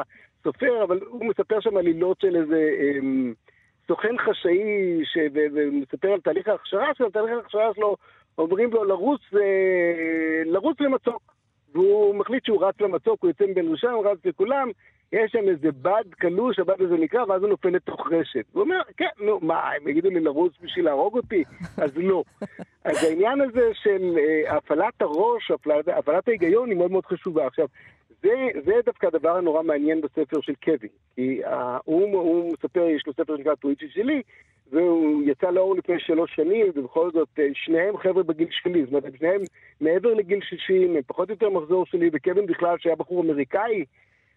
הסופר, 0.41 0.84
אבל 0.84 1.01
הוא 1.09 1.24
מספר 1.24 1.61
שם 1.61 1.76
עלילות 1.76 2.20
של 2.20 2.36
איזה 2.36 2.70
אמ, 2.80 3.34
סוכן 3.89 4.18
חשאי, 4.18 5.01
ש- 5.05 5.30
ומספר 5.34 6.12
על 6.12 6.20
תהליך 6.20 6.49
ההכשרה 6.49 6.95
שלו, 6.95 7.11
תהליך 7.11 7.30
ההכשרה 7.36 7.74
שלו, 7.74 7.97
אומרים 8.39 8.70
לו 8.72 8.84
לרוץ, 8.84 9.20
אה, 9.34 10.43
לרוץ 10.45 10.80
למצוק. 10.80 11.22
והוא 11.74 12.14
מחליט 12.14 12.45
שהוא 12.45 12.64
רץ 12.64 12.74
למצוק, 12.80 13.22
הוא 13.22 13.30
יוצא 13.30 13.45
מבין 13.45 13.68
ראשם, 13.70 13.93
רץ 14.05 14.18
לכולם, 14.24 14.68
יש 15.12 15.32
שם 15.32 15.49
איזה 15.49 15.68
בד 15.82 16.05
קלוש, 16.11 16.59
הבד 16.59 16.82
הזה 16.82 16.97
נקרע, 16.97 17.24
ואז 17.28 17.43
הוא 17.43 17.51
נופל 17.51 17.68
לתוך 17.68 18.12
רשת. 18.12 18.45
הוא 18.53 18.62
אומר, 18.62 18.80
כן, 18.97 19.07
נו, 19.20 19.39
מה, 19.43 19.70
הם 19.72 19.89
יגידו 19.89 20.11
לי 20.11 20.20
לרוץ 20.20 20.53
בשביל 20.62 20.84
להרוג 20.84 21.16
אותי? 21.16 21.45
אז 21.82 21.91
לא. 21.97 22.22
אז 22.84 23.05
העניין 23.05 23.41
הזה 23.41 23.70
של 23.74 24.18
אה, 24.18 24.57
הפעלת 24.57 25.03
הראש, 25.03 25.51
הפעלת, 25.51 25.89
הפעלת 25.89 26.28
ההיגיון 26.28 26.70
היא 26.70 26.78
מאוד 26.78 26.91
מאוד 26.91 27.07
חשובה. 27.07 27.47
עכשיו, 27.47 27.66
זה, 28.23 28.49
זה 28.64 28.73
דווקא 28.85 29.07
הדבר 29.07 29.37
הנורא 29.37 29.62
מעניין 29.62 30.01
בספר 30.01 30.41
של 30.41 30.53
קווין. 30.64 30.91
כי 31.14 31.45
אה, 31.45 31.79
הוא, 31.85 32.19
הוא 32.19 32.53
מספר, 32.53 32.89
יש 32.89 33.07
לו 33.07 33.12
ספר 33.12 33.37
שנקרא 33.37 33.55
טוויצ'י 33.55 33.89
שלי, 33.89 34.23
והוא 34.73 35.23
יצא 35.27 35.51
לאור 35.51 35.77
לפני 35.77 35.99
שלוש 35.99 36.35
שנים, 36.35 36.66
ובכל 36.75 37.11
זאת, 37.11 37.29
אה, 37.39 37.49
שניהם 37.55 37.97
חבר'ה 37.97 38.23
בגיל 38.23 38.49
שלי, 38.51 38.85
זאת 38.85 38.89
אומרת, 38.89 39.05
הם 39.05 39.16
שניהם 39.16 39.41
מעבר 39.81 40.14
לגיל 40.14 40.41
60, 40.43 40.97
הם 40.97 41.03
פחות 41.07 41.29
או 41.29 41.35
יותר 41.35 41.51
מחזור 41.51 41.87
שלי, 41.87 42.11
וקווין 42.12 42.47
בכלל, 42.47 42.77
שהיה 42.79 42.97
בחור 42.97 43.23
אמריקאי, 43.23 43.85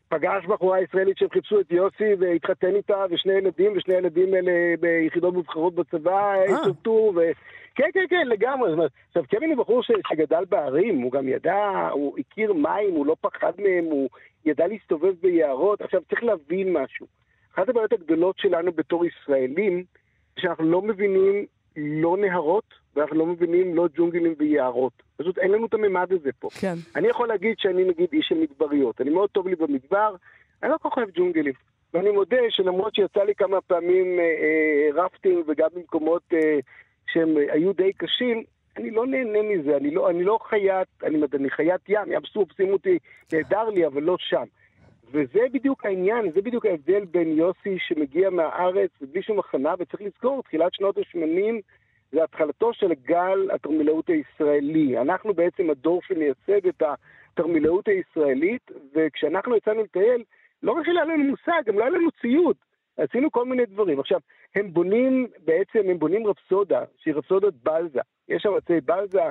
פגש 0.10 0.46
בחורה 0.46 0.82
ישראלית 0.82 1.18
שהם 1.18 1.30
חיפשו 1.30 1.60
את 1.60 1.72
יוסי 1.72 2.14
והתחתן 2.20 2.76
איתה, 2.76 3.06
ושני 3.12 3.34
ילדים, 3.34 3.74
ושני 3.76 3.96
הילדים 3.96 4.34
האלה 4.34 4.52
ביחידות 4.80 5.34
מובחרות 5.34 5.76
בצבא 5.76 6.34
התעוותו, 6.44 7.12
ו... 7.16 7.20
כן, 7.76 7.90
כן, 7.94 8.06
כן, 8.10 8.28
לגמרי. 8.28 8.70
זאת 8.70 8.78
אומרת, 8.78 8.92
עכשיו, 9.08 9.24
קווין 9.30 9.50
הוא 9.52 9.58
בחור 9.58 9.84
ש- 9.84 9.92
שגדל 10.12 10.44
בערים, 10.50 11.02
הוא 11.02 11.12
גם 11.12 11.28
ידע, 11.28 11.90
הוא 11.92 12.16
הכיר 12.20 12.54
מים, 12.54 12.92
הוא 12.94 13.06
לא 13.06 13.16
פחד 13.22 13.52
מהם, 13.58 13.86
הוא 13.86 14.10
ידע 14.46 14.68
להסתובב 14.68 15.14
ביערות. 15.22 15.82
עכשיו, 15.82 16.02
צריך 16.10 16.24
להבין 16.24 16.74
משהו. 16.74 17.06
אחת 17.56 17.70
הבעיות 17.70 17.94
הגדולות 17.94 18.38
שלנו 18.40 18.72
בתור 18.72 19.06
ישראלים, 19.06 19.84
שאנחנו 20.40 20.64
לא 20.64 20.82
מבינים 20.82 21.46
לא 21.78 22.18
נהרות, 22.18 22.64
ואנחנו 22.96 23.16
לא 23.16 23.26
מבינים 23.26 23.76
לא 23.76 23.88
ג'ונגלים 23.96 24.34
ויערות. 24.38 24.94
פשוט 25.18 25.38
אין 25.38 25.52
לנו 25.52 25.66
את 25.66 25.74
הממד 25.74 26.12
הזה 26.12 26.30
פה. 26.40 26.48
כן. 26.62 26.74
אני 26.96 27.08
יכול 27.08 27.28
להגיד 27.28 27.56
שאני 27.60 27.84
נגיד 27.84 28.08
איש 28.14 28.26
של 28.30 28.36
מדבריות. 28.36 29.02
אני 29.02 29.10
מאוד 29.10 29.30
טוב 29.30 29.48
לי 29.48 29.56
במדבר, 29.56 30.16
אני 30.64 30.72
לא 30.72 30.78
כל 30.82 30.90
כך 30.90 30.98
אוהב 30.98 31.10
ג'ונגלים. 31.14 31.54
ואני 31.94 32.12
מודה 32.12 32.38
שלמרות 32.50 32.96
שיצא 32.96 33.24
לי 33.24 33.36
כמה 33.36 33.62
פעמים 33.62 34.20
אה, 34.20 34.24
אה, 34.24 35.04
רפטינג 35.04 35.44
וגם 35.48 35.68
במקומות 35.76 36.22
אה, 36.34 36.60
שהם 37.14 37.38
אה, 37.38 37.54
היו 37.54 37.74
די 37.74 37.94
קשים, 37.94 38.44
אני 38.78 38.92
לא 38.92 39.08
נהנה 39.08 39.42
מזה, 39.42 39.78
אני 39.78 39.92
לא, 39.92 40.10
אני 40.10 40.24
לא 40.24 40.40
חיית, 40.42 40.88
אני, 41.04 41.18
אני 41.34 41.50
חיית 41.50 41.82
ים, 41.90 42.12
ים 42.12 42.22
סוף, 42.34 42.50
שימו 42.58 42.74
אותי, 42.74 42.98
נהדר 43.34 43.70
לי, 43.70 43.88
אבל 43.88 44.04
לא 44.04 44.16
שם. 44.20 44.44
וזה 45.12 45.40
בדיוק 45.54 45.86
העניין, 45.86 46.32
זה 46.32 46.42
בדיוק 46.42 46.66
ההבדל 46.66 47.06
בין 47.06 47.38
יוסי 47.38 47.78
שמגיע 47.80 48.30
מהארץ 48.30 48.90
בלי 49.02 49.22
שום 49.22 49.40
הכנה, 49.40 49.74
וצריך 49.80 50.02
לזכור, 50.02 50.44
תחילת 50.44 50.74
שנות 50.74 50.98
ה-80 50.98 51.62
זה 52.12 52.24
התחלתו 52.24 52.74
של 52.74 52.94
גל 53.06 53.48
התרמילאות 53.54 54.10
הישראלי. 54.10 55.00
אנחנו 55.00 55.34
בעצם 55.34 55.70
הדור 55.70 56.02
שמייצג 56.08 56.68
את 56.68 56.84
התרמילאות 57.34 57.88
הישראלית, 57.88 58.72
וכשאנחנו 58.96 59.56
יצאנו 59.56 59.84
לטייל, 59.84 60.24
לא 60.64 60.72
רק 60.72 60.86
שלא 60.86 61.00
היה 61.00 61.06
לנו 61.06 61.24
מושג, 61.24 61.62
גם 61.66 61.80
לא 61.80 61.82
היה 61.82 61.90
לנו 61.90 62.12
ציוד. 62.22 62.56
עשינו 62.98 63.32
כל 63.32 63.46
מיני 63.46 63.66
דברים. 63.66 64.00
עכשיו, 64.00 64.20
הם 64.56 64.74
בונים, 64.74 65.28
בעצם 65.46 65.80
הם 65.90 66.00
בונים 66.00 66.28
רפסודה, 66.28 66.84
שהיא 66.98 67.14
רפסודת 67.14 67.54
בלזה. 67.64 68.00
יש 68.30 68.44
שם 68.44 68.54
עצי 68.54 68.82
בלזה, 68.82 69.22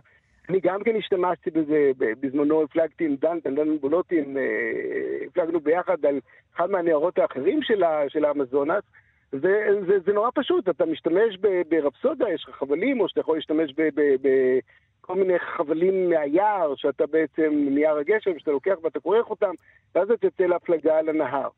אני 0.49 0.61
גם 0.61 0.83
כן 0.85 0.97
השתמשתי 0.97 1.51
בזה, 1.51 1.91
בזמנו 1.99 2.63
הפלגתי 2.63 3.05
עם 3.05 3.17
דן 3.17 3.39
דן 3.45 3.79
בולוטין, 3.79 4.37
אה, 4.37 5.27
הפלגנו 5.27 5.61
ביחד 5.61 6.07
על 6.07 6.21
אחד 6.55 6.71
מהנערות 6.71 7.19
האחרים 7.19 7.63
של, 7.63 7.83
ה, 7.83 8.03
של 8.09 8.25
האמזונס, 8.25 8.85
זה, 9.33 9.67
זה, 9.87 9.99
זה 10.07 10.13
נורא 10.13 10.31
פשוט, 10.35 10.69
אתה 10.69 10.87
משתמש 10.87 11.39
ב- 11.41 11.63
ברפסודה, 11.69 12.31
יש 12.31 12.45
לך 12.49 12.55
חבלים, 12.57 13.01
או 13.01 13.09
שאתה 13.09 13.21
יכול 13.21 13.37
להשתמש 13.37 13.75
בכל 14.23 15.15
מיני 15.15 15.39
חבלים 15.39 16.11
מהיער, 16.11 16.75
שאתה 16.77 17.07
בעצם 17.07 17.53
נייר 17.71 17.97
הגשם, 17.97 18.39
שאתה 18.39 18.51
לוקח 18.51 18.75
ואתה 18.83 19.01
כורך 19.01 19.31
אותם, 19.31 19.55
ואז 19.95 20.11
אתה 20.11 20.27
יוצא 20.27 20.45
להפלגה 20.45 20.99
על 20.99 21.09
הנהר. 21.09 21.49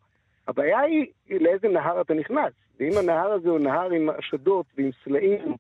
הבעיה 0.49 0.81
היא 0.81 1.07
לאיזה 1.31 1.69
נהר 1.69 2.01
אתה 2.01 2.15
נכנס, 2.15 2.53
ואם 2.81 2.91
הנהר 2.99 3.33
הזה 3.33 3.51
הוא 3.51 3.59
נהר 3.59 3.91
עם 3.91 4.11
אשדות 4.11 4.67
ועם 4.77 4.91
סלעים, 5.05 5.57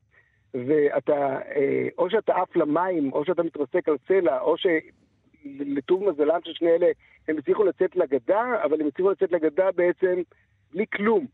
ואתה, 0.55 1.39
אה, 1.57 1.89
או 1.99 2.11
שאתה 2.11 2.35
עף 2.35 2.57
למים, 2.57 3.13
או 3.13 3.25
שאתה 3.25 3.43
מתרסק 3.43 3.89
על 3.89 3.97
סלע, 4.09 4.41
או 4.41 4.55
שלטוב 4.59 6.11
מזלם 6.11 6.41
של 6.45 6.53
שני 6.53 6.71
אלה, 6.71 6.87
הם 7.29 7.39
הצליחו 7.39 7.65
לצאת 7.65 7.97
לגדה, 7.97 8.63
אבל 8.65 8.81
הם 8.81 8.87
הצליחו 8.87 9.11
לצאת 9.11 9.33
לגדה 9.33 9.73
בעצם 9.73 10.23
בלי 10.73 10.85
כלום. 10.95 11.27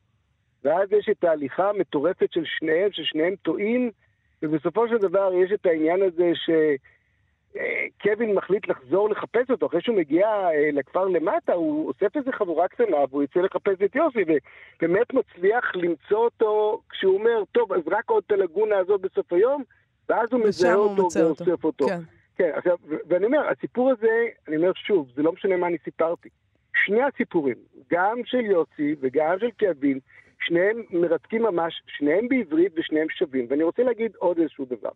ואז 0.65 0.93
יש 0.93 1.09
את 1.09 1.25
ההליכה 1.25 1.69
המטורפת 1.69 2.33
של 2.33 2.45
שניהם, 2.45 2.93
ששניהם 2.93 3.35
טועים, 3.43 3.91
ובסופו 4.43 4.89
של 4.89 4.99
דבר 4.99 5.31
יש 5.35 5.53
את 5.53 5.67
העניין 5.67 6.03
הזה 6.03 6.33
שקווין 7.53 8.35
מחליט 8.35 8.69
לחזור 8.69 9.11
לחפש 9.11 9.51
אותו, 9.51 9.67
אחרי 9.67 9.81
שהוא 9.81 9.97
מגיע 9.97 10.29
אה, 10.29 10.71
לכפר 10.73 11.05
למטה, 11.05 11.53
הוא 11.53 11.89
אוסף 11.89 12.17
איזה 12.17 12.33
חבורה 12.33 12.69
קטנה 12.69 12.97
והוא 13.11 13.23
יוצא 13.23 13.41
לחפש 13.41 13.83
את 13.85 13.97
יוסי, 13.97 14.25
ובאמת 14.83 15.15
מצליח 15.15 15.77
למצוא 15.77 16.19
אותו 16.19 16.81
כשהוא 16.89 17.19
אומר, 17.19 17.43
טוב, 17.53 17.73
אז 17.73 17.83
רק 17.87 18.11
עוד 18.11 18.23
את 18.27 18.33
הלגונה 18.33 18.79
הזאת 18.79 19.01
בסוף 19.01 19.33
היום, 19.33 19.63
ואז 20.09 20.29
הוא 20.33 20.41
מזהה 20.41 20.75
אותו 20.75 21.03
מוצא 21.03 21.23
אותו. 21.23 21.45
ואוסף 21.45 21.65
אותו. 21.65 21.89
כן. 21.89 22.01
כן, 22.37 22.51
עכשיו, 22.55 22.77
ואני 23.09 23.27
אומר, 23.27 23.49
הסיפור 23.49 23.91
הזה, 23.91 24.27
אני 24.49 24.57
אומר 24.57 24.73
שוב, 24.75 25.09
זה 25.15 25.23
לא 25.23 25.33
משנה 25.33 25.57
מה 25.57 25.67
אני 25.67 25.77
סיפרתי. 25.85 26.29
שני 26.85 27.03
הסיפורים, 27.03 27.57
גם 27.93 28.17
של 28.25 28.41
יוסי 28.41 28.95
וגם 29.01 29.39
של 29.39 29.51
קווין, 29.61 29.99
שניהם 30.41 30.83
מרתקים 30.91 31.43
ממש, 31.43 31.83
שניהם 31.87 32.29
בעברית 32.29 32.73
ושניהם 32.77 33.07
שווים. 33.11 33.47
ואני 33.51 33.63
רוצה 33.63 33.83
להגיד 33.83 34.13
עוד 34.17 34.39
איזשהו 34.39 34.65
דבר. 34.65 34.91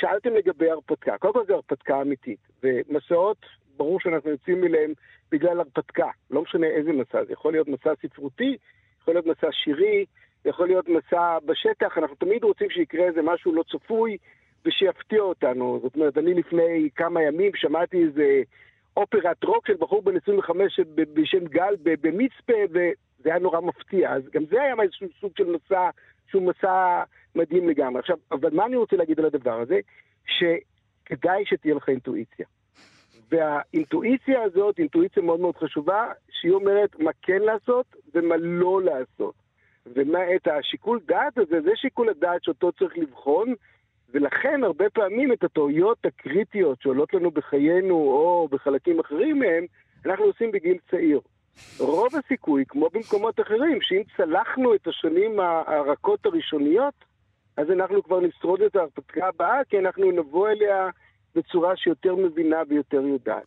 שאלתם 0.00 0.34
לגבי 0.34 0.70
הרפתקה. 0.70 1.18
קודם 1.18 1.34
כל 1.34 1.44
זו 1.46 1.54
הרפתקה 1.54 2.00
אמיתית, 2.02 2.38
ומסעות, 2.62 3.46
ברור 3.76 4.00
שאנחנו 4.00 4.30
יוצאים 4.30 4.64
אליהם 4.64 4.92
בגלל 5.32 5.60
הרפתקה. 5.60 6.08
לא 6.30 6.42
משנה 6.42 6.66
איזה 6.66 6.92
מסע, 6.92 7.24
זה 7.24 7.32
יכול 7.32 7.52
להיות 7.52 7.68
מסע 7.68 7.92
ספרותי, 8.02 8.56
יכול 9.02 9.14
להיות 9.14 9.26
מסע 9.26 9.48
שירי, 9.52 10.04
יכול 10.44 10.66
להיות 10.66 10.88
מסע 10.88 11.38
בשטח, 11.46 11.98
אנחנו 11.98 12.16
תמיד 12.16 12.44
רוצים 12.44 12.70
שיקרה 12.70 13.04
איזה 13.04 13.22
משהו 13.22 13.54
לא 13.54 13.62
צפוי 13.62 14.16
ושיפתיע 14.64 15.20
אותנו. 15.20 15.78
זאת 15.82 15.94
אומרת, 15.96 16.18
אני 16.18 16.34
לפני 16.34 16.88
כמה 16.96 17.22
ימים 17.22 17.52
שמעתי 17.54 18.04
איזה 18.04 18.42
אופרת 18.96 19.44
רוק 19.44 19.66
של 19.66 19.74
בחור 19.78 20.02
בן 20.02 20.16
25 20.16 20.80
ב- 20.80 21.20
בשם 21.20 21.44
גל 21.44 21.74
במצפה, 21.82 22.52
וזה 22.70 23.24
היה 23.24 23.38
נורא 23.38 23.60
מפתיע. 23.60 24.12
אז 24.12 24.22
גם 24.32 24.44
זה 24.50 24.62
היה 24.62 24.74
איזשהו 24.82 25.06
סוג 25.20 25.32
של 25.38 25.44
מסע, 25.44 25.90
שהוא 26.30 26.42
מסע 26.42 27.02
מדהים 27.38 27.68
לגמרי. 27.68 27.98
עכשיו, 27.98 28.16
אבל 28.32 28.50
מה 28.52 28.66
אני 28.66 28.76
רוצה 28.76 28.96
להגיד 28.96 29.18
על 29.18 29.26
הדבר 29.26 29.60
הזה? 29.60 29.78
שכדאי 30.26 31.44
שתהיה 31.46 31.74
לך 31.74 31.88
אינטואיציה. 31.88 32.46
והאינטואיציה 33.30 34.42
הזאת, 34.42 34.78
אינטואיציה 34.78 35.22
מאוד 35.22 35.40
מאוד 35.40 35.56
חשובה, 35.56 36.06
שהיא 36.30 36.52
אומרת 36.52 36.98
מה 36.98 37.10
כן 37.22 37.42
לעשות 37.42 37.86
ומה 38.14 38.36
לא 38.36 38.82
לעשות. 38.82 39.34
ומה 39.86 40.34
את 40.36 40.48
השיקול 40.48 41.00
דעת 41.06 41.38
הזה, 41.38 41.60
זה 41.60 41.70
שיקול 41.74 42.08
הדעת 42.08 42.44
שאותו 42.44 42.72
צריך 42.72 42.98
לבחון, 42.98 43.54
ולכן 44.10 44.64
הרבה 44.64 44.90
פעמים 44.90 45.32
את 45.32 45.44
הטעויות 45.44 45.98
הקריטיות 46.04 46.82
שעולות 46.82 47.14
לנו 47.14 47.30
בחיינו 47.30 47.94
או 47.94 48.48
בחלקים 48.50 49.00
אחרים 49.00 49.38
מהם, 49.38 49.64
אנחנו 50.06 50.24
עושים 50.24 50.50
בגיל 50.50 50.76
צעיר. 50.90 51.20
רוב 51.78 52.16
הסיכוי, 52.16 52.64
כמו 52.68 52.88
במקומות 52.92 53.40
אחרים, 53.40 53.78
שאם 53.80 54.02
צלחנו 54.16 54.74
את 54.74 54.86
השנים 54.86 55.40
הרכות 55.40 56.26
הראשוניות, 56.26 56.94
אז 57.58 57.70
אנחנו 57.70 58.02
כבר 58.02 58.20
נשרוד 58.20 58.62
את 58.62 58.76
ההרפתקה 58.76 59.26
הבאה, 59.26 59.60
כי 59.68 59.78
אנחנו 59.78 60.10
נבוא 60.10 60.48
אליה 60.48 60.90
בצורה 61.34 61.76
שיותר 61.76 62.14
מבינה 62.16 62.62
ויותר 62.68 63.00
יודעת. 63.00 63.46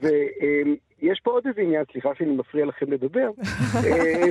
ויש 0.00 1.20
פה 1.22 1.30
עוד 1.30 1.46
איזה 1.46 1.60
עניין, 1.60 1.84
סליחה 1.92 2.14
שאני 2.14 2.30
מפריע 2.30 2.66
לכם 2.66 2.92
לדבר, 2.92 3.30
אה, 3.84 4.24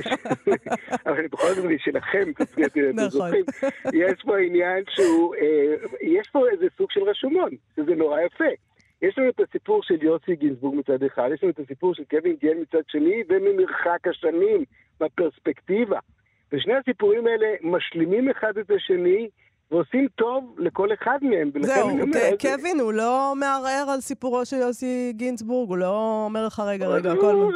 אבל 1.06 1.26
בכל 1.26 1.54
זאת 1.54 1.64
אני 1.64 1.78
שלכם, 1.78 2.30
אתם 2.66 2.80
נכון. 2.94 3.08
זוכרים, 3.08 3.44
יש 3.92 4.22
פה 4.22 4.38
עניין 4.38 4.84
שהוא, 4.88 5.34
אה, 5.34 5.74
יש 6.02 6.28
פה 6.32 6.48
איזה 6.48 6.66
סוג 6.76 6.90
של 6.90 7.02
רשומון, 7.02 7.50
שזה 7.76 7.94
נורא 7.94 8.20
יפה. 8.20 8.44
יש 9.02 9.18
לנו 9.18 9.28
את 9.28 9.40
הסיפור 9.40 9.82
של 9.82 10.02
יוסי 10.02 10.36
גינזבורג 10.36 10.78
מצד 10.78 11.02
אחד, 11.02 11.28
יש 11.34 11.42
לנו 11.42 11.52
את 11.52 11.58
הסיפור 11.58 11.94
של 11.94 12.02
קווין 12.10 12.36
גן 12.42 12.60
מצד 12.60 12.82
שני, 12.88 13.22
וממרחק 13.28 14.06
השנים, 14.06 14.64
בפרספקטיבה. 15.00 15.98
ושני 16.54 16.74
הסיפורים 16.74 17.26
האלה 17.26 17.46
משלימים 17.62 18.30
אחד 18.30 18.58
את 18.58 18.70
השני, 18.70 19.28
ועושים 19.70 20.06
טוב 20.14 20.56
לכל 20.58 20.88
אחד 20.92 21.18
מהם. 21.22 21.50
זהו, 21.60 21.88
קווין, 22.40 22.80
הוא 22.80 22.92
לא 22.92 23.32
מערער 23.36 23.90
על 23.94 24.00
סיפורו 24.00 24.46
של 24.46 24.56
יוסי 24.56 25.12
גינצבורג, 25.16 25.68
הוא 25.68 25.78
לא 25.78 26.22
אומר 26.24 26.46
לך, 26.46 26.62
רגע, 26.66 26.86
רגע, 26.86 27.12
הכל... 27.12 27.32
הוא 27.32 27.52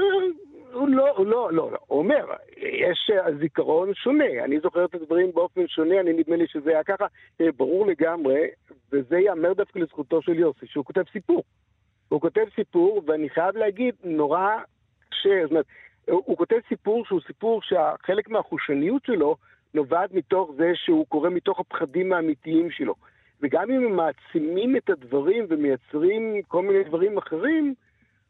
הוא 0.72 0.88
לא, 0.88 1.16
הוא 1.16 1.26
לא, 1.26 1.52
לא, 1.52 1.72
לא, 1.72 1.78
הוא 1.86 1.98
אומר, 1.98 2.26
יש 2.56 3.10
אה, 3.12 3.34
זיכרון 3.40 3.94
שונה, 3.94 4.44
אני 4.44 4.60
זוכר 4.60 4.84
את 4.84 4.94
הדברים 4.94 5.30
באופן 5.34 5.68
שונה, 5.68 6.00
אני 6.00 6.12
נדמה 6.12 6.36
לי 6.36 6.46
שזה 6.48 6.70
היה 6.70 6.84
ככה, 6.84 7.06
אה, 7.40 7.46
ברור 7.56 7.86
לגמרי, 7.86 8.46
וזה 8.92 9.16
ייאמר 9.16 9.52
דווקא 9.52 9.78
לזכותו 9.78 10.22
של 10.22 10.38
יוסי, 10.38 10.66
שהוא 10.66 10.84
כותב 10.84 11.02
סיפור. 11.12 11.42
הוא 12.08 12.20
כותב 12.20 12.44
סיפור, 12.54 13.02
ואני 13.06 13.30
חייב 13.30 13.56
להגיד, 13.56 13.94
נורא 14.04 14.48
קשה, 15.10 15.42
זאת 15.42 15.50
אומרת, 15.50 15.66
הוא, 16.08 16.22
הוא 16.24 16.36
כותב 16.36 16.58
סיפור 16.68 17.04
שהוא 17.04 17.20
סיפור 17.26 17.60
שחלק 17.62 18.28
מהחושניות 18.28 19.04
שלו 19.04 19.36
נובעת 19.74 20.12
מתוך 20.12 20.50
זה 20.56 20.72
שהוא 20.74 21.06
קורא 21.08 21.30
מתוך 21.30 21.60
הפחדים 21.60 22.12
האמיתיים 22.12 22.70
שלו. 22.70 22.94
וגם 23.40 23.70
אם 23.70 23.84
הם 23.84 23.96
מעצימים 23.96 24.76
את 24.76 24.90
הדברים 24.90 25.46
ומייצרים 25.48 26.42
כל 26.48 26.62
מיני 26.62 26.84
דברים 26.84 27.18
אחרים, 27.18 27.74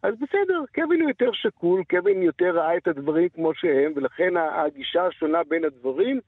אז 0.03 0.15
בסדר, 0.15 0.63
קווין 0.75 1.01
הוא 1.01 1.11
יותר 1.11 1.33
שקול, 1.33 1.83
קווין 1.91 2.23
יותר 2.23 2.59
ראה 2.59 2.77
את 2.77 2.89
הדברים 2.89 3.29
כמו 3.29 3.55
שהם, 3.55 3.93
ולכן 3.97 4.35
הגישה 4.37 5.07
השונה 5.07 5.39
בין 5.49 5.65
הדברים, 5.65 6.21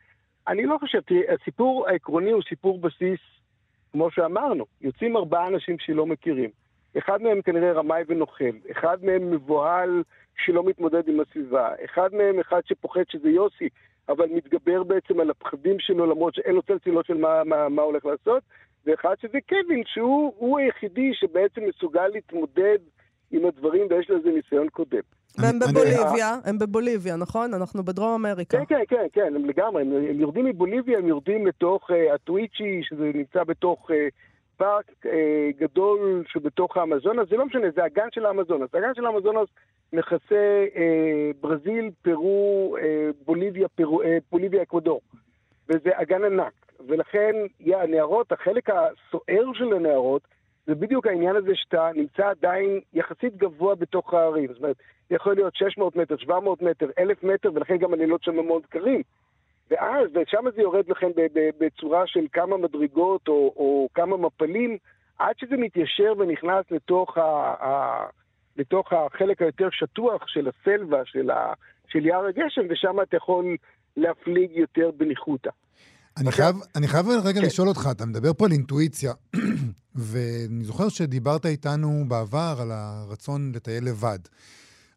אני 0.49 0.67
לא 0.67 0.79
חושב, 0.81 1.01
תראי, 1.01 1.23
הסיפור 1.29 1.89
העקרוני 1.89 2.31
הוא 2.31 2.43
סיפור 2.49 2.79
בסיס, 2.79 3.21
כמו 3.93 4.11
שאמרנו, 4.11 4.65
יוצאים 4.81 5.17
ארבעה 5.17 5.47
אנשים 5.47 5.79
שלא 5.79 6.07
מכירים. 6.07 6.51
אחד 6.99 7.23
מהם 7.23 7.43
כנראה 7.43 7.73
רמאי 7.73 8.03
ונוכל, 8.07 8.45
אחד 8.71 9.05
מהם 9.05 9.31
מבוהל 9.31 10.03
שלא 10.47 10.65
מתמודד 10.65 11.09
עם 11.09 11.21
הסביבה, 11.21 11.69
אחד 11.85 12.15
מהם 12.15 12.41
אחד 12.41 12.61
שפוחד 12.65 13.03
שזה 13.09 13.29
יוסי, 13.29 13.69
אבל 14.09 14.27
מתגבר 14.27 14.83
בעצם 14.83 15.21
על 15.21 15.31
הפחדים 15.31 15.77
שלו 15.79 16.07
למרות 16.07 16.35
שאין 16.35 16.55
לו 16.55 16.63
צל 16.63 16.79
צילו 16.79 17.05
של 17.05 17.15
מה, 17.15 17.45
מה, 17.45 17.69
מה 17.69 17.83
הולך 17.83 18.05
לעשות, 18.05 18.43
ואחד 18.87 19.15
שזה 19.23 19.39
קווין, 19.49 19.83
שהוא 19.87 20.33
הוא 20.37 20.59
היחידי 20.59 21.11
שבעצם 21.15 21.61
מסוגל 21.69 22.07
להתמודד 22.07 22.79
עם 23.31 23.47
הדברים 23.47 23.87
ויש 23.91 24.11
לו 24.11 24.17
איזה 24.17 24.31
ניסיון 24.31 24.69
קודם. 24.69 25.01
והם 25.39 25.59
בבוליביה, 25.59 26.37
הם 26.45 26.59
בבוליביה, 26.59 27.17
נכון? 27.17 27.55
אנחנו 27.55 27.83
בדרום 27.83 28.27
אמריקה. 28.27 28.59
כן, 28.59 28.65
כן, 28.69 28.81
כן, 28.89 29.07
כן, 29.13 29.35
הם 29.37 29.45
לגמרי, 29.45 29.83
הם, 29.83 29.93
הם 30.11 30.21
יורדים 30.21 30.45
מבוליביה, 30.45 30.99
הם 30.99 31.09
יורדים 31.09 31.47
לתוך 31.47 31.91
uh, 31.91 32.15
הטוויצ'י, 32.15 32.81
שזה 32.83 33.11
נמצא 33.15 33.45
בתוך 33.45 33.91
uh, 33.91 33.95
פארק 34.61 34.91
uh, 35.07 35.09
גדול 35.59 36.25
שבתוך 36.29 36.77
האמזונס, 36.77 37.29
זה 37.29 37.37
לא 37.37 37.47
משנה, 37.47 37.71
זה 37.75 37.85
הגן 37.85 38.09
של 38.11 38.27
האמזונס. 38.27 38.75
הגן 38.75 38.95
של 38.95 39.07
האמזונס 39.07 39.49
מכסה 39.93 40.65
uh, 40.75 40.79
ברזיל, 41.41 41.91
פרו, 42.03 42.77
uh, 42.79 42.83
בוליביה, 43.27 43.69
פרו, 43.69 44.03
uh, 44.03 44.07
בוליביה, 44.33 44.63
אקוודור. 44.63 45.01
וזה 45.69 45.91
אגן 45.95 46.25
ענק. 46.25 46.53
ולכן, 46.89 47.33
יא, 47.61 47.77
הנערות, 47.77 48.33
החלק 48.33 48.71
הסוער 48.71 49.53
של 49.55 49.73
הנערות, 49.73 50.23
זה 50.67 50.75
בדיוק 50.75 51.07
העניין 51.07 51.37
הזה 51.37 51.51
שאתה 51.55 51.91
נמצא 51.95 52.29
עדיין 52.29 52.81
יחסית 52.93 53.37
גבוה 53.37 53.75
בתוך 53.75 54.15
הערים. 54.15 54.47
זאת 54.49 54.59
אומרת, 54.59 54.77
יכול 55.11 55.35
להיות 55.35 55.57
600 55.57 55.97
מטר, 55.97 56.17
700 56.17 56.63
מטר, 56.63 56.87
1,000 56.99 57.23
מטר, 57.23 57.51
ולכן 57.55 57.77
גם 57.77 57.93
הלילות 57.95 58.23
שם 58.23 58.35
מאוד 58.35 58.67
קרים. 58.67 59.03
ואז, 59.71 60.09
ושם 60.15 60.45
זה 60.57 60.63
יורד 60.63 60.85
לכם 60.89 61.11
בצורה 61.61 62.07
של 62.07 62.27
כמה 62.33 62.57
מדרגות 62.57 63.29
או, 63.29 63.53
או 63.57 63.89
כמה 63.95 64.17
מפלים, 64.17 64.77
עד 65.19 65.35
שזה 65.39 65.57
מתיישר 65.57 66.13
ונכנס 66.19 66.65
לתוך, 66.71 67.19
ה, 67.19 67.23
ה, 67.67 68.05
לתוך 68.57 68.93
החלק 68.93 69.43
היותר 69.43 69.69
שטוח 69.73 70.23
של 70.27 70.49
הסלווה, 70.49 70.99
של, 71.05 71.31
ה, 71.31 71.53
של 71.89 72.07
יער 72.07 72.27
הגשם, 72.27 72.63
ושם 72.71 73.01
אתה 73.03 73.17
יכול 73.17 73.57
להפליג 73.97 74.51
יותר 74.55 74.91
בניחותא. 74.97 75.51
אני 76.19 76.33
חייב, 76.33 76.57
אני 76.77 76.89
חייב 76.89 77.07
רגע 77.25 77.41
לשאול 77.41 77.69
אותך, 77.69 77.89
אתה 77.91 78.07
מדבר 78.07 78.33
פה 78.33 78.47
על 78.47 78.53
אינטואיציה, 78.53 79.13
ואני 80.11 80.65
זוכר 80.65 80.89
שדיברת 80.89 81.47
איתנו 81.47 82.05
בעבר 82.09 82.55
על 82.63 82.71
הרצון 82.73 83.53
לטייל 83.55 83.85
לבד. 83.85 84.19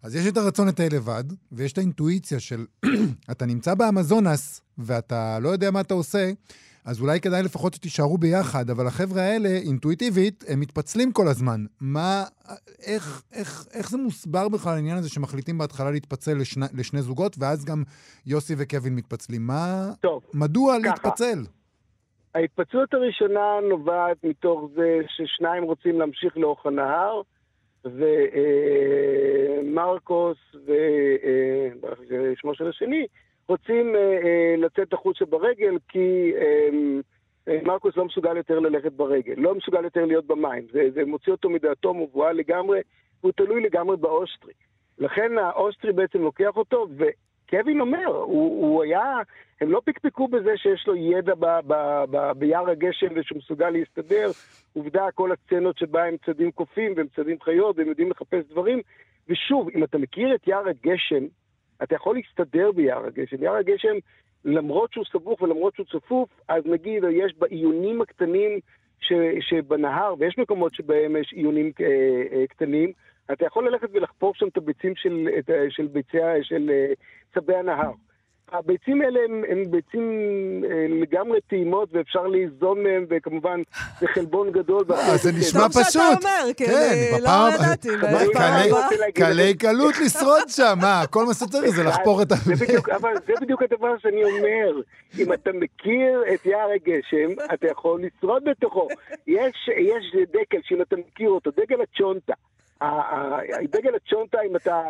אז 0.03 0.15
יש 0.15 0.27
את 0.27 0.37
הרצון 0.37 0.67
לטייל 0.67 0.95
לבד, 0.95 1.23
ויש 1.51 1.73
את 1.73 1.77
האינטואיציה 1.77 2.39
של 2.39 2.65
אתה 3.31 3.45
נמצא 3.45 3.75
באמזונס, 3.75 4.61
ואתה 4.77 5.39
לא 5.41 5.49
יודע 5.49 5.71
מה 5.71 5.81
אתה 5.81 5.93
עושה, 5.93 6.31
אז 6.85 7.01
אולי 7.01 7.21
כדאי 7.21 7.43
לפחות 7.43 7.73
שתישארו 7.73 8.17
ביחד, 8.17 8.69
אבל 8.69 8.87
החבר'ה 8.87 9.21
האלה, 9.21 9.49
אינטואיטיבית, 9.49 10.43
הם 10.47 10.59
מתפצלים 10.59 11.11
כל 11.11 11.27
הזמן. 11.27 11.65
מה, 11.81 12.23
איך, 12.85 13.21
איך, 13.33 13.65
איך 13.73 13.89
זה 13.89 13.97
מוסבר 13.97 14.49
בכלל 14.49 14.73
העניין 14.73 14.97
הזה 14.97 15.09
שמחליטים 15.09 15.57
בהתחלה 15.57 15.91
להתפצל 15.91 16.33
לשני, 16.37 16.65
לשני 16.73 17.01
זוגות, 17.01 17.35
ואז 17.39 17.65
גם 17.65 17.83
יוסי 18.25 18.53
וקווין 18.57 18.95
מתפצלים? 18.95 19.47
מה, 19.47 19.91
טוב, 20.01 20.23
מדוע 20.33 20.75
ככה. 20.83 20.89
להתפצל? 20.89 21.39
ההתפצלות 22.35 22.93
הראשונה 22.93 23.59
נובעת 23.69 24.17
מתוך 24.23 24.69
זה 24.75 24.99
ששניים 25.07 25.63
רוצים 25.63 25.99
להמשיך 25.99 26.37
לאורך 26.37 26.65
הנהר, 26.65 27.21
ומרקוס 29.65 30.38
ושמו 32.09 32.55
של 32.55 32.67
השני 32.67 33.07
רוצים 33.47 33.95
אה, 33.95 34.01
אה, 34.01 34.55
לצאת 34.57 34.93
החוצה 34.93 35.25
ברגל 35.25 35.77
כי 35.88 36.34
אה, 36.38 36.69
מרקוס 37.63 37.97
לא 37.97 38.05
מסוגל 38.05 38.38
יותר 38.38 38.59
ללכת 38.59 38.91
ברגל, 38.91 39.34
לא 39.38 39.55
מסוגל 39.55 39.84
יותר 39.84 40.05
להיות 40.05 40.27
במים. 40.27 40.67
זה, 40.71 40.89
זה 40.93 41.05
מוציא 41.05 41.31
אותו 41.31 41.49
מדעתו 41.49 41.93
מבוהל 41.93 42.36
לגמרי, 42.36 42.79
והוא 43.21 43.31
תלוי 43.36 43.61
לגמרי 43.61 43.97
באוסטרי. 43.97 44.53
לכן 44.97 45.38
האוסטרי 45.38 45.93
בעצם 45.93 46.21
לוקח 46.21 46.57
אותו, 46.57 46.88
וקווין 47.53 47.81
אומר, 47.81 48.05
הוא, 48.05 48.67
הוא 48.67 48.83
היה, 48.83 49.17
הם 49.61 49.71
לא 49.71 49.81
פקפקו 49.85 50.27
בזה 50.27 50.57
שיש 50.57 50.87
לו 50.87 50.95
ידע 50.95 51.35
ב, 51.35 51.45
ב, 51.67 51.73
ב, 52.11 52.31
ביער 52.37 52.69
הגשם 52.69 53.07
ושהוא 53.15 53.37
מסוגל 53.37 53.69
להסתדר. 53.69 54.31
עובדה, 54.73 55.11
כל 55.15 55.31
הסצנות 55.31 55.77
שבה 55.77 56.03
הם 56.03 56.15
צדים 56.25 56.51
קופים 56.51 56.93
והם 56.97 57.07
צדים 57.15 57.37
חיות 57.41 57.77
והם 57.77 57.87
יודעים 57.87 58.11
לחפש 58.11 58.45
דברים. 58.49 58.81
ושוב, 59.29 59.69
אם 59.75 59.83
אתה 59.83 59.97
מכיר 59.97 60.35
את 60.35 60.47
יער 60.47 60.67
הגשם, 60.67 61.25
אתה 61.83 61.95
יכול 61.95 62.15
להסתדר 62.15 62.71
ביער 62.71 63.05
הגשם. 63.05 63.43
יער 63.43 63.55
הגשם, 63.55 63.95
למרות 64.45 64.93
שהוא 64.93 65.05
סבוך 65.11 65.41
ולמרות 65.41 65.75
שהוא 65.75 65.85
צפוף, 65.85 66.29
אז 66.47 66.63
נגיד 66.65 67.03
יש 67.11 67.33
בעיונים 67.37 68.01
הקטנים 68.01 68.59
ש, 68.99 69.13
שבנהר, 69.39 70.13
ויש 70.19 70.37
מקומות 70.37 70.73
שבהם 70.75 71.15
יש 71.15 71.33
עיונים 71.33 71.71
אה, 71.81 71.85
אה, 72.31 72.47
קטנים, 72.47 72.91
אתה 73.32 73.45
יכול 73.45 73.69
ללכת 73.69 73.88
ולחפור 73.93 74.34
שם 74.36 74.47
את 74.47 74.57
הביצים 74.57 74.93
של, 74.95 75.28
את, 75.39 75.49
של 75.69 75.88
ביצי, 75.88 76.21
ה- 76.21 76.43
של 76.43 76.69
אה, 76.74 76.93
צבי 77.36 77.55
הנהר. 77.55 77.91
הביצים 78.51 79.01
האלה 79.01 79.19
הם, 79.30 79.43
הם 79.49 79.71
ביצים 79.71 80.11
אה, 80.71 80.86
לגמרי 81.01 81.39
טעימות 81.49 81.89
ואפשר 81.91 82.28
ליזום 82.28 82.84
מהם, 82.84 83.05
וכמובן 83.09 83.61
זה 83.99 84.07
חלבון 84.07 84.51
גדול. 84.51 84.84
אה, 84.91 85.17
זה 85.17 85.32
נשמע 85.32 85.61
טוב 85.61 85.71
שאתה 85.71 85.84
פשוט. 85.84 86.01
אומר, 86.01 86.53
כן, 86.57 86.65
לא 87.21 87.30
ידעתי, 87.55 87.89
קלי- 89.13 89.53
קלות 89.57 89.93
לשרוד 90.05 90.43
שם, 90.49 90.74
מה, 90.82 91.01
כל 91.09 91.26
מה 91.26 91.34
שצריך 91.34 91.76
זה 91.76 91.84
לחפור 91.84 92.21
את 92.21 92.32
ה... 92.32 92.36
זה 92.36 92.65
בדיוק, 92.65 92.89
אבל 92.89 93.13
זה 93.28 93.34
בדיוק 93.41 93.61
הדבר 93.63 93.97
שאני 93.97 94.24
אומר. 94.24 94.82
אם 95.19 95.34
אתה 95.34 95.49
מכיר 95.53 96.24
את 96.34 96.45
יער 96.45 96.69
הגשם, 96.76 97.43
אתה 97.53 97.67
יכול 97.67 98.01
לשרוד 98.03 98.43
בתוכו. 98.43 98.88
יש, 99.28 99.69
יש 99.78 100.05
דגל 100.30 100.61
שאם 100.63 100.82
אתה 100.82 100.95
מכיר 100.95 101.30
אותו, 101.30 101.51
דגל 101.51 101.82
הצ'ונטה. 101.82 102.34
דגל 103.63 103.95
הצ'ונטה, 103.95 104.41
אם 104.41 104.55
אתה 104.55 104.84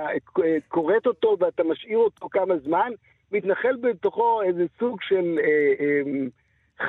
כורת 0.68 1.08
אותו 1.08 1.38
ואתה 1.40 1.64
משאיר 1.64 1.98
אותו 1.98 2.30
כמה 2.30 2.58
זמן, 2.58 2.92
מתנחל 3.32 3.76
בתוכו 3.82 4.42
איזה 4.42 4.66
סוג 4.80 5.02
של 5.02 5.40
אה, 5.44 5.74
אה, 5.80 6.02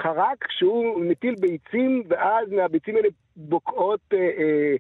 חרק 0.03 0.45
שהוא 0.51 1.01
מטיל 1.05 1.35
ביצים, 1.35 2.03
ואז 2.09 2.49
מהביצים 2.51 2.97
האלה 2.97 3.09
בוקעות 3.37 4.01
אה, 4.13 4.77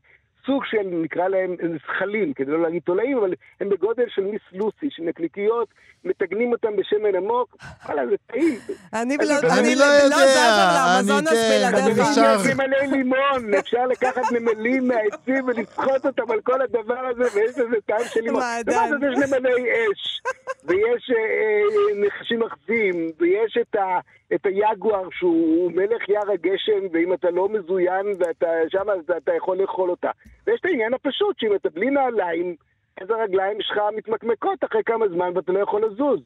סוג 0.47 0.65
של, 0.65 0.83
נקרא 0.87 1.29
להם 1.29 1.57
זכלים, 1.87 2.33
כדי 2.35 2.51
לא 2.51 2.63
להגיד 2.63 2.83
תולעים, 2.83 3.19
אבל 3.19 3.33
הם 3.61 3.69
בגודל 3.69 4.05
של 4.09 4.23
מיס 4.25 4.41
לוסי, 4.53 4.87
של 4.91 5.03
נקניקיות, 5.03 5.69
מטגנים 6.05 6.53
אותם 6.53 6.77
בשמן 6.77 7.15
עמוק, 7.15 7.57
וואלה, 7.87 8.07
זה 8.07 8.15
טעים. 8.27 8.59
אני 8.93 9.15
אני 9.15 9.27
לא 9.27 9.35
לא 9.35 9.47
אני 9.59 9.67
יודע, 9.69 10.11
לא 10.11 11.03
זזה 11.03 11.19
אני 11.19 11.95
כן, 11.95 12.01
אני. 12.03 12.11
נשאר- 12.11 12.55
נמלי 12.55 12.97
לימון, 12.97 13.55
אפשר 13.59 13.87
לקחת 13.87 14.23
נמלים 14.33 14.89
מהעצים 14.89 15.45
ולסחוט 15.49 16.07
אותם 16.07 16.31
על 16.31 16.41
כל 16.41 16.63
הדבר 16.63 16.99
הזה, 17.11 17.23
ויש 17.35 17.59
לזה 17.59 17.77
טעם 17.87 18.05
של 18.05 18.21
לימון. 18.21 18.43
דבר 18.67 18.81
כזה 18.97 19.07
יש 19.13 19.33
נמלי 19.33 19.63
אש, 19.73 20.21
ויש 20.65 21.11
אה, 21.11 21.17
אה, 21.17 22.07
נחשים 22.07 22.43
אחזים, 22.43 23.11
ויש 23.21 23.59
את 23.61 23.75
ה... 23.75 23.99
את 24.35 24.47
היגואר 24.47 25.09
שהוא 25.11 25.73
מלך 25.73 26.09
יער 26.09 26.31
הגשם, 26.33 26.87
ואם 26.93 27.13
אתה 27.13 27.31
לא 27.31 27.49
מזוין 27.49 28.07
ואתה 28.19 28.47
שם, 28.69 28.91
אז 28.91 29.17
אתה 29.17 29.33
יכול 29.37 29.57
לאכול 29.57 29.91
אותה. 29.91 30.11
ויש 30.47 30.61
את 30.61 30.65
העניין 30.65 30.95
הפשוט, 30.95 31.39
שאם 31.39 31.55
אתה 31.55 31.71
בלי 31.71 31.91
נעליים, 31.91 32.57
אז 33.01 33.11
הרגליים 33.11 33.57
שלך 33.61 33.79
מתמקמקות 33.97 34.65
אחרי 34.65 34.83
כמה 34.85 35.09
זמן 35.09 35.31
ואתה 35.35 35.53
לא 35.53 35.59
יכול 35.59 35.85
לזוז. 35.85 36.21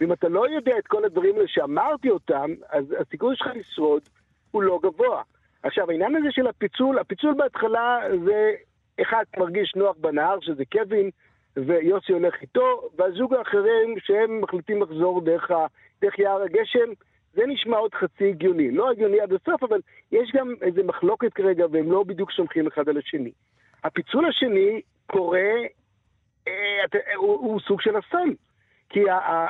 ואם 0.00 0.12
אתה 0.12 0.28
לא 0.28 0.48
יודע 0.48 0.78
את 0.78 0.86
כל 0.86 1.04
הדברים 1.04 1.34
האלה 1.34 1.48
שאמרתי 1.48 2.10
אותם, 2.10 2.50
אז 2.70 2.84
הסיכוי 3.00 3.36
שלך 3.36 3.50
לשרוד 3.54 4.02
הוא 4.50 4.62
לא 4.62 4.78
גבוה. 4.82 5.22
עכשיו, 5.62 5.90
העניין 5.90 6.16
הזה 6.16 6.28
של 6.30 6.46
הפיצול, 6.46 6.98
הפיצול 6.98 7.34
בהתחלה 7.34 8.00
זה, 8.24 8.52
אחד 9.02 9.24
מרגיש 9.38 9.72
נוח 9.76 9.96
בנהר, 10.00 10.40
שזה 10.40 10.64
קווין, 10.72 11.10
ויוסי 11.56 12.12
הולך 12.12 12.34
איתו, 12.42 12.88
והזוג 12.96 13.34
האחרים 13.34 13.94
שהם 13.98 14.40
מחליטים 14.40 14.82
לחזור 14.82 15.20
דרך, 15.20 15.50
ה, 15.50 15.66
דרך 16.02 16.18
יער 16.18 16.42
הגשם, 16.42 16.92
זה 17.34 17.42
נשמע 17.46 17.76
עוד 17.76 17.94
חצי 17.94 18.28
הגיוני. 18.28 18.70
לא 18.70 18.90
הגיוני 18.90 19.20
עד 19.20 19.32
הסוף, 19.32 19.62
אבל 19.62 19.80
יש 20.12 20.30
גם 20.34 20.54
איזו 20.62 20.84
מחלוקת 20.84 21.32
כרגע, 21.32 21.66
והם 21.70 21.92
לא 21.92 22.02
בדיוק 22.02 22.32
סומכים 22.32 22.66
אחד 22.66 22.88
על 22.88 22.98
השני. 22.98 23.30
הפיצול 23.84 24.28
השני 24.28 24.80
קורה, 25.06 25.50
אה, 26.48 26.84
אה, 26.94 27.14
הוא, 27.16 27.38
הוא 27.38 27.60
סוג 27.60 27.80
של 27.80 27.98
אסון. 27.98 28.34
כי 28.88 29.00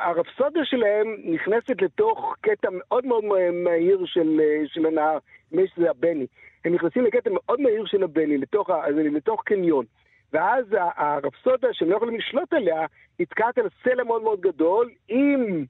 הרפסודיה 0.05 0.65
שלהם 0.65 1.17
נכנסת 1.25 1.83
לתוך 1.83 2.37
קטע 2.41 2.69
מאוד 2.73 3.07
מאוד 3.07 3.25
מהיר 3.53 4.05
של, 4.07 4.41
אה, 4.41 4.63
של 4.67 4.87
הנהר, 4.87 5.19
נדמה 5.53 5.67
שזה 5.67 5.91
הבני. 5.91 6.27
הם 6.65 6.75
נכנסים 6.75 7.05
לקטע 7.05 7.31
מאוד 7.33 7.61
מהיר 7.61 7.85
של 7.87 8.03
הבני, 8.03 8.39
לתוך, 8.39 8.71
לתוך 9.13 9.43
קניון. 9.45 9.85
ואז 10.33 10.65
הרפסודיה 10.97 11.71
שהם 11.73 11.91
לא 11.91 11.97
יכולים 11.97 12.17
לשלוט 12.17 12.53
עליה, 12.53 12.87
נתקעת 13.21 13.59
על 13.59 13.69
סלע 13.85 14.05
מאוד 14.05 14.23
מאוד 14.23 14.41
גדול, 14.41 14.91
עם 15.09 15.41
אה, 15.51 15.63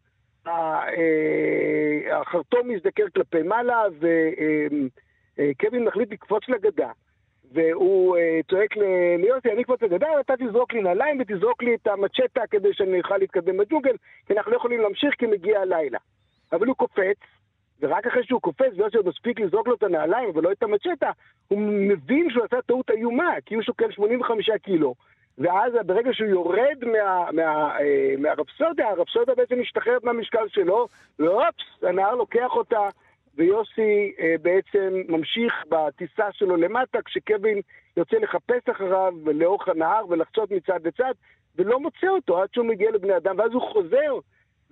החרטום 2.12 2.68
מזדקר 2.68 3.05
כלפי 3.14 3.43
מעלה, 3.43 3.82
וקווין 3.99 5.82
אה, 5.82 5.86
מחליט 5.88 6.12
לקפוץ 6.12 6.49
לגדה. 6.49 6.90
והוא 7.53 8.16
צועק 8.51 8.76
ליוסי, 8.76 9.53
אני 9.53 9.62
אקפוץ 9.62 9.82
לגדה, 9.82 10.07
אתה 10.20 10.34
תזרוק 10.36 10.72
לי 10.72 10.82
נעליים 10.82 11.20
ותזרוק 11.20 11.62
לי 11.62 11.74
את 11.74 11.86
המצ'טה 11.86 12.40
כדי 12.51 12.68
שאני 12.72 13.01
אוכל 13.01 13.16
להתקדם 13.16 13.57
בג'ונגל, 13.57 13.97
כי 14.26 14.32
אנחנו 14.32 14.53
לא 14.53 14.57
יכולים 14.57 14.80
להמשיך 14.80 15.14
כי 15.18 15.26
מגיע 15.26 15.61
הלילה. 15.61 15.99
אבל 16.53 16.66
הוא 16.66 16.76
קופץ, 16.76 17.16
ורק 17.80 18.07
אחרי 18.07 18.24
שהוא 18.24 18.40
קופץ, 18.40 18.72
ויוסי 18.76 18.97
עוד 18.97 19.09
מספיק 19.09 19.40
לזרוק 19.40 19.68
לו 19.68 19.74
את 19.74 19.82
הנעליים 19.82 20.30
ולא 20.34 20.53
את 20.53 20.62
המצ'טה, 20.62 21.11
הוא 21.49 21.59
מבין 21.61 22.30
שהוא 22.30 22.45
עשה 22.45 22.62
טעות 22.66 22.90
איומה, 22.90 23.34
כי 23.47 23.55
הוא 23.55 23.62
שוקל 23.62 23.93
85 23.93 24.51
קילו. 24.62 24.95
ואז 25.39 25.72
ברגע 25.87 26.11
שהוא 26.12 26.28
יורד 26.28 26.85
מה, 26.87 27.30
מה, 27.33 27.78
אה, 27.80 28.14
מהרפסודיה, 28.18 28.89
הרפסודיה 28.89 29.35
בעצם 29.35 29.61
משתחררת 29.61 30.05
מהמשקל 30.05 30.49
שלו, 30.49 30.89
ואופס, 31.18 31.83
הנהר 31.83 32.14
לוקח 32.14 32.51
אותה, 32.51 32.89
ויוסי 33.37 34.12
אה, 34.20 34.35
בעצם 34.43 34.95
ממשיך 35.09 35.53
בטיסה 35.68 36.24
שלו 36.33 36.57
למטה, 36.57 36.99
כשקווין 37.05 37.61
יוצא 37.97 38.16
לחפש 38.16 38.68
אחריו 38.70 39.12
לאורך 39.35 39.68
הנהר 39.68 40.05
ולחצות 40.09 40.51
מצד 40.51 40.87
לצד, 40.87 41.12
ולא 41.57 41.80
מוצא 41.80 42.09
אותו 42.09 42.43
עד 42.43 42.49
שהוא 42.55 42.66
מגיע 42.66 42.91
לבני 42.91 43.16
אדם, 43.16 43.39
ואז 43.39 43.53
הוא 43.53 43.72
חוזר 43.72 44.18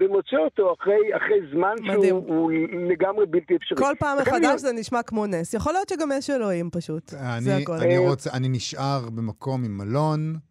ומוצא 0.00 0.36
אותו 0.36 0.74
אחרי, 0.80 1.16
אחרי 1.16 1.40
זמן 1.52 1.74
מדהים. 1.82 2.22
שהוא 2.26 2.52
לגמרי 2.90 3.26
בלתי 3.26 3.56
אפשרי. 3.56 3.78
כל 3.78 3.94
פעם 3.98 4.18
מחדש 4.18 4.61
זה 4.61 4.72
נשמע 4.72 5.02
כמו 5.02 5.26
נס. 5.26 5.54
יכול 5.54 5.72
להיות 5.72 5.88
שגם 5.88 6.08
יש 6.18 6.30
אלוהים 6.30 6.70
פשוט. 6.72 7.14
אני, 7.14 7.40
זה 7.40 7.56
הכל. 7.56 7.72
אני, 7.72 7.98
רוצה, 7.98 8.30
אני 8.34 8.48
נשאר 8.48 9.00
במקום 9.14 9.64
עם 9.64 9.78
מלון. 9.78 10.49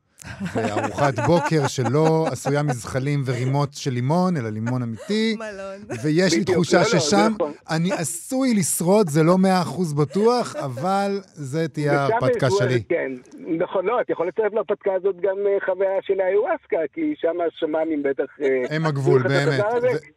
וארוחת 0.55 1.19
בוקר 1.19 1.67
שלא 1.67 2.27
עשויה 2.31 2.63
מזחלים 2.63 3.23
ורימות 3.25 3.73
של 3.73 3.91
לימון, 3.91 4.37
אלא 4.37 4.49
לימון 4.49 4.81
אמיתי. 4.81 5.35
מלון. 5.39 5.97
ויש 6.03 6.33
לי 6.33 6.43
תחושה 6.43 6.77
לא, 6.77 6.83
לא, 6.83 6.99
ששם 6.99 7.31
נכון. 7.35 7.51
אני 7.69 7.91
עשוי 7.91 8.53
לשרוד, 8.53 9.09
זה 9.09 9.23
לא 9.23 9.37
מאה 9.37 9.61
אחוז 9.61 9.93
בטוח, 9.93 10.55
אבל 10.55 11.19
זה 11.23 11.67
תהיה 11.67 12.01
ההרפתקה 12.01 12.47
שלי. 12.49 12.83
כן, 12.89 13.11
נכון, 13.57 13.85
לא, 13.85 14.01
אתה 14.01 14.11
יכול 14.11 14.27
לצרף 14.27 14.53
להרפתקה 14.53 14.93
הזאת 14.93 15.15
גם 15.21 15.37
אה, 15.47 15.57
חוויה 15.65 15.99
של 16.01 16.21
האיוואסקה, 16.21 16.77
כי 16.93 17.13
שם 17.17 17.37
השמאמים 17.47 18.03
בטח... 18.03 18.23
אה, 18.41 18.75
הם 18.75 18.85
הגבול, 18.85 19.23
באמת. 19.23 19.63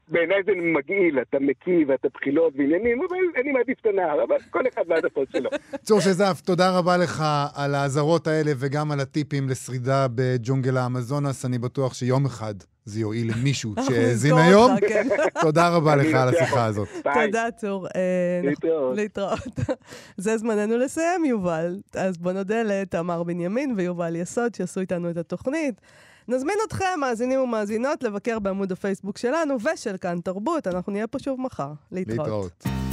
בעיניי 0.08 0.42
זה 0.46 0.52
מגעיל, 0.56 1.18
אתה 1.22 1.38
מקיא 1.40 1.84
ואתה 1.88 2.08
בחילות 2.14 2.52
ועניינים, 2.56 2.98
אבל 3.08 3.42
אני 3.42 3.52
מעדיף 3.52 3.80
את 3.80 3.86
הנהר, 3.86 4.24
אבל 4.24 4.36
כל 4.50 4.62
אחד 4.74 4.82
והעדפות 4.88 5.28
שלו. 5.32 5.50
צור 5.82 6.00
שזף, 6.00 6.40
תודה 6.44 6.78
רבה 6.78 6.96
לך 6.96 7.24
על 7.54 7.74
האזהרות 7.74 8.26
האלה 8.26 8.52
וגם 8.56 8.92
על 8.92 9.00
הטיפים 9.00 9.48
לשרידה 9.48 9.91
בג'ונגל 10.14 10.76
האמזונס. 10.76 11.44
אני 11.44 11.58
בטוח 11.58 11.94
שיום 11.94 12.26
אחד 12.26 12.54
זה 12.84 13.00
יועיל 13.00 13.32
למישהו 13.32 13.74
שהאזין 13.88 14.34
היום. 14.38 14.76
כן. 14.80 15.08
תודה 15.40 15.68
רבה 15.68 15.96
לך 15.96 16.14
על 16.14 16.28
השיחה 16.28 16.64
הזאת. 16.64 16.88
תודה, 17.02 17.50
צור. 17.56 17.86
אה. 17.86 18.50
להתראות. 18.94 19.38
זה 20.16 20.36
זמננו 20.36 20.78
לסיים, 20.78 21.24
יובל. 21.24 21.80
אז 21.94 22.18
בוא 22.18 22.32
נודה 22.32 22.62
לתמר 22.62 23.22
בנימין 23.22 23.74
ויובל 23.76 24.16
יסוד 24.16 24.54
שעשו 24.54 24.80
איתנו 24.80 25.10
את 25.10 25.16
התוכנית. 25.16 25.80
נזמין 26.28 26.56
אתכם, 26.66 27.00
מאזינים 27.00 27.40
ומאזינות, 27.40 28.02
לבקר 28.02 28.38
בעמוד 28.38 28.72
הפייסבוק 28.72 29.18
שלנו 29.18 29.56
ושל 29.60 29.96
כאן 29.96 30.20
תרבות. 30.24 30.66
אנחנו 30.66 30.92
נהיה 30.92 31.06
פה 31.06 31.18
שוב 31.18 31.40
מחר. 31.40 31.72
להתראות. 31.92 32.18
להתראות. 32.18 32.91